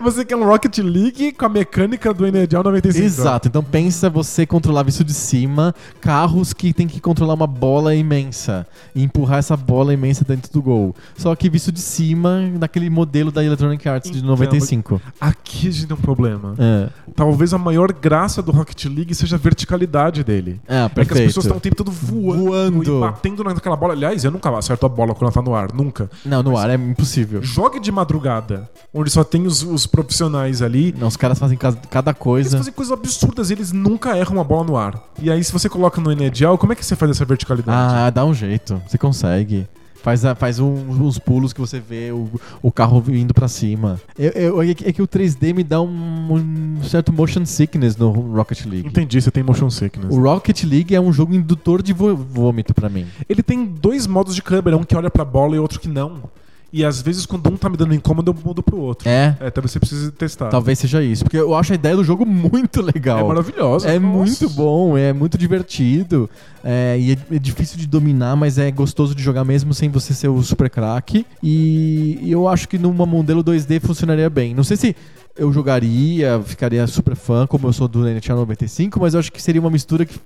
[0.00, 3.04] Você quer um Rocket League com a mecânica do NHL 95.
[3.04, 3.48] Exato.
[3.48, 8.66] Então pensa você controlar visto de cima carros que tem que controlar uma bola imensa
[8.94, 10.94] e empurrar essa bola imensa dentro do gol.
[11.16, 15.00] Só que visto de cima naquele modelo da Electronic Arts de Então, 95.
[15.20, 16.54] Aqui a gente tem um problema.
[16.58, 16.88] É.
[17.14, 20.60] Talvez a maior graça do Rocket League seja a verticalidade dele.
[20.68, 21.20] Ah, É que perfeito.
[21.20, 22.96] as pessoas estão o tempo todo voando, Voando.
[22.98, 23.92] e batendo naquela bola.
[23.92, 26.10] Aliás, eu nunca acerto a bola quando ela tá no ar, nunca.
[26.24, 27.42] Não, no ar é impossível.
[27.42, 30.94] Jogue de madrugada, onde só tem os, os profissionais ali.
[30.98, 32.56] Não, os caras fazem ca- cada Eles coisa.
[32.58, 35.02] fazem coisas absurdas e eles nunca erram uma bola no ar.
[35.20, 37.94] E aí, se você coloca no NHL, como é que você faz essa verticalidade?
[37.94, 38.80] Ah, dá um jeito.
[38.86, 39.66] Você consegue.
[40.02, 42.28] Faz, a- faz um- uns pulos que você vê o,
[42.60, 44.00] o carro indo pra cima.
[44.18, 45.86] Eu- eu- é, que, é que o 3D me dá um,
[46.34, 48.88] um certo motion sickness no Rocket League.
[48.88, 50.12] Entendi, você tem motion sickness.
[50.12, 53.06] O Rocket League é um jogo indutor de vômito pra mim.
[53.28, 56.24] Ele tem dois modos de câmera, um que olha pra bola e outro que não.
[56.72, 59.06] E às vezes, quando um tá me dando incômodo, eu mudo pro outro.
[59.06, 60.48] É, É, talvez você precise testar.
[60.48, 61.22] talvez seja isso.
[61.24, 63.18] Porque eu acho a ideia do jogo muito legal.
[63.18, 63.88] É maravilhosa.
[63.90, 64.16] É nossa.
[64.16, 66.30] muito bom, é muito divertido.
[66.64, 70.14] É, e é, é difícil de dominar, mas é gostoso de jogar mesmo sem você
[70.14, 71.26] ser o super craque.
[71.42, 74.54] E, eu acho que numa modelo 2D funcionaria bem.
[74.54, 74.96] Não sei se
[75.36, 79.40] eu jogaria, ficaria super fã, como eu sou do NHL 95, mas eu acho que
[79.42, 80.18] seria uma mistura que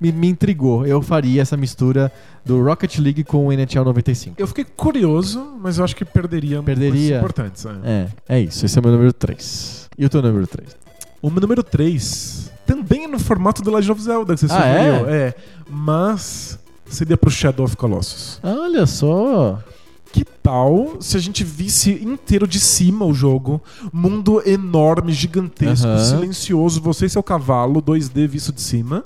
[0.00, 0.86] me, me intrigou.
[0.86, 2.12] Eu faria essa mistura
[2.44, 4.36] do Rocket League com o NHL 95.
[4.38, 7.18] Eu fiquei curioso, mas eu acho que perderia, Perderia.
[7.18, 7.66] importantes.
[7.66, 8.08] é.
[8.28, 8.64] É, é isso.
[8.64, 9.90] Esse é o meu número 3.
[9.98, 10.76] E o teu número 3?
[11.20, 12.51] O meu número 3
[12.82, 14.88] também é no formato do Legend of Zelda, que você Ah, é?
[15.28, 15.34] É?
[15.68, 18.38] Mas seria pro Shadow of Colossus.
[18.42, 19.58] Olha só.
[20.12, 23.62] Que tal se a gente visse inteiro de cima o jogo?
[23.92, 26.04] Mundo enorme, gigantesco, Aham.
[26.04, 29.04] silencioso, você e seu cavalo, 2D visto de cima.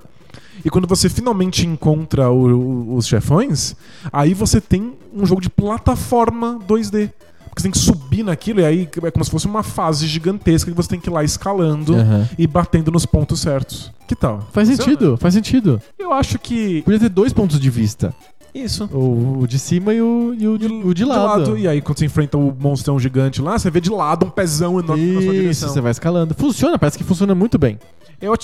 [0.64, 3.76] E quando você finalmente encontra o- o- os chefões,
[4.12, 7.10] aí você tem um jogo de plataforma 2D.
[7.56, 10.70] Porque você tem que subir naquilo e aí é como se fosse uma fase gigantesca
[10.70, 12.28] que você tem que ir lá escalando Aham.
[12.36, 13.90] e batendo nos pontos certos.
[14.06, 14.46] Que tal?
[14.52, 14.90] Faz Funciona?
[14.90, 15.80] sentido, faz sentido.
[15.98, 16.82] Eu acho que.
[16.82, 18.14] Podia ter dois pontos de vista.
[18.54, 18.84] Isso.
[18.92, 21.56] O, o de cima e o, e o, de, o de lado.
[21.56, 24.78] E aí, quando você enfrenta o monstrão gigante lá, você vê de lado um pezão
[24.78, 25.68] enorme na sua Isso, direção.
[25.70, 26.34] você vai escalando.
[26.34, 27.78] Funciona, parece que funciona muito bem.
[28.20, 28.34] Eu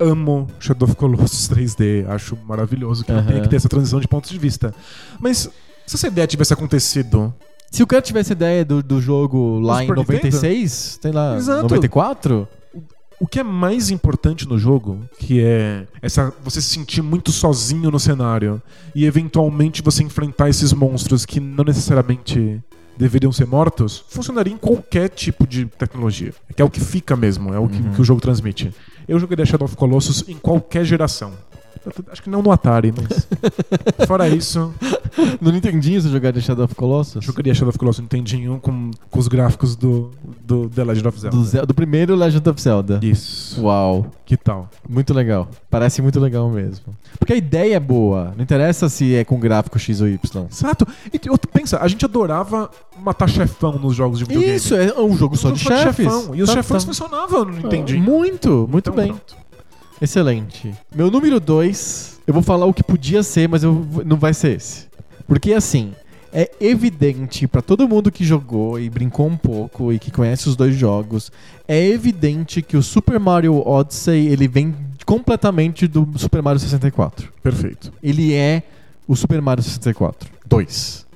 [0.00, 2.08] amo Shadow of Colossus 3D.
[2.08, 3.26] Acho maravilhoso que Aham.
[3.26, 4.74] tenha que ter essa transição de pontos de vista.
[5.20, 5.50] Mas
[5.86, 7.30] se essa ideia tivesse acontecido.
[7.70, 11.62] Se o cara tivesse ideia do, do jogo lá em Super 96, sei lá, Exato.
[11.62, 12.46] 94,
[13.20, 17.90] O que é mais importante no jogo, que é essa você se sentir muito sozinho
[17.90, 18.60] no cenário
[18.94, 22.60] e eventualmente você enfrentar esses monstros que não necessariamente
[22.96, 26.32] deveriam ser mortos, funcionaria em qualquer tipo de tecnologia.
[26.54, 27.92] Que é o que fica mesmo, é o que, Uhum.
[27.92, 28.72] que o jogo transmite.
[29.08, 31.32] Eu jogaria Shadow of Colossus em qualquer geração.
[32.10, 33.26] Acho que não no Atari, mas.
[34.06, 34.72] Fora isso,
[35.40, 37.24] no Nintendinho você jogaria Shadow of Colossus?
[37.24, 40.10] jogaria Shadow of Colossus no Nintendinho com, com os gráficos do,
[40.44, 41.36] do The Legend of Zelda.
[41.36, 43.00] Do, Ze- do primeiro Legend of Zelda.
[43.02, 43.62] Isso.
[43.62, 44.68] Uau, Que tal?
[44.88, 45.48] muito legal.
[45.70, 46.86] Parece muito legal mesmo.
[47.18, 48.32] Porque a ideia é boa.
[48.36, 50.46] Não interessa se é com gráfico X ou Y.
[50.50, 50.86] Exato.
[51.12, 54.56] E outra, pensa, a gente adorava matar chefão nos jogos de videogame.
[54.56, 56.04] Isso, é um jogo só Um de jogo chefes.
[56.06, 56.34] chefão.
[56.34, 58.02] E os Tá- chefões tá- funcionavam no Nintendinho.
[58.02, 59.08] Muito, muito Então, bem.
[59.12, 59.43] pronto.
[60.00, 60.74] Excelente.
[60.94, 64.56] Meu número 2, eu vou falar o que podia ser, mas eu não vai ser
[64.56, 64.86] esse.
[65.26, 65.92] Porque assim,
[66.32, 70.56] é evidente pra todo mundo que jogou e brincou um pouco e que conhece os
[70.56, 71.30] dois jogos,
[71.66, 74.74] é evidente que o Super Mario Odyssey, ele vem
[75.06, 77.32] completamente do Super Mario 64.
[77.42, 77.92] Perfeito.
[78.02, 78.64] Ele é
[79.06, 80.28] o Super Mario 64.
[80.44, 81.06] 2.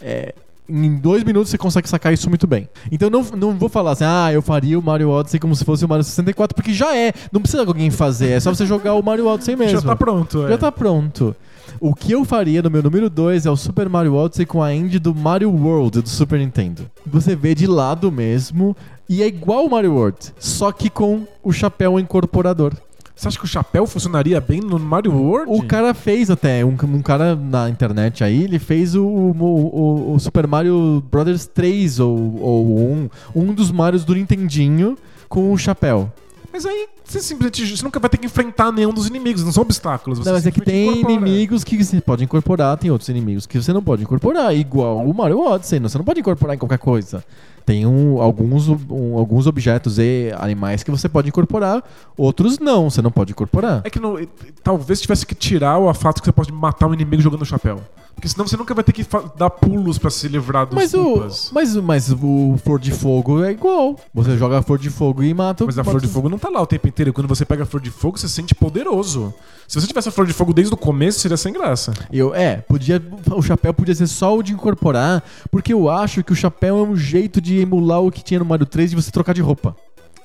[0.00, 0.34] É.
[0.68, 2.68] Em dois minutos você consegue sacar isso muito bem.
[2.92, 5.84] Então não, não vou falar assim, ah, eu faria o Mario Odyssey como se fosse
[5.84, 7.12] o Mario 64, porque já é.
[7.32, 9.80] Não precisa alguém fazer, é só você jogar o Mario Odyssey mesmo.
[9.80, 10.44] Já tá pronto.
[10.44, 10.48] é.
[10.50, 11.34] Já tá pronto.
[11.80, 14.74] O que eu faria no meu número 2 é o Super Mario Odyssey com a
[14.74, 16.90] end do Mario World do Super Nintendo.
[17.06, 18.76] Você vê de lado mesmo
[19.08, 22.72] e é igual o Mario World, só que com o chapéu incorporador.
[23.18, 25.50] Você acha que o chapéu funcionaria bem no Mario World?
[25.52, 30.18] O cara fez até, um, um cara na internet aí, ele fez o, o, o-
[30.20, 34.96] Super Mario Brothers 3 ou, ou um, um dos Marios do Nintendinho
[35.28, 36.12] com o chapéu.
[36.52, 39.62] Mas aí você simplesmente você nunca vai ter que enfrentar nenhum dos inimigos, não são
[39.62, 40.18] obstáculos.
[40.24, 41.12] Não, mas é que tem incorpora.
[41.12, 45.14] inimigos que você pode incorporar, tem outros inimigos que você não pode incorporar, igual o
[45.14, 47.22] Mario Odyssey, não- você não pode incorporar em qualquer coisa.
[47.66, 51.84] Tem um- alguns, um- alguns objetos e animais que você pode incorporar,
[52.16, 53.82] outros não, você não pode incorporar.
[53.84, 54.16] É que não,
[54.62, 57.78] talvez tivesse que tirar o fato que você pode matar um inimigo jogando chapéu.
[58.18, 61.04] Porque senão você nunca vai ter que dar pulos pra se livrar dos Mas o,
[61.04, 61.50] culpas.
[61.54, 63.94] mas, o- mas o Flor de Fogo é igual.
[64.12, 66.36] Você joga a Flor de Fogo e mata o Mas a flor de fogo não
[66.36, 67.12] tá lá o tempo inteiro.
[67.12, 69.32] Quando você pega a flor de fogo, você se sente poderoso.
[69.68, 71.92] Se você tivesse a flor de fogo desde o começo, seria sem graça.
[72.12, 73.00] Eu, é, podia,
[73.36, 76.82] o chapéu podia ser só o de incorporar, porque eu acho que o chapéu é
[76.82, 79.76] um jeito de emular o que tinha no Mario 3 de você trocar de roupa.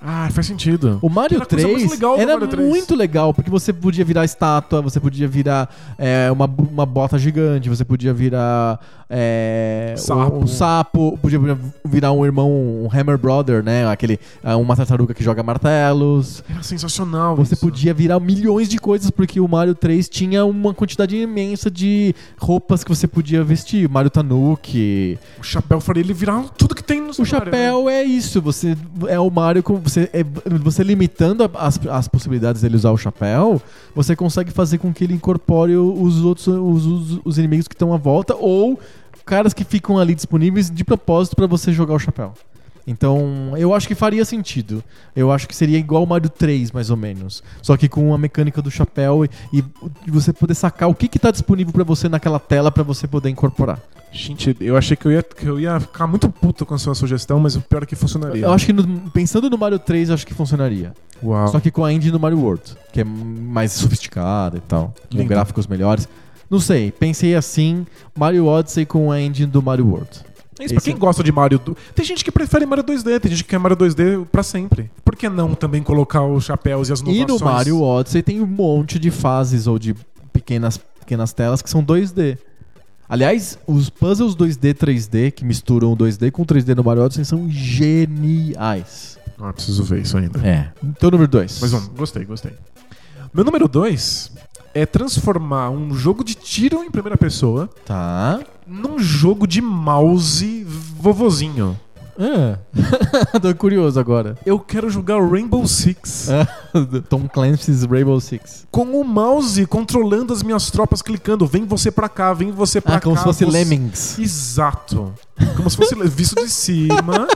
[0.05, 0.99] Ah, faz sentido.
[1.01, 2.67] O Mario Era a coisa 3 mais legal era Mario 3.
[2.69, 7.69] muito legal, porque você podia virar estátua, você podia virar é, uma, uma bota gigante,
[7.69, 8.79] você podia virar
[9.15, 10.37] é, Sapo.
[10.37, 11.39] Um, um sapo, podia
[11.85, 13.87] virar um irmão, um Hammer Brother, né?
[13.87, 16.43] Aquele, ah, uma tartaruga que joga martelos.
[16.49, 17.35] Era sensacional.
[17.35, 17.63] Você isso.
[17.63, 22.83] podia virar milhões de coisas, porque o Mario 3 tinha uma quantidade imensa de roupas
[22.83, 23.87] que você podia vestir.
[23.87, 25.19] Mario Tanuki.
[25.39, 27.57] O chapéu faria ele virar tudo que tem no O cenário, né?
[27.57, 28.75] chapéu é isso, você
[29.07, 30.23] é o Mario com você é-
[30.59, 33.61] você limitando as, as possibilidades dele usar o chapéu,
[33.95, 37.93] você consegue fazer com que ele incorpore os outros os, os- os inimigos que estão
[37.93, 38.79] à volta ou
[39.25, 42.33] caras que ficam ali disponíveis de propósito pra você jogar o chapéu.
[42.85, 44.83] Então, eu acho que faria sentido.
[45.15, 47.41] Eu acho que seria igual o Mario 3, mais ou menos.
[47.61, 49.23] Só que com a mecânica do chapéu
[49.53, 49.63] e,
[50.05, 53.07] e você poder sacar o que, que tá disponível pra você naquela tela pra você
[53.07, 53.79] poder incorporar.
[54.11, 56.93] Gente, eu achei que eu, ia, que eu ia ficar muito puto com a sua
[56.93, 58.45] sugestão, mas o pior é que funcionaria.
[58.45, 60.93] Eu acho que no- pensando no Mario 3, eu acho que funcionaria.
[61.23, 61.47] Uau.
[61.47, 62.61] Só que com a engine do Mario World,
[62.91, 66.07] que é mais sofisticada e tal, com gráficos melhores.
[66.47, 70.09] Não sei, pensei assim, Mario Odyssey com a engine do Mario World.
[70.65, 71.59] Isso, pra quem gosta de Mario...
[71.59, 74.89] do- Tem gente que prefere Mario 2D, tem gente que quer Mario 2D pra sempre.
[75.03, 77.41] Por que não também colocar os chapéus e as E inovações?
[77.41, 79.95] no Mario Odyssey tem um monte de fases ou de
[80.31, 82.37] pequenas, pequenas telas que são 2D.
[83.07, 87.25] Aliás, os puzzles 2D, 3D, que misturam o 2D com o 3D no Mario Odyssey,
[87.25, 89.17] são geniais.
[89.39, 90.39] Ah, preciso ver isso ainda.
[90.47, 90.69] É.
[90.83, 91.59] Então, número 2.
[91.61, 92.53] Mas vamos, gostei, gostei.
[93.33, 94.31] Meu número 2
[94.73, 98.39] é transformar um jogo de tiro em primeira pessoa Tá.
[98.67, 100.65] num jogo de mouse
[100.97, 101.79] vovozinho.
[102.19, 102.59] Ah.
[103.41, 104.37] Tô curioso agora.
[104.45, 106.29] Eu quero jogar Rainbow Six
[107.09, 108.67] Tom Clancy's Rainbow Six.
[108.69, 111.47] com o mouse controlando as minhas tropas, clicando.
[111.47, 113.05] Vem você pra cá, vem você pra Ah, cá.
[113.05, 114.19] como se fosse você- Lemmings.
[114.19, 115.11] Exato.
[115.57, 117.27] Como se fosse visto de cima.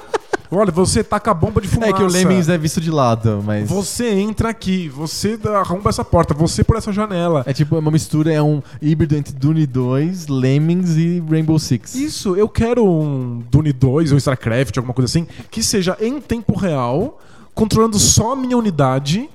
[0.52, 1.91] Olha, você taca a bomba de fumaça.
[1.91, 3.69] É que o Lemmings é visto de lado, mas.
[3.69, 7.44] Você entra aqui, você arromba essa porta, você por essa janela.
[7.45, 11.95] É tipo uma mistura, é um híbrido entre Dune 2, Lemmings e Rainbow Six.
[11.95, 16.57] Isso, eu quero um Dune 2 ou StarCraft, alguma coisa assim, que seja em tempo
[16.57, 17.19] real,
[17.53, 19.30] controlando só a minha unidade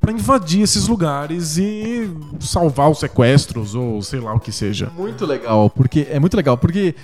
[0.00, 2.08] pra invadir esses lugares e
[2.40, 4.90] salvar os sequestros ou sei lá o que seja.
[4.96, 6.94] Muito legal, porque é muito legal, porque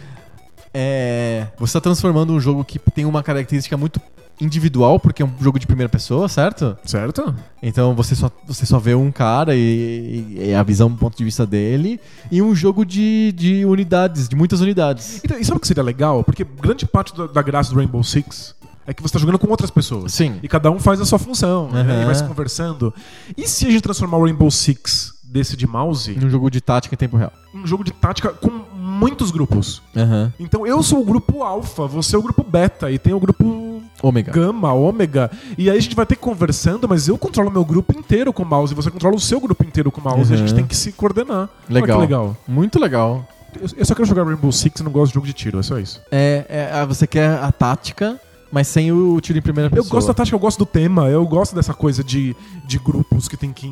[0.74, 4.00] é, você está transformando um jogo que tem uma característica muito
[4.40, 6.76] individual, porque é um jogo de primeira pessoa, certo?
[6.84, 7.32] Certo?
[7.62, 11.24] Então você só, você só vê um cara e, e a visão do ponto de
[11.24, 15.20] vista dele, e um jogo de, de unidades, de muitas unidades.
[15.24, 16.24] Então, e sabe o que seria legal?
[16.24, 18.56] Porque grande parte da, da graça do Rainbow Six
[18.86, 20.12] é que você tá jogando com outras pessoas.
[20.12, 20.38] Sim.
[20.42, 21.80] E cada um faz a sua função, né?
[21.82, 22.02] Aham.
[22.02, 22.92] E vai se conversando.
[23.36, 26.94] E se a gente transformar o Rainbow Six desse de mouse Um jogo de tática
[26.94, 27.32] em tempo real.
[27.52, 28.50] em um jogo de tática com
[28.94, 29.82] muitos grupos?
[29.96, 30.32] Aham.
[30.38, 33.82] Então eu sou o grupo alfa, você é o grupo beta e tem o grupo
[34.02, 34.32] Ômega.
[34.32, 35.30] gama, ômega.
[35.56, 38.46] E aí a gente vai ter conversando, mas eu controlo meu grupo inteiro com o
[38.46, 40.30] mouse e você controla o seu grupo inteiro com o mouse.
[40.30, 40.56] E a gente Uhum.
[40.56, 41.48] tem que se coordenar.
[41.68, 42.00] Legal.
[42.00, 42.36] legal.
[42.46, 43.26] Muito legal.
[43.60, 45.62] Eu, eu só quero jogar Rainbow Six e não gosto de jogo de tiro, é
[45.62, 46.00] só isso.
[46.10, 49.90] É, é, ah, você quer a tática, mas sem o tiro em primeira Eu pessoa.
[49.90, 52.34] gosto da tática, eu gosto do tema, eu gosto dessa coisa de,
[52.66, 53.68] de grupos que tem que.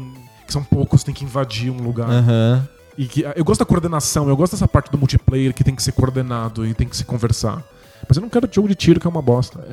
[0.47, 2.09] que são poucos, tem que invadir um lugar.
[2.09, 2.66] Aham.
[2.98, 5.82] E que, eu gosto da coordenação, eu gosto dessa parte do multiplayer que tem que
[5.82, 7.62] ser coordenado e tem que se conversar.
[8.09, 9.66] Mas eu não quero jogo de tiro que é uma bosta.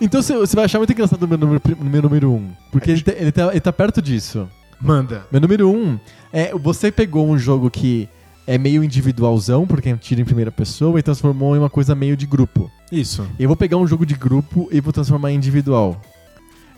[0.00, 2.50] Então você vai achar muito engraçado o meu número, pri- meu número um.
[2.70, 4.48] Porque ele, tá- ele, tá, ele tá perto disso.
[4.80, 5.26] Manda.
[5.30, 5.98] Meu número um
[6.32, 8.08] é você pegou um jogo que
[8.46, 11.94] é meio individualzão, porque é um tiro em primeira pessoa, e transformou em uma coisa
[11.94, 12.70] meio de grupo.
[12.90, 13.26] Isso.
[13.38, 16.00] Eu vou pegar um jogo de grupo e vou transformar em individual.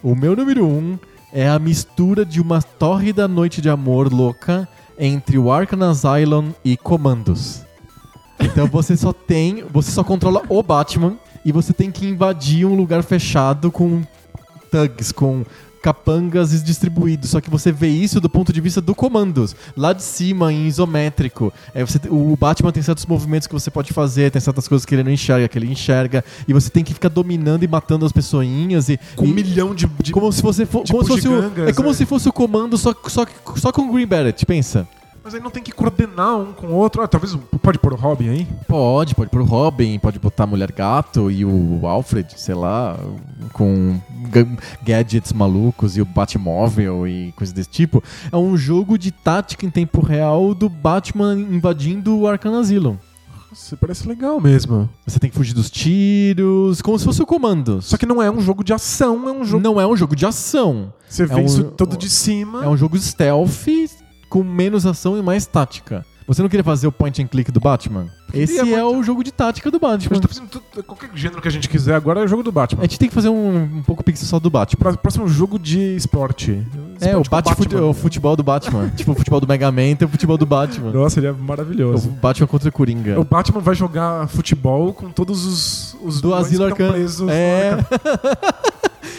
[0.02, 0.98] O meu número um
[1.32, 4.68] é a mistura de uma tórrida noite de amor louca
[4.98, 7.62] entre o Arkham Asylum e Comandos.
[8.40, 12.74] Então você só tem, você só controla o Batman e você tem que invadir um
[12.74, 14.02] lugar fechado com
[14.70, 15.44] thugs, com
[15.84, 17.28] capangas distribuídos.
[17.28, 19.54] Só que você vê isso do ponto de vista do comandos.
[19.76, 21.52] Lá de cima, em isométrico.
[21.74, 24.94] É, você, o Batman tem certos movimentos que você pode fazer, tem certas coisas que
[24.94, 26.24] ele não enxerga, que ele enxerga.
[26.48, 28.88] E você tem que ficar dominando e matando as pessoinhas.
[28.88, 29.86] E, Com um milhão de.
[30.02, 31.92] de- como se você for, como se fosse o, é como é.
[31.92, 34.88] se fosse o comando só, só, só com o Green Beret, pensa.
[35.24, 37.00] Mas aí não tem que coordenar um com o outro.
[37.02, 37.34] Ah, talvez.
[37.62, 38.46] Pode pôr o Robin aí?
[38.68, 42.98] Pode, pode pôr o Robin, pode botar a Mulher Gato e o Alfred, sei lá,
[43.54, 43.98] com
[44.28, 44.46] ga-
[44.82, 48.04] gadgets malucos e o Batmóvel e coisas desse tipo.
[48.30, 52.96] É um jogo de tática em tempo real do Batman invadindo o Arkham Asylum.
[53.48, 54.90] Nossa, parece legal mesmo.
[55.06, 57.80] Você tem que fugir dos tiros, como se fosse o comando.
[57.80, 59.62] Só que não é um jogo de ação, é um jogo.
[59.62, 60.92] Não é um jogo de ação.
[61.08, 62.64] Você vê um- isso todo de cima.
[62.64, 63.68] É um jogo stealth
[64.34, 66.04] com menos ação e mais tática.
[66.26, 68.06] Você não queria fazer o point and click do Batman?
[68.32, 68.96] Esse é muito.
[68.96, 70.14] o jogo de tática do A Batman.
[70.16, 72.48] gente tá fazendo tudo- qualquer gênero que a gente quiser agora é o jogo do
[72.50, 72.80] A Batman.
[72.82, 74.78] gente tem que fazer um, um pouco pixel só do Batman.
[74.80, 76.66] Pró- Próximo jogo de esporte.
[77.00, 78.88] É, o, Esporte bate fute- o futebol do Batman.
[78.96, 80.90] tipo, o futebol do Mega Man tem o futebol do Batman.
[80.90, 82.08] Nossa, ele é O maravilhoso.
[82.08, 83.20] Batman contra o Coringa.
[83.20, 86.90] O Batman vai jogar futebol com todos os, os do Asilo Arcan.
[86.90, 87.28] presos.
[87.28, 87.76] É.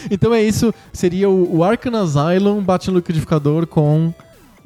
[0.09, 0.73] Então é isso.
[0.93, 4.13] Seria o, o Arkham Asylum bate no liquidificador com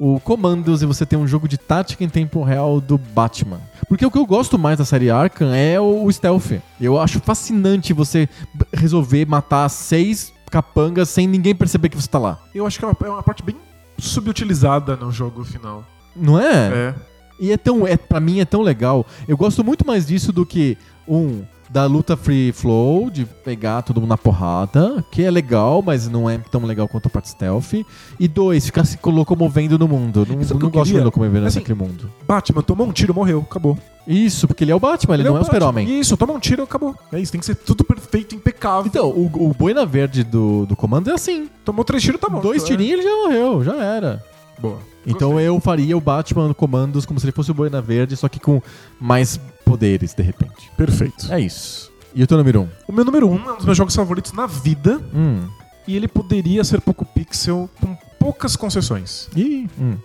[0.00, 3.60] o Commandos e você tem um jogo de tática em tempo real do Batman.
[3.86, 6.52] Porque o que eu gosto mais da série Arkham é o, stealth.
[6.80, 8.26] Eu acho fascinante você
[8.72, 12.38] resolver matar seis capangas sem ninguém perceber que você tá lá.
[12.54, 13.54] Eu acho que é uma, é uma parte bem
[13.98, 15.84] subutilizada no jogo final.
[16.16, 16.68] Não é?
[16.72, 16.94] É.
[17.38, 19.06] E é tão, é, pra mim é tão legal.
[19.28, 24.00] Eu gosto muito mais disso do que, um, da luta free flow, de pegar todo
[24.00, 27.74] mundo na porrada, que é legal, mas não é tão legal quanto a parte stealth.
[28.18, 30.26] E dois, ficar se locomovendo no mundo.
[30.28, 32.10] Não, Sabe o que não eu gosto de me locomover Assim, naquele mundo.
[32.26, 33.78] Batman tomou um tiro, morreu, acabou.
[34.04, 35.54] Isso, porque ele é o Batman, ele, não é o Batman.
[35.54, 36.00] super-homem.
[36.00, 36.96] Isso, toma um tiro, acabou.
[37.12, 38.86] É isso, tem que ser tudo perfeito, impecável.
[38.86, 41.48] Então, o, o Boina Verde do, do comando é assim.
[41.64, 42.40] Tomou três tiros, tá bom.
[42.40, 44.24] Dois tirinhos ele já morreu, já era.
[44.58, 44.78] Boa.
[45.06, 45.48] Então Gostei.
[45.48, 48.60] eu faria o Batman comandos como se ele fosse o Boina Verde, só que com
[49.00, 49.40] mais
[49.70, 50.70] poderes, de repente.
[50.76, 51.32] Perfeito.
[51.32, 51.90] É isso.
[52.14, 52.68] E o teu número um?
[52.88, 55.00] O meu número um é um dos meus jogos favoritos na vida.
[55.14, 55.42] Hum.
[55.86, 59.28] E ele poderia ser pouco pixel com poucas concessões.
[59.34, 59.96] Ih, hum.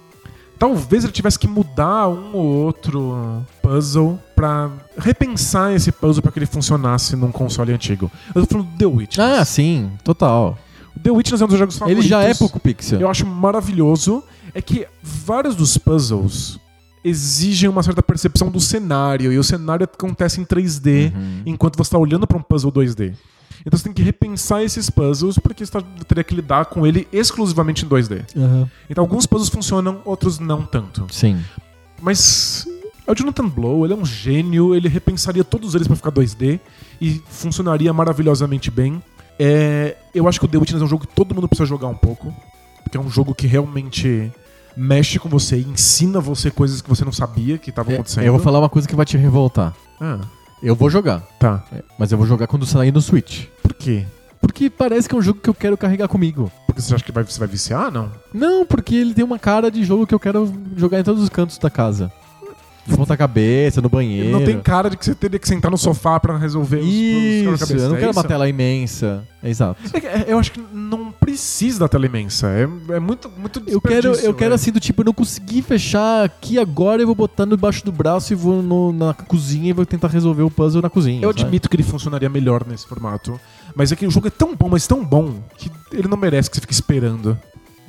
[0.58, 6.40] Talvez ele tivesse que mudar um ou outro puzzle pra repensar esse puzzle pra que
[6.40, 8.10] ele funcionasse num console antigo.
[8.34, 9.20] Eu tô falando do The Witness.
[9.20, 10.58] Ah, sim, total.
[10.96, 12.06] O The Witness é um dos jogos Ele favoritos.
[12.06, 13.02] já é pouco pixel.
[13.02, 14.24] Eu acho maravilhoso.
[14.54, 16.58] É que vários dos puzzles
[17.08, 19.32] exigem uma certa percepção do cenário.
[19.32, 21.42] E o cenário acontece em 3D Uhum.
[21.46, 23.14] enquanto você está olhando para um puzzle 2D.
[23.66, 27.08] Então você tem que repensar esses puzzles porque você tá- teria que lidar com ele
[27.14, 28.24] exclusivamente em 2D.
[28.36, 28.70] Aham.
[28.90, 31.06] Então alguns puzzles funcionam, outros não tanto.
[31.12, 31.38] Sim.
[32.02, 32.68] Mas
[33.08, 36.60] é o Jonathan Blow, ele é um gênio, ele repensaria todos eles para ficar 2D
[37.00, 39.02] e funcionaria maravilhosamente bem.
[39.40, 41.88] É, eu acho que o The Witness é um jogo que todo mundo precisa jogar
[41.88, 42.34] um pouco,
[42.84, 44.32] porque é um jogo que realmente
[44.76, 48.24] mexe com você e ensina você coisas que você não sabia que estavam É, acontecendo.
[48.26, 49.74] eu vou falar uma coisa que vai te revoltar.
[50.00, 50.20] Ah,
[50.64, 51.64] Eu vou jogar, tá.
[51.72, 53.46] é, mas eu vou jogar quando sair no Switch.
[53.62, 54.06] Por quê?
[54.42, 56.52] Porque parece que é um jogo que eu quero carregar comigo.
[56.68, 57.92] Porque você acha que vai, você vai viciar?
[57.92, 58.12] Não.
[58.34, 61.30] Não, porque ele tem uma cara de jogo que eu quero jogar em todos os
[61.30, 62.12] cantos da casa.
[62.86, 64.26] De ponta cabeça, no banheiro.
[64.28, 66.86] Ele não tem cara de que você teria que sentar no sofá pra resolver os-
[66.86, 68.20] os Isso, quebra-cabeça, eu não é quero isso?
[68.20, 69.24] uma tela imensa.
[69.42, 69.82] É Exato.
[70.06, 71.05] É, eu acho que não
[71.36, 72.48] precisa da tela imensa.
[72.48, 72.64] É,
[72.96, 76.58] é muito, muito Eu quero, eu quero assim, do tipo, eu não consegui fechar aqui
[76.58, 80.08] agora, eu vou botar debaixo do braço e vou no- na cozinha e vou tentar
[80.08, 81.22] resolver o puzzle na cozinha.
[81.22, 81.42] Eu sabe?
[81.42, 83.40] admito que ele funcionaria melhor nesse formato.
[83.76, 86.50] Mas é que o jogo é tão bom, mas tão bom, que ele não merece
[86.50, 87.38] que você fique esperando.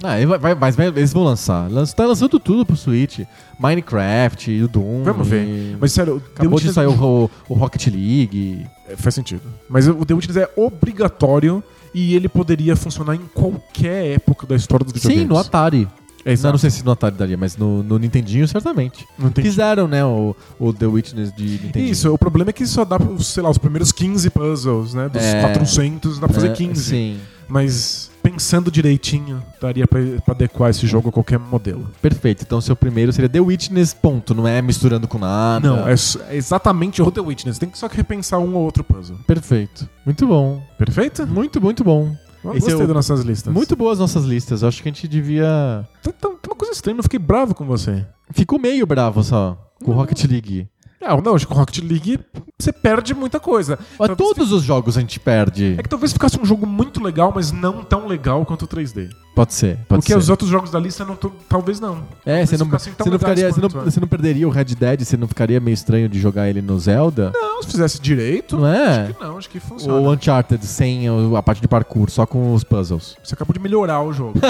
[0.03, 1.71] Ah, ele vai, vai- mas eles vão lançar.
[1.71, 3.21] Lança- Tá lançando tudo pro Switch.
[3.59, 5.03] Minecraft, o Doom.
[5.05, 5.45] Vamos ver.
[5.47, 8.67] e- Mas sério, Acabou de sair o, o Rocket League.
[8.89, 9.43] É, faz sentido.
[9.71, 11.63] Mas o The Witness é obrigatório
[11.99, 15.23] e ele poderia funcionar em qualquer época da história dos videogames.
[15.23, 15.89] Sim, no Atari.
[16.27, 19.07] É, Não, não sei se no Atari daria, mas no, no Nintendinho certamente.
[19.37, 21.91] Fizeram, né, o, o The Witness de Nintendinho.
[21.91, 25.09] Isso, o problema é que só dá, sei lá, os primeiros 15 puzzles, né?
[25.09, 25.41] Dos É.
[25.41, 26.83] 400, dá pra fazer É, 15.
[26.85, 27.19] Sim,
[27.49, 31.89] Mas pensando direitinho, daria pra, pra adequar esse jogo a qualquer modelo.
[32.03, 32.43] perfeito.
[32.43, 34.35] Então seu primeiro seria The Witness, ponto.
[34.35, 35.69] Não é misturando com nada.
[35.69, 35.95] Não, é,
[36.29, 37.59] é exatamente o The Witness.
[37.59, 39.17] Tem que só que repensar um ou outro puzzle.
[39.27, 39.89] Perfeito.
[40.05, 40.63] Muito bom.
[40.77, 41.27] Perfeito?
[41.27, 42.17] Muito, muito bom.
[42.45, 43.53] Eu Esse Gostei é o- das nossas listas.
[43.53, 44.63] Muito boas nossas listas.
[44.63, 45.87] Eu acho que a gente devia.
[46.03, 48.05] Tá, tá- tá uma coisa estranha, eu fiquei bravo com você.
[48.33, 49.95] Ficou meio bravo só com o.
[49.95, 50.69] Rocket League.
[51.07, 52.19] É, não, acho que com Rocket League
[52.59, 53.79] você perde muita coisa.
[53.99, 55.75] Mas Talvez todos os jogos a gente perde.
[55.79, 59.09] É que talvez ficasse um jogo muito legal, mas não tão legal quanto o 3D.
[59.35, 60.19] Pode ser, pode Porque ser.
[60.19, 61.99] os outros jogos da lista não tão- talvez não.
[62.25, 63.85] É, Talvez você não, você não ficaria, você não, é.
[63.85, 66.79] você não perderia o Red Dead, você não ficaria meio estranho de jogar ele no
[66.81, 67.31] Zelda?
[67.35, 69.03] Não, se fizesse direito, Não é?
[69.05, 69.99] acho que não, acho que funciona.
[70.01, 71.05] Ou Uncharted sem
[71.37, 73.15] a parte de parkour, só com os puzzles.
[73.23, 74.41] Você acabou de melhorar o jogo.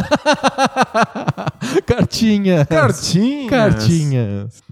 [1.84, 2.64] Cartinha.
[2.70, 3.50] Cartinhas.
[3.50, 4.62] Cartinhas.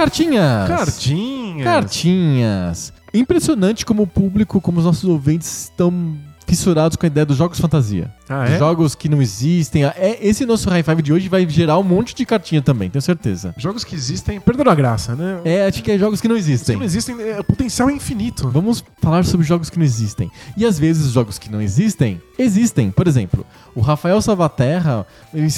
[0.00, 0.68] Cartinhas.
[0.68, 1.64] Cartinhas.
[1.64, 2.92] Cartinhas.
[3.12, 6.16] Impressionante como o público, como os nossos ouvintes estão
[6.46, 8.10] fissurados com a ideia dos jogos fantasia.
[8.28, 8.58] Ah, é?
[8.58, 9.84] Jogos que não existem.
[9.84, 13.02] É, esse nosso high five de hoje vai gerar um monte de cartinha também, tenho
[13.02, 13.54] certeza.
[13.56, 15.40] Jogos que existem, perderam a graça, né?
[15.44, 16.76] É, acho que é jogos que não Os que existem.
[16.76, 18.48] não existem, é, o potencial é infinito.
[18.48, 20.28] Vamos falar sobre jogos que não existem.
[20.56, 22.90] E às vezes os jogos que não existem, existem.
[22.90, 25.06] Por exemplo, o Rafael Salvaterra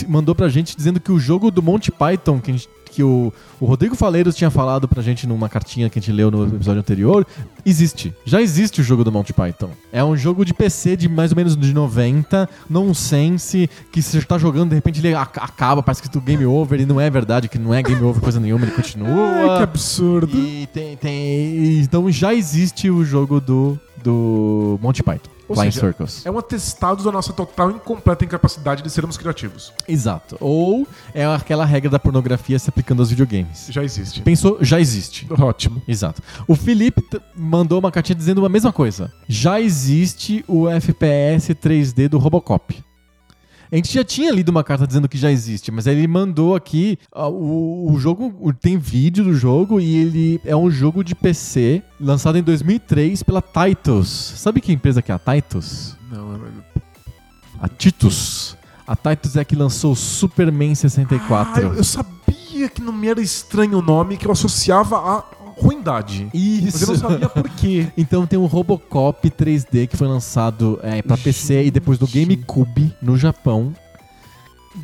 [0.08, 3.32] mandou pra gente dizendo que o jogo do Monty Python, que, a gente- que o,
[3.58, 6.78] o Rodrigo Faleiros tinha falado pra gente numa cartinha que a gente leu no episódio
[6.80, 7.26] anterior,
[7.64, 8.14] existe.
[8.24, 9.70] Já existe o jogo do Monty Python.
[9.90, 14.36] É um jogo de PC de mais ou menos de 90, nonsense, que você tá
[14.36, 17.48] jogando, de repente ele ac- acaba, parece que tu game over, e não é verdade,
[17.48, 19.08] que não é game over coisa nenhuma, ele continua.
[19.52, 20.36] Ai, que absurdo.
[20.36, 25.30] E tem, tem- Então já existe o jogo do, do Monty Python.
[25.52, 26.26] Ou seja, Circles.
[26.26, 29.72] É um atestado da nossa total e incompleta incapacidade de sermos criativos.
[29.86, 30.36] Exato.
[30.40, 33.66] Ou é aquela regra da pornografia se aplicando aos videogames.
[33.70, 34.22] Já existe.
[34.22, 35.26] Pensou, já existe.
[35.38, 35.82] Ótimo.
[35.86, 36.22] Exato.
[36.46, 37.02] O Felipe
[37.36, 39.12] mandou uma cartinha dizendo a mesma coisa.
[39.28, 42.82] Já existe o FPS 3D do Robocop.
[43.72, 46.98] A gente já tinha lido uma carta dizendo que já existe, mas ele mandou aqui
[47.10, 51.14] ah, o, o jogo, o- tem vídeo do jogo e ele é um jogo de
[51.14, 54.34] PC lançado em 2003 pela Titus.
[54.36, 55.96] Sabe que empresa que é a Titus?
[56.10, 56.38] Não, é-
[57.62, 58.58] A Titus.
[58.86, 61.62] A Titus é a que lançou o Superman Ah, 64.
[61.62, 65.24] eu, eu sabia que não me era estranho o nome, que eu associava a
[65.62, 66.28] ruindade.
[66.62, 67.86] Mas eu não sabia por quê.
[67.96, 72.06] Então tem o Robocop 3D que foi lançado é, para PC e depois do.
[72.06, 73.72] GameCube no Japão.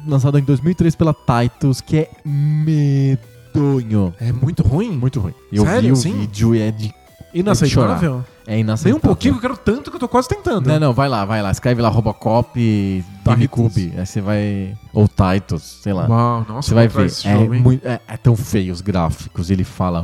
[0.07, 4.15] Lançado em 2003 pela Titus, que é medonho.
[4.21, 4.91] É muito ruim?
[4.91, 5.35] Muito ruim.
[5.51, 6.13] Eu Sério, vi o assim?
[6.13, 6.95] vídeo e é de
[7.33, 8.25] Inaceitável?
[8.49, 8.97] É inaceitável.
[8.97, 10.67] um pouquinho, que eu quero tanto que eu tô quase tentando.
[10.67, 11.51] Não, não, vai lá, vai lá.
[11.51, 13.93] Escreve lá Robocop GameCube.
[13.97, 14.75] Aí você vai.
[14.93, 16.07] Ou Titus, sei lá.
[16.09, 17.07] Uau, nossa, Você vai ver.
[17.07, 17.61] É, jogo, hein?
[17.63, 19.51] mui- é- é tão feio os gráficos.
[19.51, 20.03] Ele fala.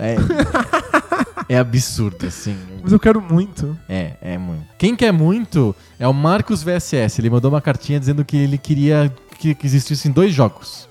[0.00, 0.16] É,
[1.54, 2.56] é absurdo, assim.
[2.82, 3.76] Mas eu quero muito.
[3.88, 4.64] É, é muito.
[4.78, 7.20] Quem quer muito é o Marcos VSS.
[7.20, 10.88] Ele mandou uma cartinha dizendo que ele queria que, que existissem dois jogos.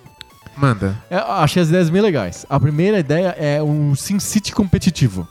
[0.57, 0.95] Manda.
[1.09, 2.45] É, eu achei as ideias bem legais.
[2.49, 5.27] A primeira ideia é um SimCity competitivo.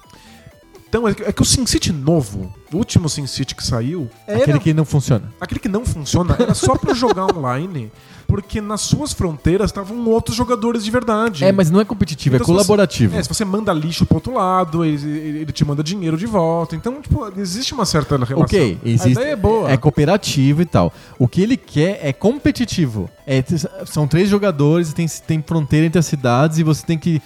[0.94, 4.60] Então, é que, é que o SimCity novo, o último SimCity que saiu, era Aquele
[4.60, 5.24] que não funciona.
[5.40, 7.90] aquele que não funciona, era só pra jogar online,
[8.28, 11.42] porque nas suas fronteiras estavam outros jogadores de verdade.
[11.44, 13.16] É, mas não é competitivo, Então, é se você- colaborativo.
[13.16, 15.08] É, se você manda lixo pro outro lado, ele,
[15.40, 16.76] ele- te manda dinheiro de volta.
[16.76, 18.42] Então, tipo, existe uma certa relação.
[18.42, 19.68] Ok, existe, A ideia é boa.
[19.72, 20.92] é cooperativo e tal.
[21.18, 23.10] O que ele quer é competitivo.
[23.26, 23.42] É,
[23.86, 27.20] são três jogadores, tem, tem fronteira entre as cidades e você tem que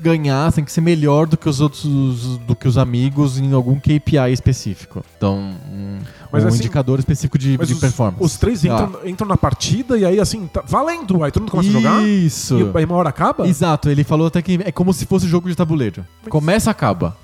[0.00, 1.84] ganhar, tem que ser melhor do que os outros,
[2.46, 5.04] do que os amigos em algum KPI específico.
[5.16, 5.38] Então,
[5.70, 5.98] um,
[6.30, 8.24] Mas um assim, indicador específico de, Mas de os, performance.
[8.24, 11.22] os três entram, entram na partida e aí, assim, tá valendo.
[11.22, 12.02] Aí todo mundo começa a jogar.
[12.06, 12.58] Isso.
[12.58, 13.46] E aí uma hora acaba?
[13.46, 16.04] Exato, ele falou até que é como se fosse jogo de tabuleiro.
[16.28, 17.16] Começa, acaba.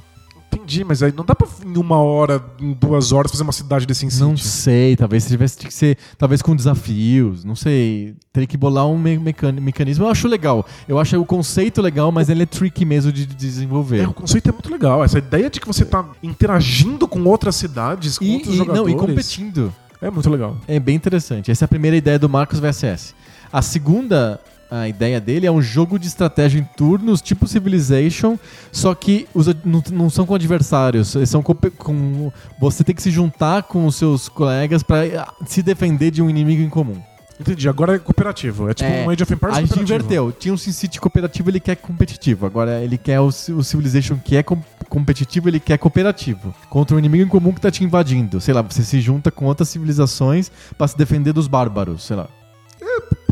[0.72, 3.86] Entendi, mas aí não dá pra em uma hora, em duas horas, fazer uma cidade
[3.86, 4.22] desse SimCity.
[4.22, 8.14] Não sei, talvez se tivesse que ser, talvez com desafios, não sei.
[8.32, 10.04] Teria que bolar um me- mecan- mecanismo.
[10.04, 10.66] Eu acho legal.
[10.88, 14.00] Eu acho o conceito legal, mas ele é tricky mesmo de de desenvolver.
[14.00, 15.04] É, o conceito é muito legal.
[15.04, 18.92] Essa ideia de que você tá interagindo com outras cidades, com E, outros e- jogadores.
[18.94, 19.72] não, e competindo.
[20.00, 20.56] É muito legal.
[20.66, 21.50] É bem interessante.
[21.50, 23.14] Essa é a primeira ideia do Marcos VSS.
[23.52, 24.40] A segunda
[24.74, 28.38] a ideia dele é um jogo de estratégia em turnos, tipo Civilization,
[28.70, 33.02] só que os não, não são com adversários, eles são com, com- Você tem que
[33.02, 36.96] se juntar com os seus colegas para se defender de um inimigo em comum.
[37.40, 37.68] Entendi.
[37.68, 38.68] Agora é cooperativo.
[38.70, 40.30] É tipo É, um Age of Empires a gente inverteu.
[40.30, 42.46] Tinha um SimCity cooperativo, ele quer competitivo.
[42.46, 46.54] Agora ele quer o, o Civilization que é com- competitivo, ele quer cooperativo.
[46.70, 48.40] Contra um inimigo em comum que tá te invadindo.
[48.40, 52.28] Sei lá, você se junta com outras civilizações pra se defender dos bárbaros, sei lá.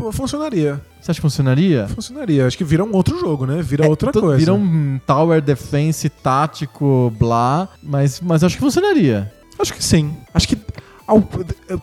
[0.01, 0.81] Pô, funcionaria.
[0.99, 1.87] Você acha que funcionaria?
[1.87, 2.47] Funcionaria.
[2.47, 3.61] Acho que vira um outro jogo, né?
[3.61, 4.37] Vira outra É, to- coisa.
[4.37, 9.31] Vira um tower defense tático, blá, mas, mas acho que funcionaria.
[9.59, 10.11] Acho que sim.
[10.33, 10.57] Acho que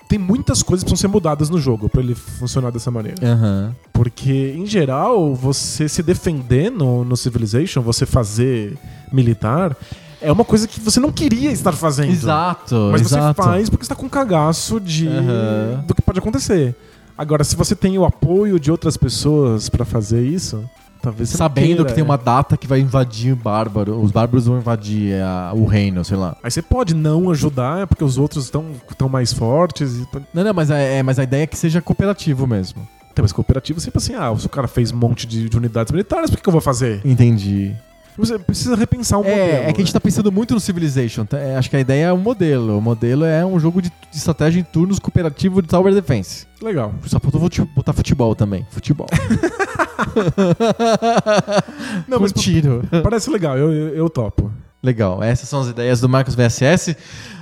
[0.09, 3.17] Tem muitas coisas que precisam ser mudadas no jogo pra ele funcionar dessa maneira.
[3.25, 3.75] Aham.
[3.93, 8.77] Porque, em geral, você se defender no, no Civilization, você fazer
[9.13, 9.77] militar,
[10.23, 12.11] é uma coisa que você não queria estar fazendo.
[12.11, 13.43] Exato, Mas exato.
[13.43, 15.85] você faz porque você tá com cagaço de Aham.
[15.87, 16.75] do que pode acontecer.
[17.19, 20.65] Agora, se você tem o apoio de outras pessoas pra fazer isso,
[21.03, 22.05] talvez você Sabendo queira, que tem é.
[22.05, 26.05] uma data que vai invadir o bárbaro, os bárbaros vão invadir é, a- o reino,
[26.05, 26.37] sei lá.
[26.43, 28.67] Aí você pode não ajudar, é porque os outros estão
[28.97, 29.97] tão mais fortes.
[29.99, 30.25] E tão...
[30.33, 32.87] Não, não, mas, é, é- mas a ideia é que seja cooperativo mesmo.
[33.15, 35.91] Tem mais cooperativo sempre assim, ah, se o cara fez um monte de, de unidades
[35.91, 37.01] militares, por que, que eu vou fazer?
[37.05, 37.75] Entendi.
[38.19, 39.39] Você precisa repensar o modelo.
[39.41, 41.25] É, é que a gente tá pensando muito no Civilization.
[41.25, 41.39] tá?
[41.39, 42.77] É, acho que a ideia é o modelo.
[42.79, 46.47] O modelo é um jogo de, de estratégia em turnos cooperativo de Tower Defense.
[46.61, 46.93] Legal.
[47.07, 48.67] Só faltou botar futebol também.
[48.71, 49.07] Futebol.
[52.09, 52.83] Não, Com mas tiro.
[53.03, 54.51] parece legal, eu, eu, eu topo.
[54.83, 56.97] Legal, essas são as ideias do Marcos VSS.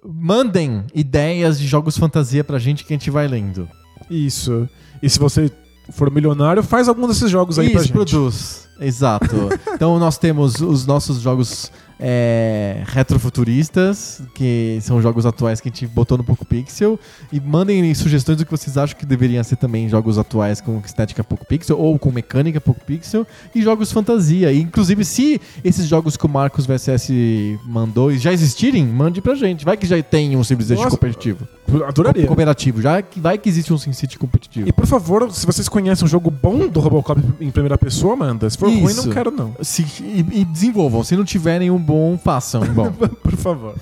[0.05, 3.69] Mandem ideias de jogos fantasia pra gente que a gente vai lendo.
[4.11, 4.69] Isso.
[5.03, 5.51] E se você
[5.91, 7.93] for milionário, faz algum desses jogos aí pra Isso, gente.
[7.93, 8.66] produz.
[8.81, 9.49] Exato.
[9.75, 15.87] então nós temos os nossos jogos é, retrofuturistas, que são jogos atuais que a gente
[15.87, 16.99] botou no Poco Pixel.
[17.33, 21.25] E mandem sugestões do que vocês acham que deveriam ser também jogos atuais com estética
[21.25, 23.27] Poco Pixel ou com mecânica Poco Pixel.
[23.55, 24.53] E jogos fantasia.
[24.53, 29.65] E, inclusive, se esses jogos que o Marcos VSS mandou já existirem, mande pra gente.
[29.65, 31.47] Vai que já tem um Civilization competitivo.
[31.87, 32.27] Adoraria.
[32.27, 32.81] Cooperativo.
[32.81, 34.69] Já que vai que existe um SimCity competitivo.
[34.69, 38.49] E por favor, se vocês conhecem um jogo bom do Robocop em primeira pessoa, manda.
[38.49, 39.07] Se for ruim, Isso.
[39.07, 39.55] não quero não.
[39.63, 41.03] Se- e, e desenvolvam.
[41.03, 42.91] Se não tiverem um bom, façam um bom.
[43.23, 43.75] Por favor.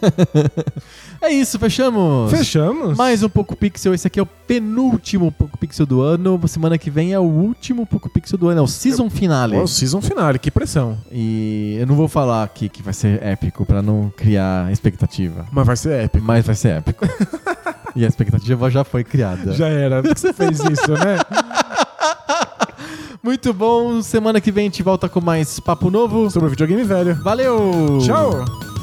[1.23, 2.31] é isso, fechamos.
[2.31, 2.97] Fechamos?
[2.97, 3.95] Mais um Poco Pixel.
[3.95, 6.39] Esse aqui é o penúltimo Poco Pixel do ano.
[6.47, 8.61] Semana que vem é o último Poco Pixel do ano.
[8.61, 9.57] É o season finale.
[9.57, 10.99] Ó, o season finale, que pressão.
[11.11, 15.47] E eu não vou falar aqui que vai ser épico pra não criar expectativa.
[15.51, 16.25] Mas vai ser épico.
[16.25, 17.07] Mas vai ser épico.
[17.97, 19.53] e a expectativa já foi criada.
[19.53, 20.03] Já era.
[20.03, 21.17] Por que você fez isso, né?
[23.25, 24.03] Muito bom.
[24.03, 26.31] Semana que vem a gente volta com mais papo novo.
[26.31, 27.15] Sobre o videogame velho.
[27.23, 27.99] Valeu!
[28.05, 28.74] Tchau!